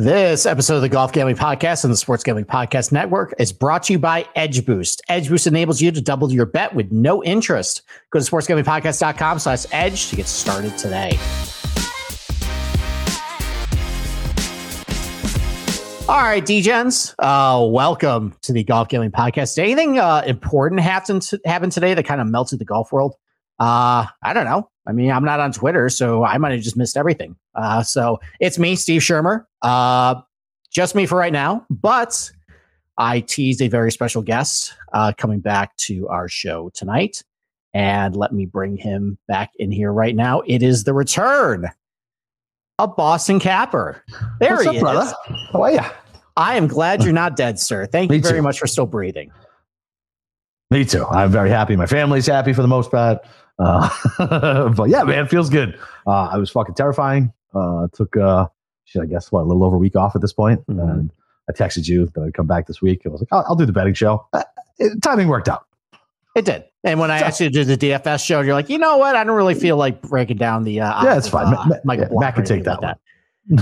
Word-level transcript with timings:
This 0.00 0.46
episode 0.46 0.76
of 0.76 0.82
the 0.82 0.88
Golf 0.88 1.10
Gambling 1.10 1.34
Podcast 1.34 1.82
and 1.82 1.92
the 1.92 1.96
Sports 1.96 2.22
Gambling 2.22 2.44
Podcast 2.44 2.92
Network 2.92 3.34
is 3.40 3.52
brought 3.52 3.82
to 3.82 3.94
you 3.94 3.98
by 3.98 4.28
Edge 4.36 4.64
Boost. 4.64 5.02
Edge 5.08 5.28
Boost 5.28 5.48
enables 5.48 5.80
you 5.82 5.90
to 5.90 6.00
double 6.00 6.32
your 6.32 6.46
bet 6.46 6.72
with 6.72 6.92
no 6.92 7.20
interest. 7.24 7.82
Go 8.10 8.20
to 8.20 8.24
sportsgamblingpodcast.com 8.24 9.40
slash 9.40 9.66
edge 9.72 10.08
to 10.10 10.14
get 10.14 10.28
started 10.28 10.78
today. 10.78 11.18
All 16.08 16.22
right, 16.22 16.44
DGens, 16.46 17.16
uh, 17.18 17.66
welcome 17.66 18.36
to 18.42 18.52
the 18.52 18.62
Golf 18.62 18.86
Gambling 18.90 19.10
Podcast. 19.10 19.58
Anything 19.58 19.98
uh, 19.98 20.22
important 20.24 20.80
happened, 20.80 21.22
to, 21.22 21.40
happened 21.44 21.72
today 21.72 21.94
that 21.94 22.04
kind 22.04 22.20
of 22.20 22.28
melted 22.28 22.60
the 22.60 22.64
golf 22.64 22.92
world? 22.92 23.16
Uh, 23.58 24.06
I 24.22 24.32
don't 24.32 24.44
know. 24.44 24.70
I 24.86 24.92
mean, 24.92 25.10
I'm 25.10 25.24
not 25.24 25.40
on 25.40 25.50
Twitter, 25.50 25.88
so 25.88 26.24
I 26.24 26.38
might 26.38 26.52
have 26.52 26.60
just 26.60 26.76
missed 26.76 26.96
everything. 26.96 27.34
Uh, 27.58 27.82
so 27.82 28.20
it's 28.40 28.58
me, 28.58 28.76
Steve 28.76 29.02
Schirmer. 29.02 29.46
Uh, 29.62 30.14
just 30.70 30.94
me 30.94 31.06
for 31.06 31.18
right 31.18 31.32
now, 31.32 31.66
but 31.68 32.30
I 32.98 33.20
teased 33.20 33.60
a 33.60 33.68
very 33.68 33.90
special 33.90 34.22
guest 34.22 34.74
uh, 34.92 35.12
coming 35.18 35.40
back 35.40 35.76
to 35.78 36.06
our 36.08 36.28
show 36.28 36.70
tonight. 36.74 37.22
And 37.74 38.16
let 38.16 38.32
me 38.32 38.46
bring 38.46 38.76
him 38.76 39.18
back 39.28 39.50
in 39.56 39.70
here 39.70 39.92
right 39.92 40.14
now. 40.14 40.42
It 40.46 40.62
is 40.62 40.84
the 40.84 40.94
return 40.94 41.68
of 42.78 42.96
Boston 42.96 43.40
Capper. 43.40 44.02
There 44.40 44.52
What's 44.52 44.62
he 44.62 44.68
up, 44.68 44.74
is. 44.76 44.80
brother? 44.82 45.12
How 45.52 45.62
are 45.62 45.72
you? 45.72 45.80
I 46.36 46.56
am 46.56 46.68
glad 46.68 47.02
you're 47.02 47.12
not 47.12 47.34
dead, 47.36 47.58
sir. 47.58 47.86
Thank 47.86 48.10
Me 48.10 48.16
you 48.16 48.22
very 48.22 48.38
too. 48.38 48.42
much 48.42 48.58
for 48.58 48.66
still 48.66 48.86
breathing. 48.86 49.30
Me 50.70 50.84
too. 50.84 51.04
I'm 51.06 51.30
very 51.30 51.50
happy. 51.50 51.76
My 51.76 51.86
family's 51.86 52.26
happy 52.26 52.52
for 52.52 52.62
the 52.62 52.68
most 52.68 52.90
part. 52.90 53.18
Uh, 53.58 54.68
but 54.70 54.88
yeah, 54.88 55.02
man, 55.02 55.24
it 55.24 55.30
feels 55.30 55.50
good. 55.50 55.78
Uh, 56.06 56.28
I 56.30 56.36
was 56.36 56.50
fucking 56.50 56.74
terrifying. 56.74 57.32
Uh, 57.54 57.88
took, 57.92 58.16
uh, 58.16 58.46
I 59.00 59.06
guess, 59.06 59.30
what, 59.32 59.40
a 59.40 59.44
little 59.44 59.64
over 59.64 59.76
a 59.76 59.78
week 59.78 59.96
off 59.96 60.14
at 60.14 60.20
this 60.22 60.32
point. 60.32 60.66
Mhm. 60.66 60.80
And 60.90 61.10
I 61.48 61.52
texted 61.52 61.88
you 61.88 62.06
that 62.14 62.22
I'd 62.22 62.34
come 62.34 62.46
back 62.46 62.66
this 62.66 62.80
week. 62.82 63.02
I 63.06 63.08
was 63.08 63.20
like, 63.20 63.28
I'll, 63.32 63.44
I'll 63.48 63.56
do 63.56 63.66
the 63.66 63.72
betting 63.72 63.94
show. 63.94 64.26
Uh, 64.32 64.42
it- 64.78 65.00
timing 65.02 65.28
worked 65.28 65.48
out. 65.48 65.64
It 66.36 66.44
did. 66.44 66.64
And 66.84 67.00
when 67.00 67.10
I 67.10 67.18
So- 67.20 67.24
asked 67.26 67.40
you 67.40 67.48
to 67.48 67.52
do 67.52 67.64
the 67.64 67.76
DFS 67.76 68.24
show, 68.24 68.40
you're 68.42 68.54
like, 68.54 68.68
you 68.68 68.78
know 68.78 68.96
what? 68.98 69.16
I 69.16 69.24
don't 69.24 69.34
really 69.36 69.54
feel 69.54 69.76
like 69.76 70.00
breaking 70.02 70.36
down 70.36 70.64
the. 70.64 70.80
Uh, 70.80 71.04
Yeah, 71.04 71.16
it's 71.16 71.28
fine. 71.28 71.46
uh, 71.46 71.50
Ma- 71.50 71.64
Ma- 71.66 71.76
Michael 71.84 72.04
yeah, 72.12 72.18
Matt 72.20 72.34
can 72.36 72.44
take 72.44 72.64
that 72.64 72.82
like 72.82 72.96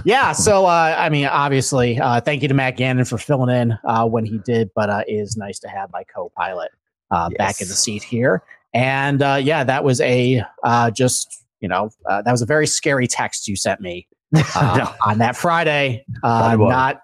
yeah. 0.05 0.33
So, 0.33 0.67
uh, 0.67 0.95
I 0.99 1.09
mean, 1.09 1.27
obviously, 1.27 1.99
uh, 1.99 2.21
thank 2.21 2.43
you 2.43 2.49
to 2.49 2.55
Matt 2.55 2.77
Gannon 2.77 3.05
for 3.05 3.19
filling 3.19 3.55
in 3.55 3.79
uh, 3.85 4.05
when 4.07 4.25
he 4.27 4.39
did, 4.39 4.71
but 4.75 4.91
uh, 4.91 5.03
it 5.07 5.13
is 5.13 5.37
nice 5.37 5.59
to 5.61 5.69
have 5.69 5.91
my 5.93 6.03
co 6.05 6.31
pilot 6.37 6.71
uh, 7.13 7.31
back 7.39 7.61
in 7.61 7.69
the 7.69 7.75
seat 7.75 8.03
here. 8.03 8.43
And 8.75 9.23
uh, 9.23 9.39
yeah, 9.41 9.65
that 9.65 9.85
was 9.85 10.01
a 10.03 10.43
uh, 10.65 10.91
just, 10.91 11.45
you 11.67 11.69
know, 11.69 11.91
uh, 12.09 12.23
that 12.23 12.31
was 12.31 12.43
a 12.43 12.47
very 12.47 12.67
scary 12.69 13.09
text 13.09 13.49
you 13.49 13.57
sent 13.57 13.81
me 13.81 14.07
uh, 14.55 14.77
No. 14.79 14.95
on 15.05 15.19
that 15.19 15.37
Friday. 15.37 16.05
Uh, 16.23 16.41
Thought 16.41 16.55
it 16.55 16.59
was. 16.59 16.71
not 16.71 17.03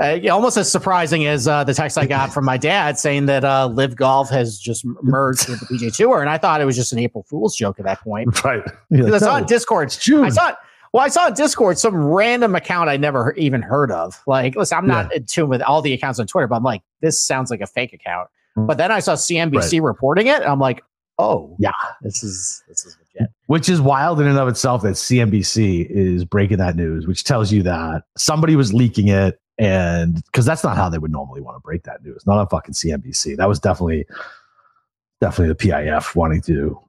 uh, 0.00 0.18
almost 0.32 0.56
as 0.56 0.70
surprising 0.70 1.26
as 1.26 1.48
uh, 1.48 1.64
the 1.64 1.74
text 1.74 1.98
I 1.98 2.06
got 2.06 2.32
from 2.32 2.44
my 2.44 2.56
dad 2.56 2.96
saying 2.96 3.26
that 3.26 3.44
uh, 3.44 3.66
LIV 3.66 3.96
Golf 3.96 4.30
has 4.30 4.58
just 4.58 4.84
merged 5.02 5.48
with 5.48 5.60
the 5.60 5.66
PGA 5.66 5.94
Tour, 5.94 6.20
and 6.20 6.30
I 6.30 6.38
thought 6.38 6.60
it 6.60 6.64
was 6.64 6.76
just 6.76 6.92
an 6.92 6.98
April 7.00 7.24
Fool's 7.28 7.56
joke 7.56 7.78
at 7.80 7.84
that 7.84 8.00
point. 8.00 8.28
Right. 8.44 8.62
Like, 8.90 9.12
I 9.12 9.18
saw 9.18 9.26
no, 9.26 9.32
on 9.32 9.46
Discord. 9.46 9.88
I 9.88 10.28
saw 10.28 10.50
it. 10.50 10.56
Well, 10.92 11.04
I 11.04 11.08
saw 11.08 11.26
on 11.26 11.34
Discord 11.34 11.78
some 11.78 11.96
random 11.96 12.54
account 12.54 12.88
I 12.88 12.96
never 12.96 13.32
even 13.34 13.62
heard 13.62 13.90
of. 13.90 14.20
Like, 14.28 14.54
listen, 14.54 14.78
I'm 14.78 14.86
not 14.86 15.12
in 15.12 15.26
tune 15.26 15.48
with 15.48 15.62
all 15.62 15.82
the 15.82 15.92
accounts 15.92 16.20
on 16.20 16.26
Twitter, 16.28 16.46
but 16.46 16.56
I'm 16.56 16.62
like, 16.62 16.82
this 17.00 17.20
sounds 17.20 17.50
like 17.50 17.60
a 17.60 17.66
fake 17.66 17.92
account. 17.92 18.28
Mm. 18.56 18.68
But 18.68 18.78
then 18.78 18.92
I 18.92 19.00
saw 19.00 19.14
CNBC 19.14 19.82
reporting 19.82 20.28
it, 20.28 20.36
and 20.36 20.44
I'm 20.46 20.60
like, 20.60 20.82
oh, 21.18 21.56
Yeah. 21.58 21.72
this 22.02 22.22
is 22.22 22.62
this 22.68 22.84
is 22.84 22.96
legit. 22.98 23.30
which 23.46 23.68
is 23.68 23.80
wild 23.80 24.20
in 24.20 24.26
and 24.26 24.38
of 24.38 24.48
itself 24.48 24.82
that 24.82 24.94
CNBC 24.94 25.86
is 25.88 26.24
breaking 26.24 26.58
that 26.58 26.76
news, 26.76 27.06
which 27.06 27.24
tells 27.24 27.52
you 27.52 27.62
that 27.62 28.04
somebody 28.16 28.56
was 28.56 28.72
leaking 28.72 29.08
it. 29.08 29.40
And 29.58 30.16
because 30.24 30.44
that's 30.44 30.64
not 30.64 30.76
how 30.76 30.88
they 30.88 30.98
would 30.98 31.12
normally 31.12 31.40
want 31.40 31.56
to 31.56 31.60
break 31.60 31.84
that 31.84 32.02
news, 32.02 32.26
not 32.26 32.38
on 32.38 32.48
fucking 32.48 32.74
CNBC. 32.74 33.36
That 33.36 33.48
was 33.48 33.60
definitely, 33.60 34.04
definitely 35.20 35.54
the 35.54 35.72
PIF 35.72 36.16
wanting 36.16 36.42
to. 36.42 36.80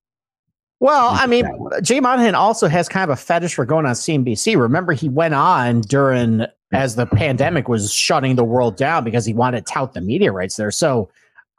Well, 0.79 1.09
I 1.11 1.27
mean. 1.27 1.45
Jay 1.81 1.99
Monahan 1.99 2.35
also 2.35 2.67
has 2.67 2.89
kind 2.89 3.03
of 3.09 3.17
a 3.17 3.21
fetish 3.21 3.53
for 3.53 3.65
going 3.65 3.85
on 3.85 3.93
CNBC. 3.93 4.59
Remember, 4.59 4.93
he 4.93 5.09
went 5.09 5.33
on 5.35 5.81
during 5.81 6.45
as 6.71 6.95
the 6.95 7.05
pandemic 7.05 7.69
was 7.69 7.93
shutting 7.93 8.35
the 8.35 8.43
world 8.43 8.75
down 8.75 9.03
because 9.03 9.25
he 9.25 9.33
wanted 9.33 9.65
to 9.65 9.71
tout 9.73 9.93
the 9.93 10.01
media 10.01 10.31
rights 10.31 10.55
there. 10.55 10.71
So 10.71 11.09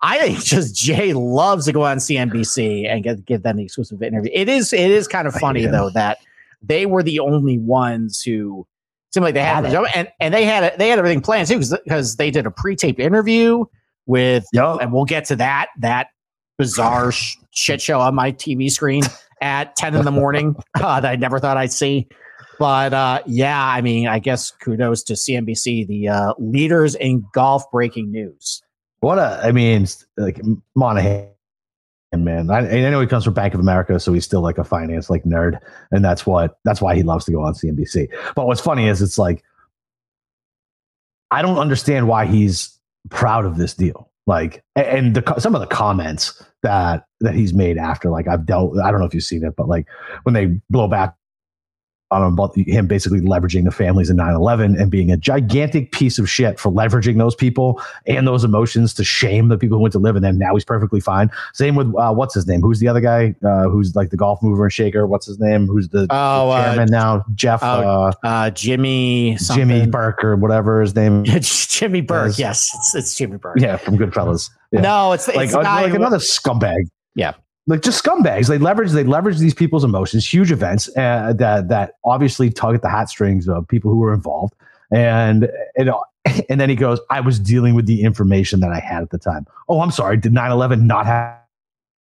I 0.03 0.19
think 0.19 0.39
just 0.45 0.75
Jay 0.75 1.13
loves 1.13 1.67
to 1.67 1.73
go 1.73 1.85
on 1.85 1.99
CNBC 1.99 2.89
and 2.89 3.03
get 3.03 3.25
give 3.25 3.43
them 3.43 3.57
the 3.57 3.65
exclusive 3.65 4.03
interview. 4.03 4.31
It 4.35 4.49
is 4.49 4.73
it 4.73 4.91
is 4.91 5.09
kind 5.09 5.27
of 5.27 5.35
funny 5.35 5.67
though 5.67 5.91
that 5.91 6.19
they 6.63 6.87
were 6.87 7.03
the 7.03 7.21
only 7.21 7.59
ones 7.59 8.23
who 8.23 8.67
seemed 9.13 9.25
like 9.25 9.35
they 9.35 9.43
had, 9.43 9.65
it. 9.65 9.71
job, 9.71 9.87
and 9.95 10.09
and 10.21 10.35
they 10.35 10.45
had 10.45 10.65
it, 10.65 10.79
they 10.79 10.89
had 10.89 10.99
everything 10.99 11.21
planned 11.21 11.49
too 11.49 11.59
because 11.59 12.17
they 12.17 12.31
did 12.31 12.47
a 12.47 12.51
pre-taped 12.51 13.01
interview 13.01 13.65
with 14.07 14.47
Yo, 14.53 14.77
and 14.79 14.93
we'll 14.93 15.05
get 15.05 15.25
to 15.27 15.37
that 15.37 15.69
that 15.79 16.09
bizarre 16.59 17.13
sh- 17.13 17.37
shit 17.53 17.81
show 17.81 18.01
on 18.01 18.15
my 18.15 18.33
TV 18.33 18.71
screen 18.71 19.03
at 19.41 19.77
10 19.77 19.95
in 19.95 20.05
the 20.05 20.11
morning 20.11 20.57
uh, 20.81 21.01
that 21.01 21.11
I 21.11 21.17
never 21.17 21.39
thought 21.39 21.57
I'd 21.57 21.73
see. 21.73 22.09
But 22.59 22.95
uh, 22.95 23.23
yeah, 23.27 23.63
I 23.63 23.83
mean, 23.83 24.09
I 24.09 24.19
guess 24.19 24.51
kudos 24.51 25.03
to 25.05 25.13
CNBC, 25.13 25.87
the 25.87 26.09
uh, 26.09 26.35
leaders 26.39 26.95
in 26.95 27.25
golf 27.35 27.71
breaking 27.71 28.11
news. 28.11 28.63
What 29.01 29.19
a, 29.19 29.41
I 29.43 29.53
mean, 29.53 29.87
like 30.17 30.41
Monahan, 30.75 31.29
man. 32.15 32.51
I, 32.51 32.59
I 32.59 32.91
know 32.91 33.01
he 33.01 33.07
comes 33.07 33.25
from 33.25 33.35
Bank 33.35 33.55
of 33.55 33.61
America, 33.61 34.01
so 34.01 34.13
he's 34.13 34.25
still 34.25 34.41
like 34.41 34.59
a 34.59 34.65
finance 34.65 35.11
like 35.11 35.25
nerd. 35.25 35.59
And 35.91 36.05
that's 36.05 36.27
what, 36.27 36.59
that's 36.65 36.81
why 36.81 36.95
he 36.95 37.03
loves 37.03 37.25
to 37.27 37.33
go 37.33 37.43
on 37.43 37.55
CNBC. 37.55 38.09
But 38.35 38.47
what's 38.47 38.61
funny 38.61 38.89
is 38.89 39.03
it's 39.03 39.19
like, 39.19 39.43
I 41.31 41.43
don't 41.43 41.59
understand 41.59 42.09
why 42.09 42.27
he's 42.27 42.79
proud 43.11 43.45
of 43.45 43.59
this 43.59 43.75
deal. 43.75 44.11
Like, 44.27 44.65
and 44.75 45.15
the 45.15 45.39
some 45.39 45.55
of 45.55 45.61
the 45.61 45.69
comments 45.69 46.43
that 46.63 47.05
that 47.21 47.35
he's 47.35 47.55
made 47.55 47.79
after, 47.79 48.11
like, 48.11 48.27
I've 48.27 48.45
dealt. 48.45 48.77
I 48.79 48.91
don't 48.91 48.99
know 48.99 49.07
if 49.07 49.15
you've 49.15 49.23
seen 49.23 49.45
it, 49.45 49.55
but 49.57 49.69
like 49.69 49.87
when 50.25 50.35
they 50.35 50.61
blow 50.69 50.89
back 50.89 51.15
on 52.11 52.23
him 52.23 52.33
about 52.35 52.57
him 52.57 52.87
basically 52.87 53.21
leveraging 53.21 53.65
the 53.65 53.71
families 53.71 54.11
in 54.11 54.17
9-11 54.17 54.81
and 54.81 54.91
being 54.91 55.11
a 55.11 55.17
gigantic 55.17 55.91
piece 55.91 56.19
of 56.19 56.31
shit 56.31 56.59
for 56.61 56.71
leveraging 56.71 57.19
those 57.19 57.35
people 57.35 57.81
and 58.07 58.27
those 58.29 58.45
emotions 58.45 58.95
to 58.95 59.03
shame 59.03 59.49
the 59.49 59.59
people 59.59 59.77
who 59.79 59.83
went 59.83 59.93
to 59.93 59.99
LIV 59.99 60.17
in 60.17 60.23
them. 60.23 60.39
Now 60.39 60.55
he's 60.55 60.65
perfectly 60.65 61.01
fine. 61.01 61.31
Same 61.53 61.75
with 61.75 61.93
uh, 61.97 62.13
what's 62.15 62.35
his 62.35 62.47
name? 62.47 62.61
Who's 62.61 62.79
the 62.79 62.87
other 62.89 63.01
guy? 63.01 63.35
Uh, 63.45 63.65
who's 63.69 63.97
like 63.97 64.11
the 64.11 64.17
golf 64.17 64.41
mover 64.43 64.65
and 64.65 64.73
shaker? 64.73 65.07
What's 65.07 65.27
his 65.27 65.41
name? 65.41 65.67
Who's 65.67 65.89
the, 65.89 66.03
the 66.03 66.09
Oh, 66.11 66.51
uh, 66.51 66.65
chairman 66.65 66.89
now? 66.91 67.25
Jeff. 67.35 67.61
oh, 67.63 67.67
uh, 67.67 68.13
Uh, 68.23 68.51
Jimmy, 68.51 69.37
something. 69.39 69.69
Jimmy 69.69 69.87
Burke 69.91 70.23
or 70.23 70.37
whatever 70.37 70.81
his 70.81 70.95
name. 70.95 71.25
Jimmy 71.41 72.01
Burke. 72.03 72.39
Yes. 72.39 72.47
Yes, 72.47 72.71
it's, 72.77 72.95
it's 72.95 73.17
Jimmy 73.17 73.37
Burke. 73.39 73.59
Yeah, 73.59 73.77
from 73.77 73.99
Goodfellas. 73.99 74.49
Yeah. 74.71 74.81
No, 74.81 75.13
it's, 75.13 75.27
it's 75.29 75.37
like, 75.37 75.51
the 75.51 75.59
uh, 75.59 75.63
like 75.63 75.93
another 75.95 76.19
scumbag. 76.19 76.89
Yeah. 77.17 77.33
Like 77.69 77.83
just 77.83 78.03
scumbags. 78.05 78.47
They 78.49 78.59
leverage 78.59 78.93
they 78.93 79.03
leverage 79.03 79.39
these 79.39 79.55
people's 79.55 79.83
emotions, 79.83 80.27
huge 80.27 80.53
events 80.53 80.89
uh, 80.97 81.33
that 81.37 81.69
that 81.69 81.95
obviously 82.05 82.51
tug 82.51 82.77
at 82.77 82.83
the 82.83 82.89
heartstrings 82.89 83.49
of 83.49 83.67
people 83.67 83.91
who 83.91 83.99
were 83.99 84.15
involved. 84.15 84.55
And 84.93 85.51
and 85.77 85.91
and 86.49 86.61
then 86.61 86.69
he 86.69 86.77
goes, 86.77 87.01
"I 87.11 87.21
was 87.21 87.41
dealing 87.41 87.75
with 87.75 87.87
the 87.87 88.03
information 88.03 88.61
that 88.61 88.71
I 88.71 88.79
had 88.79 89.03
at 89.03 89.11
the 89.11 89.19
time." 89.19 89.47
Oh, 89.69 89.81
I'm 89.81 89.91
sorry. 89.91 90.17
Did 90.17 90.33
9/11 90.33 90.83
not 90.83 91.07
have 91.07 91.46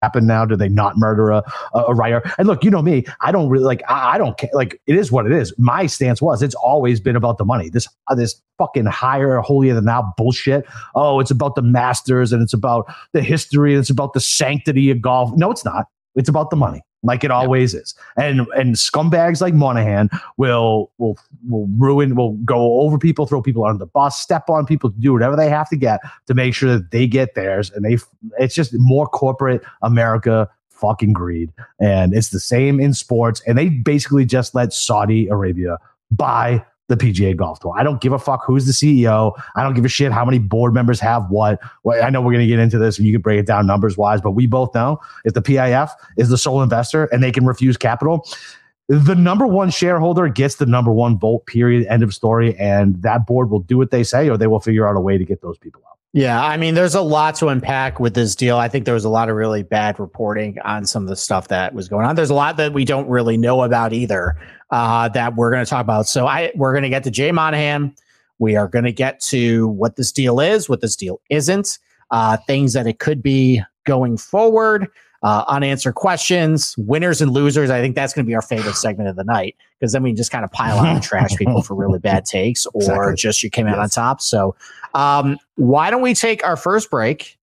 happen 0.01 0.27
now? 0.27 0.45
Do 0.45 0.55
they 0.55 0.69
not 0.69 0.97
murder 0.97 1.31
a, 1.31 1.43
a, 1.73 1.93
writer? 1.93 2.21
And 2.37 2.47
look, 2.47 2.63
you 2.63 2.71
know 2.71 2.81
me, 2.81 3.05
I 3.21 3.31
don't 3.31 3.49
really 3.49 3.65
like, 3.65 3.81
I, 3.87 4.15
I 4.15 4.17
don't 4.17 4.37
care. 4.37 4.49
Like, 4.53 4.79
it 4.87 4.95
is 4.95 5.11
what 5.11 5.25
it 5.25 5.31
is. 5.31 5.53
My 5.57 5.85
stance 5.85 6.21
was, 6.21 6.41
it's 6.41 6.55
always 6.55 6.99
been 6.99 7.15
about 7.15 7.37
the 7.37 7.45
money. 7.45 7.69
This, 7.69 7.87
uh, 8.07 8.15
this 8.15 8.41
fucking 8.57 8.85
higher, 8.85 9.39
holier 9.39 9.73
than 9.73 9.85
thou 9.85 10.13
bullshit. 10.17 10.65
Oh, 10.95 11.19
it's 11.19 11.31
about 11.31 11.55
the 11.55 11.61
masters 11.61 12.33
and 12.33 12.41
it's 12.41 12.53
about 12.53 12.91
the 13.13 13.21
history 13.21 13.73
and 13.73 13.79
it's 13.79 13.89
about 13.89 14.13
the 14.13 14.19
sanctity 14.19 14.91
of 14.91 15.01
golf. 15.01 15.31
No, 15.35 15.51
it's 15.51 15.65
not. 15.65 15.87
It's 16.15 16.29
about 16.29 16.49
the 16.49 16.55
money. 16.55 16.81
Like 17.03 17.23
it 17.23 17.31
always 17.31 17.73
is, 17.73 17.93
and 18.17 18.41
and 18.57 18.75
scumbags 18.75 19.39
like 19.39 19.53
Monahan 19.53 20.09
will 20.37 20.91
will 20.97 21.17
will 21.47 21.67
ruin, 21.77 22.15
will 22.15 22.33
go 22.37 22.81
over 22.81 22.97
people, 22.97 23.27
throw 23.27 23.41
people 23.41 23.65
under 23.65 23.77
the 23.77 23.85
bus, 23.85 24.19
step 24.19 24.49
on 24.49 24.65
people, 24.65 24.89
do 24.89 25.13
whatever 25.13 25.35
they 25.35 25.49
have 25.49 25.69
to 25.69 25.75
get 25.75 25.99
to 26.25 26.33
make 26.33 26.55
sure 26.55 26.73
that 26.73 26.91
they 26.91 27.05
get 27.05 27.35
theirs. 27.35 27.71
And 27.71 27.85
they, 27.85 27.97
it's 28.39 28.55
just 28.55 28.73
more 28.73 29.07
corporate 29.07 29.63
America 29.83 30.49
fucking 30.69 31.13
greed. 31.13 31.51
And 31.79 32.13
it's 32.13 32.29
the 32.29 32.39
same 32.39 32.79
in 32.79 32.93
sports. 32.93 33.41
And 33.45 33.57
they 33.57 33.69
basically 33.69 34.25
just 34.25 34.55
let 34.55 34.73
Saudi 34.73 35.27
Arabia 35.27 35.77
buy 36.11 36.65
the 36.87 36.95
PGA 36.95 37.35
Golf 37.35 37.59
Tour. 37.59 37.73
I 37.77 37.83
don't 37.83 37.99
give 37.99 38.13
a 38.13 38.19
fuck 38.19 38.43
who's 38.45 38.65
the 38.65 38.71
CEO. 38.71 39.33
I 39.55 39.63
don't 39.63 39.73
give 39.73 39.85
a 39.85 39.89
shit 39.89 40.11
how 40.11 40.23
many 40.23 40.39
board 40.39 40.73
members 40.73 40.99
have 40.99 41.29
what. 41.29 41.59
I 42.01 42.09
know 42.09 42.21
we're 42.21 42.31
going 42.31 42.45
to 42.45 42.47
get 42.47 42.59
into 42.59 42.77
this 42.77 42.97
and 42.97 43.05
you 43.05 43.13
can 43.13 43.21
break 43.21 43.39
it 43.39 43.45
down 43.45 43.67
numbers 43.67 43.97
wise, 43.97 44.21
but 44.21 44.31
we 44.31 44.47
both 44.47 44.73
know 44.73 44.99
if 45.25 45.33
the 45.33 45.41
PIF 45.41 45.91
is 46.17 46.29
the 46.29 46.37
sole 46.37 46.61
investor 46.61 47.05
and 47.05 47.21
they 47.21 47.31
can 47.31 47.45
refuse 47.45 47.77
capital, 47.77 48.25
the 48.87 49.15
number 49.15 49.45
one 49.45 49.69
shareholder 49.69 50.29
gets 50.29 50.55
the 50.55 50.65
number 50.65 50.91
one 50.91 51.19
vote, 51.19 51.45
period, 51.45 51.85
end 51.87 52.03
of 52.03 52.13
story. 52.13 52.57
And 52.57 53.01
that 53.01 53.27
board 53.27 53.49
will 53.49 53.59
do 53.59 53.77
what 53.77 53.91
they 53.91 54.03
say 54.03 54.29
or 54.29 54.37
they 54.37 54.47
will 54.47 54.61
figure 54.61 54.87
out 54.87 54.95
a 54.95 55.01
way 55.01 55.17
to 55.17 55.25
get 55.25 55.41
those 55.41 55.57
people 55.57 55.81
out. 55.89 55.97
Yeah, 56.13 56.41
I 56.41 56.55
mean, 56.55 56.73
there's 56.73 56.95
a 56.95 57.01
lot 57.01 57.35
to 57.35 57.49
unpack 57.49 57.99
with 57.99 58.13
this 58.13 58.33
deal. 58.33 58.57
I 58.57 58.69
think 58.69 58.85
there 58.85 58.93
was 58.93 59.03
a 59.03 59.09
lot 59.09 59.29
of 59.29 59.35
really 59.35 59.61
bad 59.61 59.99
reporting 59.99 60.57
on 60.63 60.85
some 60.85 61.03
of 61.03 61.09
the 61.09 61.17
stuff 61.17 61.49
that 61.49 61.73
was 61.73 61.89
going 61.89 62.05
on. 62.05 62.15
There's 62.15 62.29
a 62.29 62.33
lot 62.33 62.57
that 62.57 62.71
we 62.71 62.85
don't 62.85 63.09
really 63.09 63.37
know 63.37 63.61
about 63.61 63.91
either 63.91 64.37
uh, 64.71 65.09
that 65.09 65.35
we're 65.35 65.51
going 65.51 65.63
to 65.63 65.69
talk 65.69 65.81
about. 65.81 66.07
So 66.07 66.27
I 66.27 66.51
we're 66.55 66.73
going 66.73 66.83
to 66.83 66.89
get 66.89 67.03
to 67.05 67.11
Jay 67.11 67.31
Monahan. 67.31 67.95
We 68.39 68.55
are 68.55 68.67
going 68.67 68.85
to 68.85 68.91
get 68.91 69.19
to 69.21 69.67
what 69.69 69.95
this 69.95 70.11
deal 70.11 70.39
is, 70.39 70.69
what 70.69 70.81
this 70.81 70.95
deal 70.95 71.19
isn't, 71.29 71.79
uh, 72.11 72.37
things 72.45 72.73
that 72.73 72.85
it 72.85 72.99
could 72.99 73.23
be 73.23 73.61
going 73.85 74.17
forward, 74.17 74.87
uh, 75.23 75.43
unanswered 75.47 75.95
questions, 75.95 76.75
winners 76.77 77.19
and 77.21 77.31
losers. 77.31 77.69
I 77.71 77.81
think 77.81 77.95
that's 77.95 78.13
going 78.13 78.25
to 78.25 78.27
be 78.29 78.35
our 78.35 78.41
favorite 78.43 78.75
segment 78.75 79.09
of 79.09 79.15
the 79.15 79.23
night 79.23 79.55
because 79.79 79.91
then 79.93 80.03
we 80.03 80.13
just 80.13 80.29
kind 80.31 80.45
of 80.45 80.51
pile 80.51 80.77
on 80.77 80.87
and 80.87 81.03
trash 81.03 81.35
people 81.35 81.63
for 81.63 81.73
really 81.73 81.97
bad 81.99 82.25
takes 82.37 82.65
or 82.67 82.81
Exactly. 82.81 83.15
just 83.15 83.41
you 83.41 83.49
came 83.49 83.65
out 83.67 83.77
Yes. 83.77 83.97
on 83.97 84.03
top. 84.03 84.21
So, 84.21 84.55
um, 84.93 85.37
why 85.55 85.89
don't 85.89 86.01
we 86.03 86.13
take 86.13 86.45
our 86.45 86.55
first 86.57 86.91
break? 86.91 87.36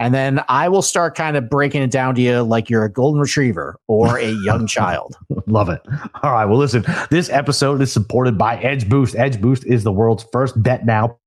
And 0.00 0.14
then 0.14 0.42
I 0.48 0.68
will 0.70 0.82
start 0.82 1.14
kind 1.14 1.36
of 1.36 1.50
breaking 1.50 1.82
it 1.82 1.90
down 1.90 2.14
to 2.14 2.22
you 2.22 2.42
like 2.42 2.70
you're 2.70 2.84
a 2.84 2.90
golden 2.90 3.20
retriever 3.20 3.76
or 3.86 4.18
a 4.18 4.30
young 4.42 4.66
child. 4.76 5.14
Love 5.46 5.68
it. 5.68 5.82
All 6.22 6.32
right. 6.32 6.46
Well, 6.46 6.58
listen, 6.58 6.84
this 7.10 7.28
episode 7.28 7.82
is 7.82 7.92
supported 7.92 8.38
by 8.38 8.56
Edge 8.56 8.88
Boost. 8.88 9.14
Edge 9.14 9.40
Boost 9.40 9.66
is 9.66 9.84
the 9.84 9.92
world's 9.92 10.24
first 10.32 10.60
bet 10.60 10.86
now. 10.86 11.18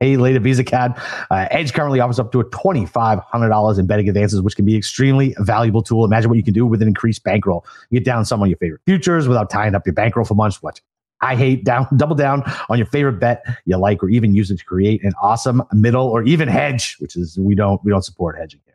Pay 0.00 0.16
later 0.16 0.40
Visa 0.40 0.64
card. 0.64 0.94
Uh, 1.30 1.46
Edge 1.50 1.72
currently 1.72 2.00
offers 2.00 2.18
up 2.18 2.32
to 2.32 2.40
a 2.40 2.44
$2,500 2.44 3.78
in 3.78 3.86
betting 3.86 4.08
advances, 4.08 4.40
which 4.40 4.56
can 4.56 4.64
be 4.64 4.76
extremely 4.76 5.36
valuable 5.40 5.82
tool. 5.82 6.04
Imagine 6.04 6.30
what 6.30 6.36
you 6.36 6.42
can 6.42 6.54
do 6.54 6.66
with 6.66 6.82
an 6.82 6.88
increased 6.88 7.22
bankroll. 7.22 7.64
You 7.90 8.00
get 8.00 8.04
down 8.04 8.24
some 8.24 8.42
of 8.42 8.48
your 8.48 8.58
favorite 8.58 8.80
futures 8.86 9.28
without 9.28 9.50
tying 9.50 9.74
up 9.74 9.86
your 9.86 9.92
bankroll 9.92 10.24
for 10.24 10.34
months. 10.34 10.62
Watch. 10.62 10.80
I 11.24 11.36
hate 11.36 11.64
down, 11.64 11.86
double 11.96 12.14
down 12.14 12.42
on 12.68 12.78
your 12.78 12.86
favorite 12.86 13.18
bet 13.18 13.44
you 13.64 13.76
like, 13.76 14.02
or 14.02 14.10
even 14.10 14.34
use 14.34 14.50
it 14.50 14.58
to 14.58 14.64
create 14.64 15.02
an 15.02 15.12
awesome 15.20 15.62
middle 15.72 16.06
or 16.06 16.22
even 16.22 16.48
hedge, 16.48 16.96
which 16.98 17.16
is 17.16 17.38
we 17.38 17.54
don't 17.54 17.82
we 17.84 17.90
don't 17.90 18.04
support 18.04 18.38
hedging 18.38 18.60
here. 18.64 18.74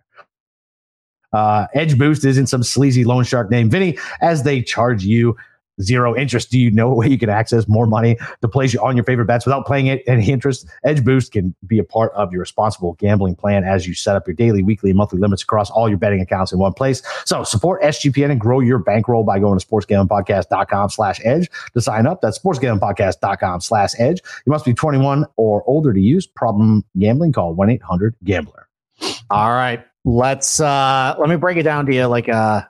Uh, 1.31 1.67
Edge 1.75 1.97
Boost 1.97 2.25
isn't 2.25 2.47
some 2.47 2.63
sleazy 2.63 3.05
loan 3.05 3.23
shark 3.23 3.51
name, 3.51 3.69
Vinny, 3.69 3.97
as 4.21 4.43
they 4.43 4.63
charge 4.63 5.03
you 5.03 5.37
zero 5.81 6.15
interest. 6.15 6.51
Do 6.51 6.59
you 6.59 6.71
know 6.71 6.91
a 6.91 6.95
way 6.95 7.07
you 7.07 7.17
can 7.17 7.29
access 7.29 7.67
more 7.67 7.85
money 7.85 8.17
to 8.41 8.47
place 8.47 8.73
you 8.73 8.81
on 8.81 8.95
your 8.95 9.05
favorite 9.05 9.25
bets 9.25 9.45
without 9.45 9.65
playing 9.65 9.87
it 9.87 10.03
any 10.07 10.29
interest? 10.29 10.67
Edge 10.83 11.03
Boost 11.03 11.31
can 11.31 11.55
be 11.65 11.79
a 11.79 11.83
part 11.83 12.11
of 12.13 12.31
your 12.31 12.39
responsible 12.39 12.93
gambling 12.93 13.35
plan 13.35 13.63
as 13.63 13.87
you 13.87 13.93
set 13.93 14.15
up 14.15 14.27
your 14.27 14.35
daily, 14.35 14.63
weekly, 14.63 14.89
and 14.89 14.97
monthly 14.97 15.19
limits 15.19 15.43
across 15.43 15.69
all 15.69 15.89
your 15.89 15.97
betting 15.97 16.21
accounts 16.21 16.51
in 16.51 16.59
one 16.59 16.73
place. 16.73 17.01
So 17.25 17.43
support 17.43 17.81
SGPN 17.81 18.31
and 18.31 18.39
grow 18.39 18.59
your 18.59 18.79
bankroll 18.79 19.23
by 19.23 19.39
going 19.39 19.59
to 19.59 19.65
sportsgamblingpodcast.com 19.65 20.89
slash 20.89 21.19
edge 21.23 21.49
to 21.73 21.81
sign 21.81 22.07
up. 22.07 22.21
That's 22.21 22.39
sportsgamblingpodcast.com 22.39 23.61
slash 23.61 23.91
edge. 23.97 24.21
You 24.45 24.51
must 24.51 24.65
be 24.65 24.73
21 24.73 25.25
or 25.35 25.63
older 25.67 25.93
to 25.93 25.99
use. 25.99 26.27
Problem 26.27 26.83
gambling, 26.97 27.33
call 27.33 27.55
1-800-GAMBLER. 27.55 28.67
All 29.29 29.49
right. 29.49 29.85
Let's 30.05 30.59
uh 30.59 31.15
let 31.19 31.29
me 31.29 31.35
break 31.35 31.57
it 31.57 31.63
down 31.63 31.85
to 31.85 31.93
you 31.93 32.05
like 32.07 32.29
a 32.29 32.69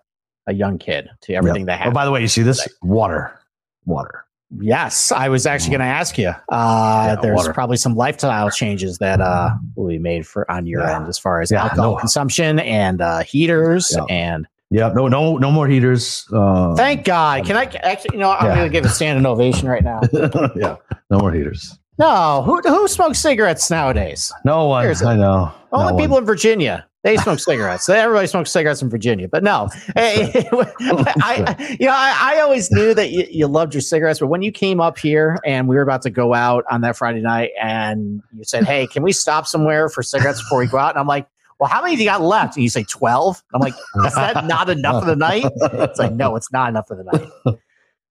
a 0.49 0.53
young 0.53 0.77
kid 0.77 1.09
to 1.21 1.33
everything 1.33 1.65
that 1.67 1.77
happened. 1.77 1.93
Oh, 1.93 1.99
by 1.99 2.05
the 2.05 2.11
way, 2.11 2.21
you 2.21 2.27
see 2.27 2.41
this? 2.41 2.67
Water. 2.81 3.39
Water. 3.85 4.25
yes, 4.59 5.11
I 5.11 5.29
was 5.29 5.45
actually 5.45 5.69
going 5.71 5.79
to 5.81 5.85
ask 5.85 6.17
you. 6.17 6.29
Uh 6.49 7.03
Yeah, 7.07 7.15
there's 7.21 7.35
water. 7.37 7.53
probably 7.53 7.77
some 7.77 7.95
lifestyle 7.95 8.49
changes 8.49 8.97
that 8.97 9.21
uh 9.21 9.51
will 9.75 9.87
be 9.87 9.99
made 9.99 10.25
for 10.27 10.49
on 10.51 10.65
your 10.65 10.81
Yeah. 10.81 10.97
end 10.97 11.07
as 11.07 11.17
far 11.19 11.41
as 11.41 11.51
Yeah, 11.51 11.63
alcohol 11.63 11.91
no. 11.93 11.97
consumption 11.97 12.59
and 12.59 12.99
uh 13.01 13.19
heaters 13.19 13.95
and 14.09 14.47
Yeah, 14.71 14.89
no, 14.93 15.07
no, 15.07 15.37
no 15.37 15.51
more 15.51 15.67
heaters. 15.67 16.27
Uh, 16.33 16.75
thank 16.75 17.03
God. 17.05 17.45
Can 17.45 17.57
I 17.57 17.65
actually 17.83 18.11
you 18.13 18.19
know 18.19 18.31
I'm 18.31 18.55
going 18.55 18.63
to 18.67 18.69
give 18.69 18.85
a 18.85 18.89
standing 18.89 19.25
ovation 19.25 19.67
right 19.67 19.83
now. 19.83 20.01
yeah, 20.55 20.75
no 21.11 21.19
more 21.19 21.31
heaters. 21.31 21.77
No, 21.99 22.43
who 22.45 22.61
who 22.61 22.87
smokes 22.87 23.19
cigarettes 23.19 23.69
nowadays? 23.69 24.31
No 24.45 24.67
one. 24.67 24.83
Seriously. 24.83 25.07
I 25.07 25.15
know. 25.17 25.51
Only 25.73 25.91
no 25.91 25.97
people 25.97 26.17
in 26.17 26.25
Virginia. 26.25 26.87
They 27.03 27.17
smoke 27.17 27.39
cigarettes. 27.49 27.89
Everybody 27.89 28.25
smokes 28.27 28.51
cigarettes 28.51 28.81
in 28.81 28.89
Virginia, 28.89 29.27
but 29.27 29.43
no. 29.43 29.69
Hey, 29.95 30.47
I, 30.53 31.75
you 31.79 31.85
know, 31.85 31.93
I, 31.93 32.35
I 32.35 32.39
always 32.39 32.71
knew 32.71 32.93
that 32.93 33.11
you, 33.11 33.25
you 33.29 33.47
loved 33.47 33.73
your 33.73 33.81
cigarettes, 33.81 34.19
but 34.19 34.27
when 34.27 34.41
you 34.41 34.51
came 34.51 34.79
up 34.79 34.97
here 34.97 35.37
and 35.45 35.67
we 35.67 35.75
were 35.75 35.81
about 35.81 36.01
to 36.03 36.09
go 36.09 36.33
out 36.33 36.63
on 36.71 36.81
that 36.81 36.95
Friday 36.95 37.21
night, 37.21 37.51
and 37.61 38.21
you 38.33 38.43
said, 38.45 38.63
"Hey, 38.63 38.87
can 38.87 39.03
we 39.03 39.11
stop 39.11 39.45
somewhere 39.45 39.89
for 39.89 40.01
cigarettes 40.01 40.41
before 40.41 40.59
we 40.59 40.67
go 40.67 40.77
out?" 40.77 40.91
and 40.91 40.99
I'm 40.99 41.07
like, 41.07 41.27
"Well, 41.59 41.69
how 41.69 41.81
many 41.83 41.97
do 41.97 42.03
you 42.03 42.09
got 42.09 42.21
left?" 42.21 42.55
And 42.55 42.63
you 42.63 42.69
say 42.69 42.85
twelve. 42.85 43.43
I'm 43.53 43.59
like, 43.59 43.75
"Is 44.05 44.15
that 44.15 44.45
not 44.45 44.69
enough 44.69 45.03
for 45.03 45.09
the 45.09 45.17
night?" 45.17 45.45
It's 45.57 45.99
like, 45.99 46.13
"No, 46.13 46.37
it's 46.37 46.51
not 46.51 46.69
enough 46.69 46.87
for 46.87 46.95
the 46.95 47.03
night." 47.03 47.59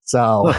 So, 0.09 0.55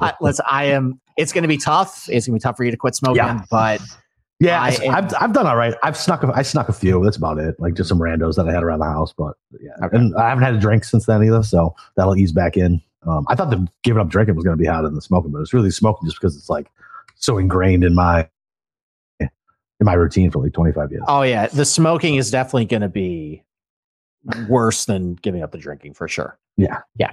I, 0.00 0.14
listen, 0.22 0.46
I 0.50 0.64
am. 0.66 0.98
It's 1.18 1.32
going 1.32 1.42
to 1.42 1.48
be 1.48 1.58
tough. 1.58 2.08
It's 2.08 2.26
going 2.26 2.38
to 2.38 2.40
be 2.40 2.42
tough 2.42 2.56
for 2.56 2.64
you 2.64 2.70
to 2.70 2.76
quit 2.76 2.94
smoking, 2.94 3.16
Yeah. 3.16 3.42
but 3.50 3.80
yeah, 4.40 4.62
I 4.62 4.70
have 4.90 5.12
I've 5.20 5.32
done 5.32 5.46
all 5.46 5.56
right. 5.56 5.74
I've 5.82 5.96
snuck 5.96 6.22
a, 6.22 6.32
I 6.34 6.42
snuck 6.42 6.68
a 6.68 6.72
few. 6.72 7.02
That's 7.04 7.16
about 7.16 7.38
it. 7.38 7.56
Like 7.58 7.74
just 7.74 7.88
some 7.88 7.98
randos 7.98 8.36
that 8.36 8.48
I 8.48 8.52
had 8.52 8.62
around 8.62 8.78
the 8.78 8.84
house, 8.86 9.12
but 9.12 9.34
yeah, 9.60 9.72
Okay. 9.84 9.96
and 9.98 10.14
I 10.16 10.28
haven't 10.30 10.44
had 10.44 10.54
a 10.54 10.58
drink 10.60 10.84
since 10.84 11.06
then 11.06 11.22
either. 11.24 11.42
So 11.42 11.74
that'll 11.96 12.16
ease 12.16 12.32
back 12.32 12.56
in. 12.56 12.80
Um, 13.06 13.24
I 13.28 13.34
thought 13.34 13.50
the 13.50 13.66
giving 13.82 14.00
up 14.00 14.08
drinking 14.08 14.36
was 14.36 14.44
going 14.44 14.56
to 14.56 14.60
be 14.62 14.66
harder 14.66 14.88
than 14.88 14.94
the 14.94 15.00
smoking, 15.02 15.30
but 15.32 15.40
it's 15.40 15.52
really 15.52 15.70
smoking 15.70 16.08
just 16.08 16.20
because 16.20 16.36
it's 16.36 16.48
like 16.48 16.70
so 17.16 17.36
ingrained 17.38 17.82
in 17.84 17.94
my 17.94 18.28
in 19.20 19.28
my 19.84 19.94
routine 19.94 20.30
for 20.30 20.42
like 20.42 20.52
25 20.52 20.90
years. 20.90 21.02
Oh 21.08 21.22
yeah, 21.22 21.46
the 21.46 21.64
smoking 21.64 22.14
is 22.16 22.30
definitely 22.30 22.64
going 22.66 22.82
to 22.82 22.88
be 22.88 23.42
worse 24.48 24.84
than 24.84 25.14
giving 25.14 25.42
up 25.42 25.52
the 25.52 25.58
drinking 25.58 25.94
for 25.94 26.08
sure. 26.08 26.38
Yeah, 26.56 26.78
yeah, 26.96 27.12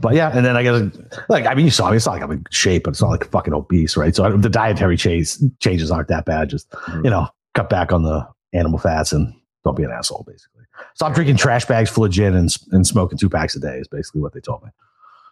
but 0.00 0.14
yeah, 0.14 0.30
and 0.34 0.44
then 0.44 0.56
I 0.56 0.62
guess 0.62 0.82
like 1.28 1.46
I 1.46 1.54
mean, 1.54 1.66
you 1.66 1.70
saw 1.70 1.90
me. 1.90 1.96
It's 1.96 2.06
not 2.06 2.12
like 2.12 2.22
I'm 2.22 2.32
in 2.32 2.44
shape, 2.50 2.84
but 2.84 2.90
it's 2.90 3.02
not 3.02 3.10
like 3.10 3.30
fucking 3.30 3.52
obese, 3.52 3.96
right? 3.96 4.14
So 4.14 4.24
I, 4.24 4.30
the 4.30 4.48
dietary 4.48 4.96
change, 4.96 5.36
changes 5.60 5.90
aren't 5.90 6.08
that 6.08 6.24
bad. 6.24 6.50
Just 6.50 6.70
mm-hmm. 6.70 7.04
you 7.04 7.10
know, 7.10 7.28
cut 7.54 7.68
back 7.68 7.92
on 7.92 8.02
the 8.02 8.26
animal 8.52 8.78
fats 8.78 9.12
and 9.12 9.34
don't 9.64 9.76
be 9.76 9.84
an 9.84 9.90
asshole. 9.90 10.24
Basically, 10.26 10.64
stop 10.94 11.14
drinking 11.14 11.36
trash 11.36 11.66
bags 11.66 11.90
full 11.90 12.04
of 12.04 12.10
gin 12.10 12.34
and 12.34 12.54
and 12.72 12.86
smoking 12.86 13.18
two 13.18 13.28
packs 13.28 13.54
a 13.54 13.60
day 13.60 13.76
is 13.76 13.88
basically 13.88 14.22
what 14.22 14.32
they 14.32 14.40
told 14.40 14.62
me. 14.62 14.70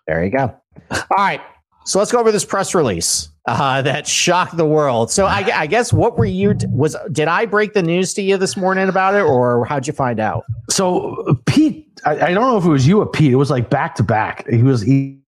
There 0.07 0.23
you 0.25 0.31
go. 0.31 0.55
All 0.91 1.07
right, 1.17 1.41
so 1.85 1.99
let's 1.99 2.13
go 2.13 2.21
over 2.21 2.31
this 2.31 2.45
press 2.45 2.75
release 2.75 3.29
uh, 3.47 3.83
that 3.83 4.07
shocked 4.07 4.57
the 4.57 4.65
world. 4.65 5.11
So 5.11 5.27
I, 5.27 5.39
I 5.55 5.67
guess 5.67 5.93
what 5.93 6.19
were 6.19 6.25
you 6.25 6.55
was 6.69 6.97
did 7.13 7.29
I 7.29 7.47
break 7.47 7.73
the 7.73 7.83
news 7.83 8.15
to 8.15 8.23
you 8.23 8.37
this 8.37 8.57
morning 8.57 8.89
about 8.89 9.15
it, 9.15 9.23
or 9.23 9.65
how'd 9.65 9.87
you 9.87 9.93
find 9.93 10.21
out? 10.21 10.45
So 10.69 11.15
uh, 11.27 11.35
Pete, 11.47 11.89
I, 12.05 12.13
I 12.13 12.35
don't 12.35 12.51
know 12.51 12.59
if 12.59 12.65
it 12.65 12.71
was 12.71 12.87
you 12.87 13.01
or 13.01 13.07
Pete. 13.07 13.33
It 13.33 13.37
was 13.37 13.51
like 13.51 13.71
back 13.71 13.95
to 13.97 14.03
back. 14.03 14.47
He 14.49 14.63
was 14.63 14.83
he 14.83 15.21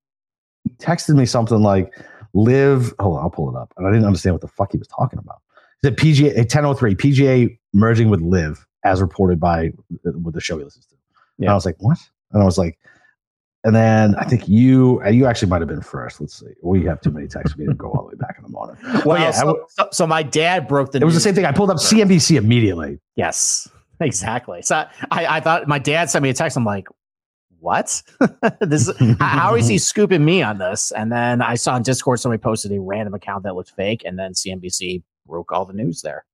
texted 0.79 1.17
me 1.17 1.27
something 1.27 1.63
like 1.63 1.93
LIV. 2.35 2.95
Hold 3.01 3.17
on, 3.17 3.23
I'll 3.25 3.31
pull 3.31 3.55
it 3.55 3.59
up. 3.59 3.73
And 3.77 3.87
I 3.87 3.91
didn't 3.91 4.07
understand 4.07 4.35
what 4.35 4.43
the 4.43 4.49
fuck 4.49 4.73
he 4.73 4.79
was 4.79 4.89
talking 4.89 5.19
about. 5.19 5.41
He 5.81 5.89
said 5.89 5.97
PGA 5.97 6.37
1003 6.37 6.95
PGA 6.95 7.59
merging 7.73 8.11
with 8.11 8.21
LIV 8.21 8.65
as 8.85 9.01
reported 9.01 9.41
by 9.41 9.73
with 10.05 10.35
the 10.35 10.41
show 10.41 10.59
he 10.59 10.65
listens 10.65 10.87
to. 10.87 10.95
And 11.39 11.45
Yeah. 11.45 11.53
I 11.53 11.55
was 11.55 11.65
like, 11.65 11.77
what? 11.79 11.99
And 12.33 12.43
I 12.43 12.45
was 12.45 12.59
like, 12.59 12.79
and 13.65 13.75
then 13.75 14.15
I 14.17 14.25
think 14.25 14.49
you 14.49 15.01
uh, 15.05 15.09
you 15.11 15.27
actually 15.27 15.49
might 15.49 15.61
have 15.61 15.69
been 15.69 15.83
first. 15.83 16.21
Let's 16.21 16.39
see. 16.39 16.47
We 16.63 16.85
have 16.85 17.01
too 17.01 17.11
many 17.11 17.29
texts. 17.29 17.57
We 17.57 17.65
didn't 17.65 17.79
go 17.79 17.91
all 17.91 18.03
the 18.03 18.09
way 18.09 18.15
back 18.17 18.35
in 18.39 18.43
the 18.45 18.51
morning. 18.51 18.77
Well, 19.05 19.19
yeah, 19.21 19.31
so, 19.31 19.67
so, 19.69 19.89
so 19.93 20.07
my 20.07 20.23
dad 20.23 20.67
broke 20.69 20.93
the. 20.93 20.99
It 21.01 21.05
was 21.05 21.15
the 21.15 21.21
same 21.21 21.35
thing. 21.35 21.45
I 21.45 21.53
pulled 21.53 21.71
up 21.71 21.77
CNBC 21.79 22.37
immediately. 22.37 22.99
Yes, 23.17 23.69
exactly. 24.01 24.63
So 24.63 24.85
I, 25.11 25.27
I 25.37 25.41
thought 25.41 25.67
my 25.69 25.79
dad 25.79 26.11
sent 26.11 26.23
me 26.23 26.31
a 26.31 26.35
text. 26.35 26.57
I'm 26.57 26.65
like, 26.65 26.89
what? 27.61 28.03
this 28.61 28.89
is- 28.89 29.17
how 29.21 29.55
is 29.55 29.69
he 29.69 29.79
scooping 29.79 30.25
me 30.25 30.43
on 30.43 30.59
this? 30.59 30.91
And 30.93 31.11
then 31.13 31.41
I 31.43 31.55
saw 31.55 31.75
on 31.75 31.83
Discord 31.83 32.19
somebody 32.21 32.41
posted 32.41 32.73
a 32.73 32.81
random 32.81 33.15
account 33.15 33.45
that 33.45 33.55
looked 33.55 33.71
fake, 33.71 34.03
and 34.05 34.19
then 34.19 34.33
CNBC 34.33 35.03
broke 35.27 35.53
all 35.53 35.65
the 35.65 35.73
news 35.73 36.03
there. 36.03 36.25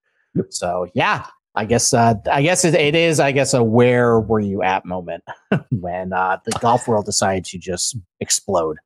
So 0.51 0.87
yeah, 0.95 1.27
I 1.59 1.65
guess 1.65 1.93
uh, 1.93 2.15
I 2.31 2.43
guess 2.43 2.65
it, 2.65 2.75
it 2.75 2.95
is. 2.95 3.19
I 3.19 3.33
guess 3.33 3.53
a 3.53 3.65
where 3.65 4.21
were 4.21 4.39
you 4.39 4.63
at 4.63 4.85
moment 4.85 5.25
when 5.73 6.13
uh, 6.13 6.39
the 6.45 6.53
golf 6.61 6.87
world 6.87 7.05
decided 7.05 7.45
to 7.47 7.59
just 7.59 7.97
explode. 8.21 8.77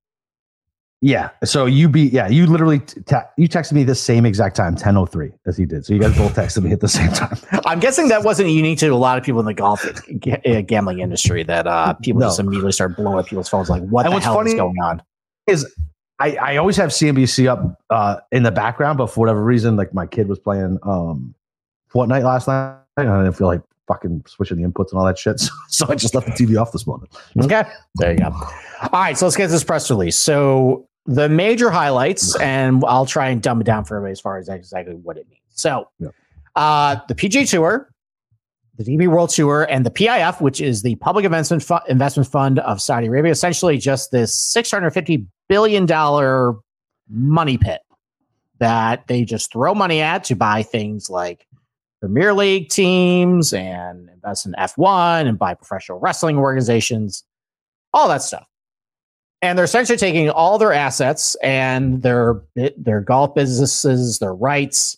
Yeah. 1.03 1.31
So 1.45 1.67
you 1.67 1.89
be 1.91 2.03
yeah, 2.03 2.29
you 2.29 2.47
literally 2.47 2.79
te- 2.79 3.17
you 3.37 3.47
texted 3.47 3.73
me 3.73 3.83
the 3.83 3.95
same 3.95 4.25
exact 4.25 4.57
time, 4.57 4.75
10:03 4.75 5.33
as 5.47 5.57
he 5.59 5.67
did. 5.67 5.85
So 5.85 5.93
you 5.93 6.01
guys 6.01 6.17
both 6.17 6.35
texted 6.35 6.63
me 6.63 6.73
at 6.73 6.81
the 6.81 6.89
same 6.89 7.11
time. 7.11 7.37
I'm 7.67 7.79
guessing 7.79 8.09
that 8.09 8.23
wasn't 8.25 8.49
unique 8.49 8.79
to 8.79 8.87
a 8.89 8.95
lot 8.95 9.19
of 9.19 9.25
people 9.25 9.41
in 9.41 9.47
the 9.47 9.53
golf 9.53 9.85
ga- 10.21 10.41
uh, 10.47 10.63
gambling 10.63 11.01
industry. 11.01 11.43
That 11.43 11.67
uh, 11.67 11.93
people 11.95 12.21
No. 12.21 12.29
just 12.29 12.41
immediately 12.41 12.73
start 12.73 12.97
blowing 12.97 13.19
up 13.19 13.27
people's 13.27 13.49
phones. 13.51 13.69
Like, 13.69 13.83
what 13.83 14.07
And 14.07 14.13
the 14.13 14.17
what's 14.17 14.25
hell 14.25 14.41
is 14.41 14.55
going 14.55 14.77
on? 14.83 15.03
Is 15.47 15.71
I, 16.21 16.37
I 16.37 16.57
always 16.57 16.77
have 16.77 16.91
CNBC 16.91 17.49
up 17.49 17.81
uh, 17.91 18.21
in 18.31 18.45
the 18.45 18.53
background, 18.53 18.97
but 18.97 19.09
for 19.09 19.21
whatever 19.21 19.43
reason, 19.45 19.77
like 19.77 19.93
my 19.93 20.07
kid 20.07 20.29
was 20.29 20.39
playing 20.39 20.79
um, 20.85 21.35
Fortnite 21.93 22.23
last 22.25 22.49
night, 22.49 22.77
and 22.97 23.09
I 23.11 23.23
didn't 23.25 23.37
feel 23.37 23.47
like 23.47 23.63
fucking 23.89 24.23
switching 24.27 24.61
the 24.63 24.69
inputs 24.69 24.91
and 24.93 24.99
all 24.99 25.05
that 25.07 25.19
shit. 25.19 25.41
So, 25.69 25.87
so 25.87 25.93
I 25.93 25.95
just 25.97 26.15
left 26.15 26.27
the 26.27 26.33
TV 26.33 26.61
off 26.61 26.71
this 26.73 26.87
morning. 26.87 27.09
Okay. 27.41 27.65
There 27.97 28.13
you 28.13 28.19
go. 28.19 28.27
All 28.27 28.89
right. 28.93 29.17
So 29.17 29.27
let's 29.27 29.37
get 29.37 29.49
this 29.49 29.65
press 29.65 29.91
release. 29.91 30.17
So 30.17 30.87
the 31.07 31.29
major 31.29 31.71
highlights, 31.71 32.37
and 32.41 32.85
I'll 32.87 33.07
try 33.07 33.29
and 33.31 33.43
dumb 33.43 33.61
it 33.61 33.65
down 33.65 33.85
for 33.85 33.97
everybody 33.97 34.13
as 34.13 34.21
far 34.21 34.39
as 34.39 34.49
exactly 34.49 34.95
what 34.95 35.17
it 35.17 35.27
means. 35.29 35.41
So 35.49 35.89
Yeah. 35.99 36.09
uh, 36.57 36.97
the 37.09 37.15
PGA 37.15 37.49
Tour, 37.49 37.91
the 38.77 38.85
DP 38.85 39.09
World 39.09 39.31
Tour, 39.31 39.67
and 39.69 39.85
the 39.85 39.91
PIF, 39.91 40.41
which 40.41 40.61
is 40.61 40.83
the 40.83 40.95
Public 40.97 41.25
Investment, 41.25 41.63
Fu- 41.63 41.79
Investment 41.89 42.29
Fund 42.29 42.59
of 42.61 42.81
Saudi 42.81 43.07
Arabia, 43.09 43.33
essentially 43.33 43.79
just 43.79 44.11
this 44.13 44.55
$650 44.55 45.27
billion 45.49 45.87
money 47.09 47.59
pit 47.59 47.81
that 48.59 49.07
they 49.09 49.25
just 49.25 49.51
throw 49.53 49.75
money 49.75 50.01
at 50.01 50.25
to 50.25 50.37
buy 50.37 50.63
things 50.63 51.11
like 51.11 51.47
Premier 52.03 52.35
League 52.35 52.69
teams 52.69 53.53
and 53.53 54.09
invest 54.11 54.45
in 54.45 54.55
F1 54.59 55.29
and 55.29 55.39
buy 55.39 55.55
professional 55.55 56.01
wrestling 56.01 56.37
organizations, 56.37 57.23
all 57.95 58.09
that 58.09 58.23
stuff. 58.23 58.47
and 59.41 59.59
they're 59.59 59.65
essentially 59.65 59.99
taking 59.99 60.31
all 60.31 60.59
their 60.59 60.73
assets 60.73 61.37
and 61.43 62.03
their 62.03 62.43
their 62.77 63.01
golf 63.01 63.35
businesses, 63.35 64.19
their 64.19 64.35
rights, 64.35 64.97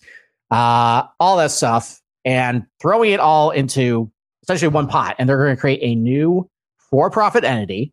uh, 0.50 1.02
all 1.20 1.36
that 1.38 1.50
stuff, 1.50 2.00
and 2.24 2.64
throwing 2.80 3.12
it 3.12 3.20
all 3.20 3.50
into 3.50 4.10
essentially 4.42 4.68
one 4.68 4.86
pot. 4.86 5.14
And 5.18 5.28
they're 5.28 5.38
going 5.38 5.54
to 5.54 5.60
create 5.60 5.80
a 5.82 5.94
new 5.94 6.48
for-profit 6.78 7.44
entity 7.44 7.92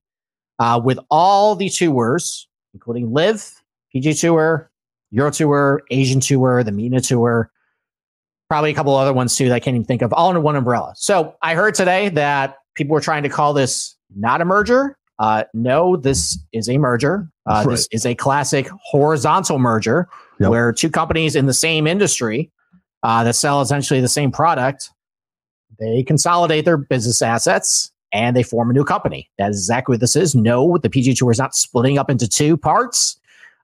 uh, 0.60 0.80
with 0.84 1.00
all 1.10 1.56
the 1.56 1.70
tours, 1.70 2.48
including 2.74 3.12
LIV, 3.12 3.62
PG 3.92 4.14
Tour, 4.16 4.72
Euro 5.12 5.32
Tour, 5.32 5.84
Asian 5.92 6.22
Tour, 6.22 6.64
the 6.64 6.72
MENA 6.72 7.02
Tour, 7.02 7.51
probably 8.52 8.70
a 8.70 8.74
couple 8.74 8.94
other 8.94 9.14
ones 9.14 9.34
too 9.38 9.48
that 9.48 9.56
I 9.56 9.62
can't 9.62 9.76
even 9.76 9.86
think 9.86 10.02
of, 10.02 10.12
all 10.12 10.28
under 10.28 10.42
one 10.42 10.58
umbrella. 10.58 10.92
So 10.98 11.34
I 11.42 11.56
heard 11.56 11.74
today 11.74 12.10
that 12.10 12.58
people 12.76 12.94
were 12.94 13.00
trying 13.00 13.24
to 13.24 13.30
call 13.30 13.54
this 13.54 13.96
not 14.14 14.42
a 14.42 14.46
merger. 14.46 14.98
Uh, 15.20 15.46
no, 15.54 15.96
this 15.96 16.38
is 16.52 16.68
a 16.68 16.78
merger. 16.78 17.30
Uh, 17.46 17.64
right. 17.66 17.72
This 17.72 17.88
is 17.94 18.06
a 18.06 18.14
classic 18.14 18.68
horizontal 18.84 19.58
merger 19.58 20.10
yep. 20.38 20.50
where 20.50 20.74
two 20.74 20.90
companies 20.90 21.34
in 21.34 21.46
the 21.46 21.54
same 21.54 21.88
industry 21.88 22.52
uh, 23.04 23.24
that 23.24 23.36
sell 23.36 23.62
essentially 23.62 24.02
the 24.02 24.10
same 24.10 24.34
product, 24.34 24.90
they 25.80 26.04
consolidate 26.04 26.66
their 26.66 26.76
business 26.76 27.22
assets 27.22 27.90
and 28.12 28.36
they 28.36 28.44
form 28.44 28.70
a 28.70 28.74
new 28.74 28.84
company. 28.84 29.30
That 29.38 29.52
is 29.52 29.60
exactly 29.60 29.94
what 29.94 30.02
this 30.02 30.18
is. 30.18 30.36
No, 30.36 30.78
the 30.78 30.90
PG 30.90 31.14
Tour 31.14 31.32
is 31.32 31.40
not 31.40 31.56
splitting 31.56 31.98
up 31.98 32.10
into 32.10 32.28
two 32.28 32.58
parts. 32.58 33.18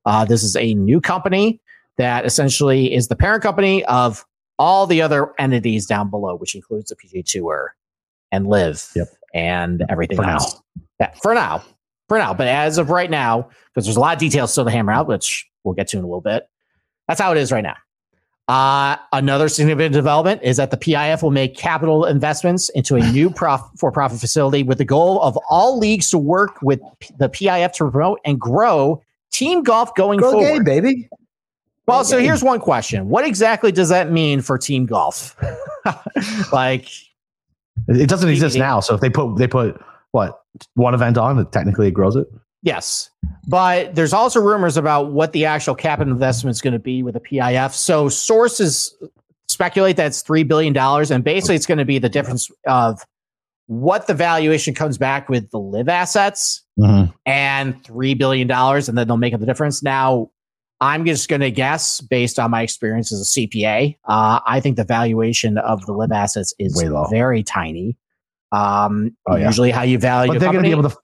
Uh, 0.05 0.23
this 0.23 0.43
is 0.43 0.55
a 0.55 0.75
new 0.75 1.01
company 1.01 1.59
that 1.97 2.25
essentially 2.25 2.93
is 2.93 3.09
the 3.09 3.17
parent 3.17 3.43
company 3.43 3.83
of 3.85 4.25
all 4.59 4.87
the 4.87 5.01
other 5.01 5.33
entities 5.39 5.85
down 5.85 6.09
below, 6.09 6.35
which 6.35 6.55
includes 6.55 6.89
the 6.89 6.95
PG 6.95 7.23
Tour 7.23 7.75
and 8.31 8.47
LIV 8.47 8.91
yep. 8.95 9.07
and 9.33 9.83
everything 9.89 10.17
for 10.17 10.25
else. 10.25 10.55
Now. 10.55 10.61
Yeah, 10.99 11.13
for 11.21 11.33
now. 11.33 11.63
For 12.07 12.17
now. 12.17 12.33
But 12.33 12.47
as 12.47 12.77
of 12.77 12.89
right 12.89 13.09
now, 13.09 13.49
because 13.73 13.85
there's 13.85 13.97
a 13.97 13.99
lot 13.99 14.13
of 14.13 14.19
details 14.19 14.51
still 14.51 14.65
to 14.65 14.71
hammer 14.71 14.91
out, 14.91 15.07
which 15.07 15.47
we'll 15.63 15.75
get 15.75 15.87
to 15.89 15.97
in 15.97 16.03
a 16.03 16.07
little 16.07 16.21
bit. 16.21 16.47
That's 17.07 17.19
how 17.19 17.31
it 17.31 17.37
is 17.37 17.51
right 17.51 17.63
now. 17.63 17.75
Uh, 18.47 18.95
another 19.11 19.49
significant 19.49 19.93
development 19.93 20.41
is 20.41 20.55
that 20.55 20.71
the 20.71 20.77
PIF 20.77 21.21
will 21.21 21.31
make 21.31 21.57
capital 21.57 22.05
investments 22.05 22.69
into 22.69 22.95
a 22.95 23.11
new 23.11 23.29
prof- 23.35 23.69
for-profit 23.77 24.19
facility 24.19 24.63
with 24.63 24.77
the 24.77 24.85
goal 24.85 25.21
of 25.21 25.37
all 25.49 25.77
leagues 25.77 26.09
to 26.11 26.17
work 26.17 26.61
with 26.61 26.79
P- 26.99 27.13
the 27.19 27.29
PIF 27.29 27.73
to 27.73 27.91
promote 27.91 28.19
and 28.23 28.39
grow 28.39 29.01
team 29.31 29.63
golf 29.63 29.93
going 29.95 30.19
Go 30.19 30.31
forward. 30.31 30.65
Game, 30.65 30.81
baby. 30.81 31.09
Well, 31.87 32.03
so 32.03 32.19
here's 32.19 32.43
one 32.43 32.59
question: 32.59 33.07
What 33.07 33.25
exactly 33.25 33.71
does 33.71 33.89
that 33.89 34.11
mean 34.11 34.41
for 34.41 34.57
team 34.57 34.85
golf? 34.85 35.35
like, 36.51 36.89
it 37.87 38.09
doesn't 38.09 38.29
exist 38.29 38.57
now. 38.57 38.81
So 38.81 38.95
if 38.95 39.01
they 39.01 39.09
put 39.09 39.37
they 39.37 39.47
put 39.47 39.81
what 40.11 40.41
one 40.75 40.93
event 40.93 41.17
on, 41.17 41.49
technically 41.51 41.87
it 41.87 41.93
grows 41.93 42.15
it. 42.15 42.27
Yes, 42.61 43.09
but 43.47 43.95
there's 43.95 44.11
also 44.11 44.41
rumors 44.41 44.75
about 44.75 45.13
what 45.13 45.31
the 45.31 45.45
actual 45.45 45.75
capital 45.75 46.11
investment 46.11 46.55
is 46.55 46.61
going 46.61 46.73
to 46.73 46.79
be 46.79 47.03
with 47.03 47.13
the 47.13 47.21
PIF. 47.21 47.73
So 47.73 48.09
sources 48.09 48.93
speculate 49.47 49.95
that 49.95 50.07
it's 50.07 50.21
three 50.21 50.43
billion 50.43 50.73
dollars, 50.73 51.09
and 51.09 51.23
basically 51.23 51.55
it's 51.55 51.65
going 51.65 51.77
to 51.77 51.85
be 51.85 51.99
the 51.99 52.09
difference 52.09 52.51
of 52.67 53.01
what 53.67 54.07
the 54.07 54.13
valuation 54.13 54.73
comes 54.73 54.97
back 54.97 55.29
with 55.29 55.49
the 55.51 55.59
LIV 55.59 55.87
assets 55.87 56.63
mm-hmm. 56.77 57.11
and 57.25 57.81
three 57.85 58.13
billion 58.13 58.47
dollars, 58.47 58.89
and 58.89 58.97
then 58.97 59.07
they'll 59.07 59.15
make 59.15 59.33
up 59.33 59.39
the 59.39 59.45
difference. 59.45 59.81
Now, 59.81 60.31
I'm 60.79 61.05
just 61.05 61.27
going 61.27 61.41
to 61.41 61.51
guess 61.51 62.01
based 62.01 62.37
on 62.37 62.51
my 62.51 62.61
experience 62.61 63.11
as 63.11 63.21
a 63.21 63.39
CPA. 63.39 63.97
Uh, 64.05 64.39
I 64.45 64.59
think 64.59 64.77
the 64.77 64.83
valuation 64.83 65.57
of 65.57 65.85
the 65.85 65.93
LIV 65.93 66.11
assets 66.11 66.53
is 66.59 66.83
very 67.09 67.43
tiny. 67.43 67.97
Um, 68.51 69.15
oh, 69.27 69.35
yeah. 69.35 69.47
usually 69.47 69.71
how 69.71 69.81
you 69.81 69.97
value, 69.97 70.33
but 70.33 70.39
they're 70.39 70.51
going 70.51 70.63
to 70.63 70.69
be 70.69 70.71
able 70.71 70.89
to 70.89 70.95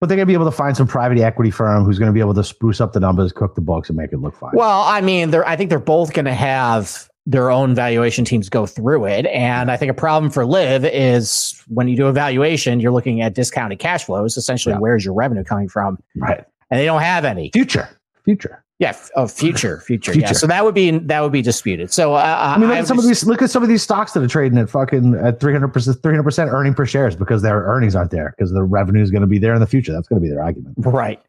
but 0.00 0.08
they're 0.08 0.16
going 0.16 0.26
to 0.26 0.30
be 0.30 0.34
able 0.34 0.44
to 0.44 0.50
find 0.50 0.76
some 0.76 0.86
private 0.86 1.18
equity 1.18 1.50
firm 1.50 1.84
who's 1.84 1.98
going 1.98 2.08
to 2.08 2.12
be 2.12 2.20
able 2.20 2.34
to 2.34 2.44
spruce 2.44 2.82
up 2.82 2.92
the 2.92 3.00
numbers, 3.00 3.32
cook 3.32 3.54
the 3.54 3.62
books, 3.62 3.88
and 3.88 3.96
make 3.96 4.12
it 4.12 4.18
look 4.18 4.36
fine. 4.36 4.50
Well, 4.52 4.82
I 4.82 5.00
mean, 5.00 5.30
they're, 5.30 5.46
I 5.48 5.56
think 5.56 5.70
they're 5.70 5.78
both 5.78 6.12
going 6.12 6.26
to 6.26 6.34
have 6.34 7.08
their 7.24 7.50
own 7.50 7.74
valuation 7.74 8.24
teams 8.24 8.48
go 8.48 8.66
through 8.66 9.06
it. 9.06 9.26
And 9.26 9.70
I 9.70 9.76
think 9.76 9.90
a 9.90 9.94
problem 9.94 10.30
for 10.30 10.44
LIV 10.44 10.84
is 10.84 11.60
when 11.68 11.88
you 11.88 11.96
do 11.96 12.06
a 12.06 12.12
valuation, 12.12 12.78
you're 12.78 12.92
looking 12.92 13.22
at 13.22 13.34
discounted 13.34 13.78
cash 13.78 14.04
flows. 14.04 14.36
Essentially, 14.36 14.74
yeah. 14.74 14.78
where's 14.80 15.04
your 15.04 15.14
revenue 15.14 15.42
coming 15.42 15.68
from? 15.68 15.98
Right. 16.14 16.44
And 16.70 16.78
they 16.78 16.84
don't 16.84 17.02
have 17.02 17.24
any. 17.24 17.50
Future. 17.52 17.88
Future. 18.24 18.62
Yeah, 18.78 18.94
of 19.14 19.32
future, 19.32 19.80
future, 19.80 20.12
future. 20.12 20.26
Yeah, 20.26 20.32
so 20.32 20.46
that 20.46 20.64
would 20.64 20.74
be 20.74 20.90
that 20.90 21.20
would 21.20 21.32
be 21.32 21.40
disputed. 21.40 21.90
So 21.90 22.14
uh, 22.14 22.54
I 22.56 22.58
mean, 22.58 22.68
look 22.68 22.78
at 22.78 22.86
some 22.86 22.98
just, 22.98 23.06
of 23.06 23.08
these. 23.08 23.24
Look 23.24 23.42
at 23.42 23.50
some 23.50 23.62
of 23.62 23.70
these 23.70 23.82
stocks 23.82 24.12
that 24.12 24.22
are 24.22 24.28
trading 24.28 24.58
at 24.58 24.68
fucking 24.68 25.14
at 25.14 25.40
three 25.40 25.52
hundred 25.52 25.68
percent, 25.68 26.02
three 26.02 26.12
hundred 26.12 26.24
percent 26.24 26.50
earning 26.52 26.74
per 26.74 26.84
shares 26.84 27.16
because 27.16 27.40
their 27.40 27.62
earnings 27.62 27.96
aren't 27.96 28.10
there 28.10 28.34
because 28.36 28.52
the 28.52 28.62
revenue 28.62 29.02
is 29.02 29.10
going 29.10 29.22
to 29.22 29.26
be 29.26 29.38
there 29.38 29.54
in 29.54 29.60
the 29.60 29.66
future. 29.66 29.92
That's 29.92 30.08
going 30.08 30.20
to 30.20 30.22
be 30.22 30.30
their 30.30 30.42
argument, 30.42 30.74
right? 30.78 31.22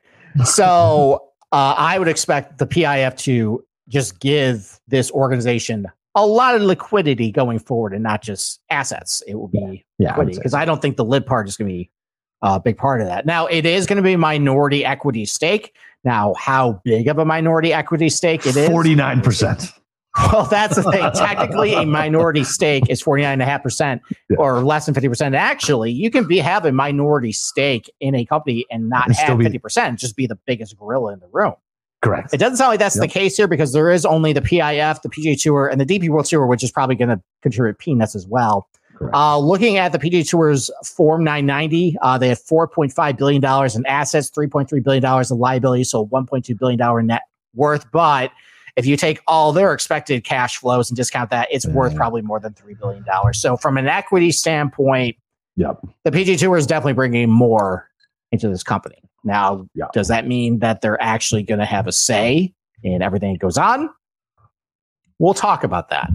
So 0.43 1.29
uh, 1.53 1.75
I 1.77 1.97
would 1.99 2.09
expect 2.09 2.57
the 2.57 2.67
PIF 2.67 3.17
to 3.19 3.63
just 3.87 4.19
give 4.19 4.79
this 4.89 5.09
organization 5.11 5.87
a 6.15 6.25
lot 6.25 6.55
of 6.55 6.61
liquidity 6.63 7.31
going 7.31 7.59
forward 7.59 7.93
and 7.93 8.03
not 8.03 8.21
just 8.21 8.59
assets. 8.69 9.23
It 9.25 9.35
will 9.35 9.47
be 9.47 9.85
yeah, 9.99 10.09
liquidity 10.09 10.37
because 10.37 10.53
I, 10.53 10.63
I 10.63 10.65
don't 10.65 10.81
think 10.81 10.97
the 10.97 11.05
LIV 11.05 11.25
part 11.25 11.47
is 11.47 11.55
going 11.55 11.69
to 11.69 11.73
be 11.73 11.91
a 12.41 12.59
big 12.59 12.77
part 12.77 13.01
of 13.01 13.07
that. 13.07 13.25
Now, 13.25 13.45
it 13.45 13.65
is 13.65 13.85
going 13.85 13.97
to 13.97 14.03
be 14.03 14.15
minority 14.15 14.83
equity 14.83 15.25
stake. 15.25 15.73
Now, 16.07 16.33
how 16.35 16.79
big 16.85 17.09
of 17.09 17.17
a 17.17 17.25
minority 17.25 17.73
equity 17.73 18.07
stake 18.07 18.47
it 18.47 18.55
is? 18.55 18.69
49%. 18.69 19.73
Well, 20.31 20.45
that's 20.45 20.77
the 20.77 20.83
thing. 20.83 21.11
Technically, 21.13 21.73
a 21.73 21.85
minority 21.85 22.45
stake 22.45 22.89
is 22.89 23.03
49.5% 23.03 23.99
yeah. 24.29 24.37
or 24.39 24.63
less 24.63 24.85
than 24.85 24.95
50%. 24.95 25.35
Actually, 25.35 25.91
you 25.91 26.09
can 26.09 26.25
be 26.25 26.37
have 26.37 26.63
a 26.63 26.71
minority 26.71 27.33
stake 27.33 27.91
in 27.99 28.15
a 28.15 28.23
company 28.23 28.65
and 28.71 28.87
not 28.87 29.07
and 29.07 29.15
have 29.17 29.37
50%, 29.37 29.97
just 29.97 30.15
be 30.15 30.25
the 30.25 30.37
biggest 30.47 30.77
gorilla 30.77 31.11
in 31.11 31.19
the 31.19 31.27
room. 31.33 31.55
Correct. 32.01 32.33
It 32.33 32.37
doesn't 32.37 32.55
sound 32.55 32.69
like 32.69 32.79
that's 32.79 32.95
yep. 32.95 33.01
the 33.01 33.09
case 33.09 33.35
here 33.35 33.49
because 33.49 33.73
there 33.73 33.91
is 33.91 34.05
only 34.05 34.31
the 34.31 34.41
PIF, 34.41 35.01
the 35.01 35.09
PGA 35.09 35.39
Tour, 35.39 35.67
and 35.67 35.81
the 35.81 35.85
DP 35.85 36.07
World 36.07 36.25
Tour, 36.25 36.47
which 36.47 36.63
is 36.63 36.71
probably 36.71 36.95
going 36.95 37.09
to 37.09 37.21
contribute 37.41 37.79
peanuts 37.79 38.15
as 38.15 38.25
well. 38.25 38.69
Uh, 39.13 39.37
looking 39.37 39.77
at 39.77 39.91
the 39.91 39.99
PGA 39.99 40.27
Tour's 40.27 40.69
Form 40.83 41.23
990, 41.23 41.97
uh, 42.01 42.17
they 42.17 42.29
have 42.29 42.41
$4.5 42.41 43.17
billion 43.17 43.43
in 43.43 43.85
assets, 43.85 44.29
$3.3 44.29 44.83
billion 44.83 45.03
in 45.03 45.37
liabilities, 45.37 45.89
so 45.89 46.05
$1.2 46.07 46.57
billion 46.57 47.07
net 47.07 47.23
worth. 47.53 47.89
But 47.91 48.31
if 48.75 48.85
you 48.85 48.95
take 48.95 49.21
all 49.27 49.51
their 49.51 49.73
expected 49.73 50.23
cash 50.23 50.57
flows 50.57 50.89
and 50.89 50.95
discount 50.95 51.29
that, 51.31 51.47
it's 51.51 51.67
worth 51.67 51.95
probably 51.95 52.21
more 52.21 52.39
than 52.39 52.53
$3 52.53 52.77
billion. 52.79 53.05
So, 53.33 53.57
from 53.57 53.77
an 53.77 53.87
equity 53.87 54.31
standpoint, 54.31 55.17
yep. 55.55 55.79
the 56.03 56.11
PGA 56.11 56.37
Tour 56.37 56.57
is 56.57 56.67
definitely 56.67 56.93
bringing 56.93 57.29
more 57.29 57.89
into 58.31 58.47
this 58.49 58.63
company. 58.63 58.97
Now, 59.23 59.67
yep. 59.73 59.91
does 59.93 60.07
that 60.09 60.27
mean 60.27 60.59
that 60.59 60.81
they're 60.81 61.01
actually 61.01 61.43
going 61.43 61.59
to 61.59 61.65
have 61.65 61.87
a 61.87 61.91
say 61.91 62.53
in 62.83 63.01
everything 63.01 63.33
that 63.33 63.39
goes 63.39 63.57
on? 63.57 63.89
We'll 65.19 65.33
talk 65.33 65.63
about 65.63 65.89
that. 65.89 66.09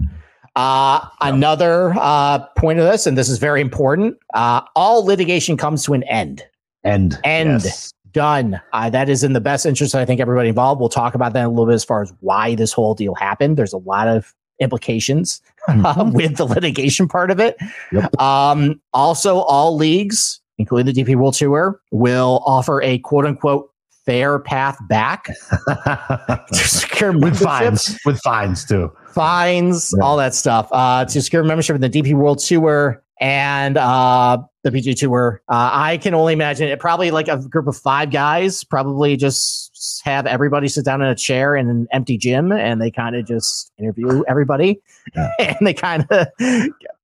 Uh, 0.55 1.07
Another 1.21 1.93
uh, 1.97 2.39
point 2.57 2.79
of 2.79 2.85
this, 2.85 3.07
and 3.07 3.17
this 3.17 3.29
is 3.29 3.39
very 3.39 3.61
important 3.61 4.17
uh, 4.33 4.61
all 4.75 5.05
litigation 5.05 5.57
comes 5.57 5.83
to 5.85 5.93
an 5.93 6.03
end. 6.03 6.43
End. 6.83 7.19
End. 7.23 7.63
Yes. 7.63 7.93
Done. 8.11 8.61
Uh, 8.73 8.89
that 8.91 9.09
is 9.09 9.23
in 9.23 9.33
the 9.33 9.41
best 9.41 9.65
interest, 9.65 9.95
I 9.95 10.05
think, 10.05 10.19
everybody 10.21 10.49
involved. 10.49 10.79
We'll 10.79 10.89
talk 10.89 11.15
about 11.15 11.33
that 11.33 11.45
a 11.45 11.49
little 11.49 11.65
bit 11.65 11.73
as 11.73 11.83
far 11.83 12.03
as 12.03 12.13
why 12.19 12.53
this 12.53 12.71
whole 12.71 12.93
deal 12.93 13.15
happened. 13.15 13.57
There's 13.57 13.73
a 13.73 13.77
lot 13.77 14.07
of 14.07 14.35
implications 14.59 15.41
mm-hmm. 15.67 16.11
with 16.13 16.37
the 16.37 16.45
litigation 16.45 17.07
part 17.07 17.31
of 17.31 17.39
it. 17.39 17.57
Yep. 17.91 18.19
Um, 18.19 18.79
also, 18.93 19.39
all 19.39 19.75
leagues, 19.75 20.41
including 20.59 20.93
the 20.93 21.03
DP 21.03 21.15
World 21.15 21.33
Tour, 21.33 21.81
will 21.91 22.43
offer 22.45 22.81
a 22.83 22.99
quote 22.99 23.25
unquote 23.25 23.72
fair 24.05 24.39
path 24.39 24.77
back 24.87 25.25
to 25.67 26.45
secure 26.53 27.17
with 27.17 27.39
fines, 27.39 27.97
with 28.05 28.19
fines 28.21 28.65
too, 28.65 28.91
fines, 29.13 29.93
yeah. 29.97 30.03
all 30.03 30.17
that 30.17 30.33
stuff. 30.33 30.67
Uh, 30.71 31.05
to 31.05 31.21
secure 31.21 31.43
membership 31.43 31.75
in 31.75 31.81
the 31.81 31.89
DP 31.89 32.13
World 32.13 32.39
Tour 32.39 33.03
and 33.19 33.77
uh, 33.77 34.37
the 34.63 34.71
PG 34.71 34.95
Tour. 34.95 35.41
Uh, 35.47 35.69
I 35.71 35.97
can 35.97 36.13
only 36.13 36.33
imagine 36.33 36.67
it 36.67 36.79
probably 36.79 37.11
like 37.11 37.27
a 37.27 37.37
group 37.37 37.67
of 37.67 37.77
five 37.77 38.11
guys, 38.11 38.63
probably 38.63 39.15
just 39.15 40.01
have 40.03 40.25
everybody 40.25 40.67
sit 40.67 40.85
down 40.85 41.01
in 41.01 41.07
a 41.07 41.15
chair 41.15 41.55
in 41.55 41.69
an 41.69 41.87
empty 41.91 42.17
gym 42.17 42.51
and 42.51 42.81
they 42.81 42.91
kind 42.91 43.15
of 43.15 43.25
just 43.25 43.71
interview 43.77 44.23
everybody 44.27 44.81
yeah. 45.15 45.29
and 45.39 45.67
they 45.67 45.73
kind 45.73 46.05
of 46.09 46.27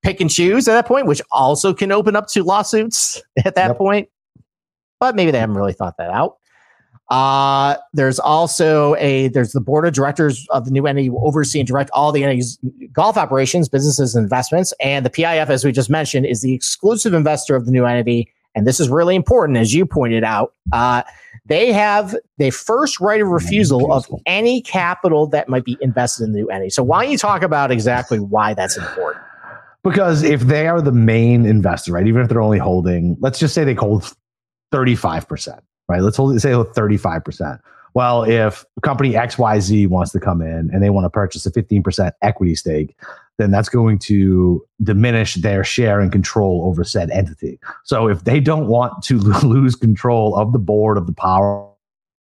pick 0.01 0.20
and 0.20 0.29
choose 0.29 0.68
at 0.68 0.74
that 0.74 0.88
point, 0.88 1.06
which 1.06 1.22
also 1.32 1.74
can 1.74 1.91
open 1.91 2.15
up 2.15 2.27
to 2.27 2.44
lawsuits 2.44 3.22
at 3.46 3.56
that 3.56 3.68
yep. 3.68 3.77
point. 3.77 4.10
But 5.00 5.15
maybe 5.15 5.32
they 5.32 5.39
haven't 5.39 5.56
really 5.56 5.74
thought 5.74 5.96
that 5.98 6.10
out. 6.10 6.38
Uh, 7.10 7.75
there's 7.94 8.20
also 8.20 8.96
a 8.96 9.30
there's 9.30 9.51
the 9.51 9.62
board 9.62 9.86
of 9.88 9.94
directors 9.94 10.46
of 10.51 10.66
the 10.66 10.72
new 10.72 10.86
entity 10.86 11.10
will 11.10 11.28
oversee 11.28 11.60
and 11.60 11.68
direct 11.68 11.89
all 11.92 12.12
the 12.12 12.24
entity's 12.24 12.60
golf 12.92 13.18
operations, 13.18 13.68
businesses, 13.68 14.16
and 14.16 14.24
investments. 14.24 14.74
And 14.80 15.06
the 15.06 15.10
PIF, 15.10 15.50
as 15.50 15.66
we 15.66 15.72
just 15.72 15.89
mentioned, 15.89 16.28
is 16.28 16.42
the 16.42 16.54
exclusive 16.54 17.13
investor 17.13 17.56
of 17.56 17.66
the 17.66 17.72
new 17.72 17.86
entity. 17.86 18.32
And 18.56 18.68
this 18.68 18.80
is 18.80 18.89
really 18.89 19.16
important, 19.16 19.58
as 19.58 19.74
you 19.74 19.86
pointed 19.86 20.24
out. 20.24 20.54
Uh, 20.72 21.04
they 21.46 21.72
have 21.72 22.16
the 22.38 22.51
first 22.51 23.00
right 23.00 23.22
of 23.22 23.28
refusal 23.28 23.92
of 23.92 24.06
any 24.28 24.62
capital 24.62 25.25
that 25.28 25.50
might 25.50 25.66
be 25.66 25.78
invested 25.82 26.25
in 26.25 26.34
the 26.34 26.39
new 26.39 26.48
entity. 26.50 26.70
So 26.70 26.84
why 26.84 27.04
don't 27.04 27.12
you 27.12 27.18
talk 27.18 27.42
about 27.42 27.72
exactly 27.72 28.20
why 28.20 28.54
that's 28.54 28.78
important? 28.78 29.24
Because 29.84 30.24
if 30.24 30.42
they 30.42 30.68
are 30.68 30.82
the 30.82 30.92
main 30.92 31.46
investor, 31.46 31.94
right, 31.94 32.06
even 32.06 32.22
if 32.22 32.30
they're 32.30 32.42
only 32.42 32.60
holding, 32.60 33.18
let's 33.20 33.39
just 33.39 33.56
say 33.56 33.63
they 33.63 33.74
hold 33.74 34.13
35%, 34.72 35.60
right? 35.89 36.01
Let's 36.01 36.15
hold, 36.15 36.36
it, 36.36 36.39
say 36.39 36.51
35%. 36.51 37.60
Well, 37.96 38.24
if 38.24 38.63
company 38.84 39.13
XYZ 39.13 39.88
wants 39.88 40.12
to 40.12 40.19
come 40.19 40.41
in 40.41 40.69
and 40.72 40.81
they 40.81 40.91
want 40.91 41.05
to 41.05 41.10
purchase 41.10 41.46
a 41.46 41.51
15% 41.51 42.12
equity 42.22 42.55
stake, 42.55 42.96
then 43.39 43.51
that's 43.51 43.69
going 43.69 43.98
to 44.00 44.63
diminish 44.84 45.36
their 45.36 45.63
share 45.63 46.00
and 46.00 46.12
control 46.12 46.63
over 46.65 46.84
said 46.84 47.10
entity. 47.10 47.60
So 47.84 48.08
if 48.08 48.25
they 48.25 48.39
don't 48.39 48.67
want 48.67 49.01
to 49.03 49.17
lose 49.43 49.75
control 49.75 50.36
of 50.36 50.53
the 50.53 50.60
board, 50.60 50.98
of 50.98 51.08
the 51.08 51.13
power, 51.13 51.67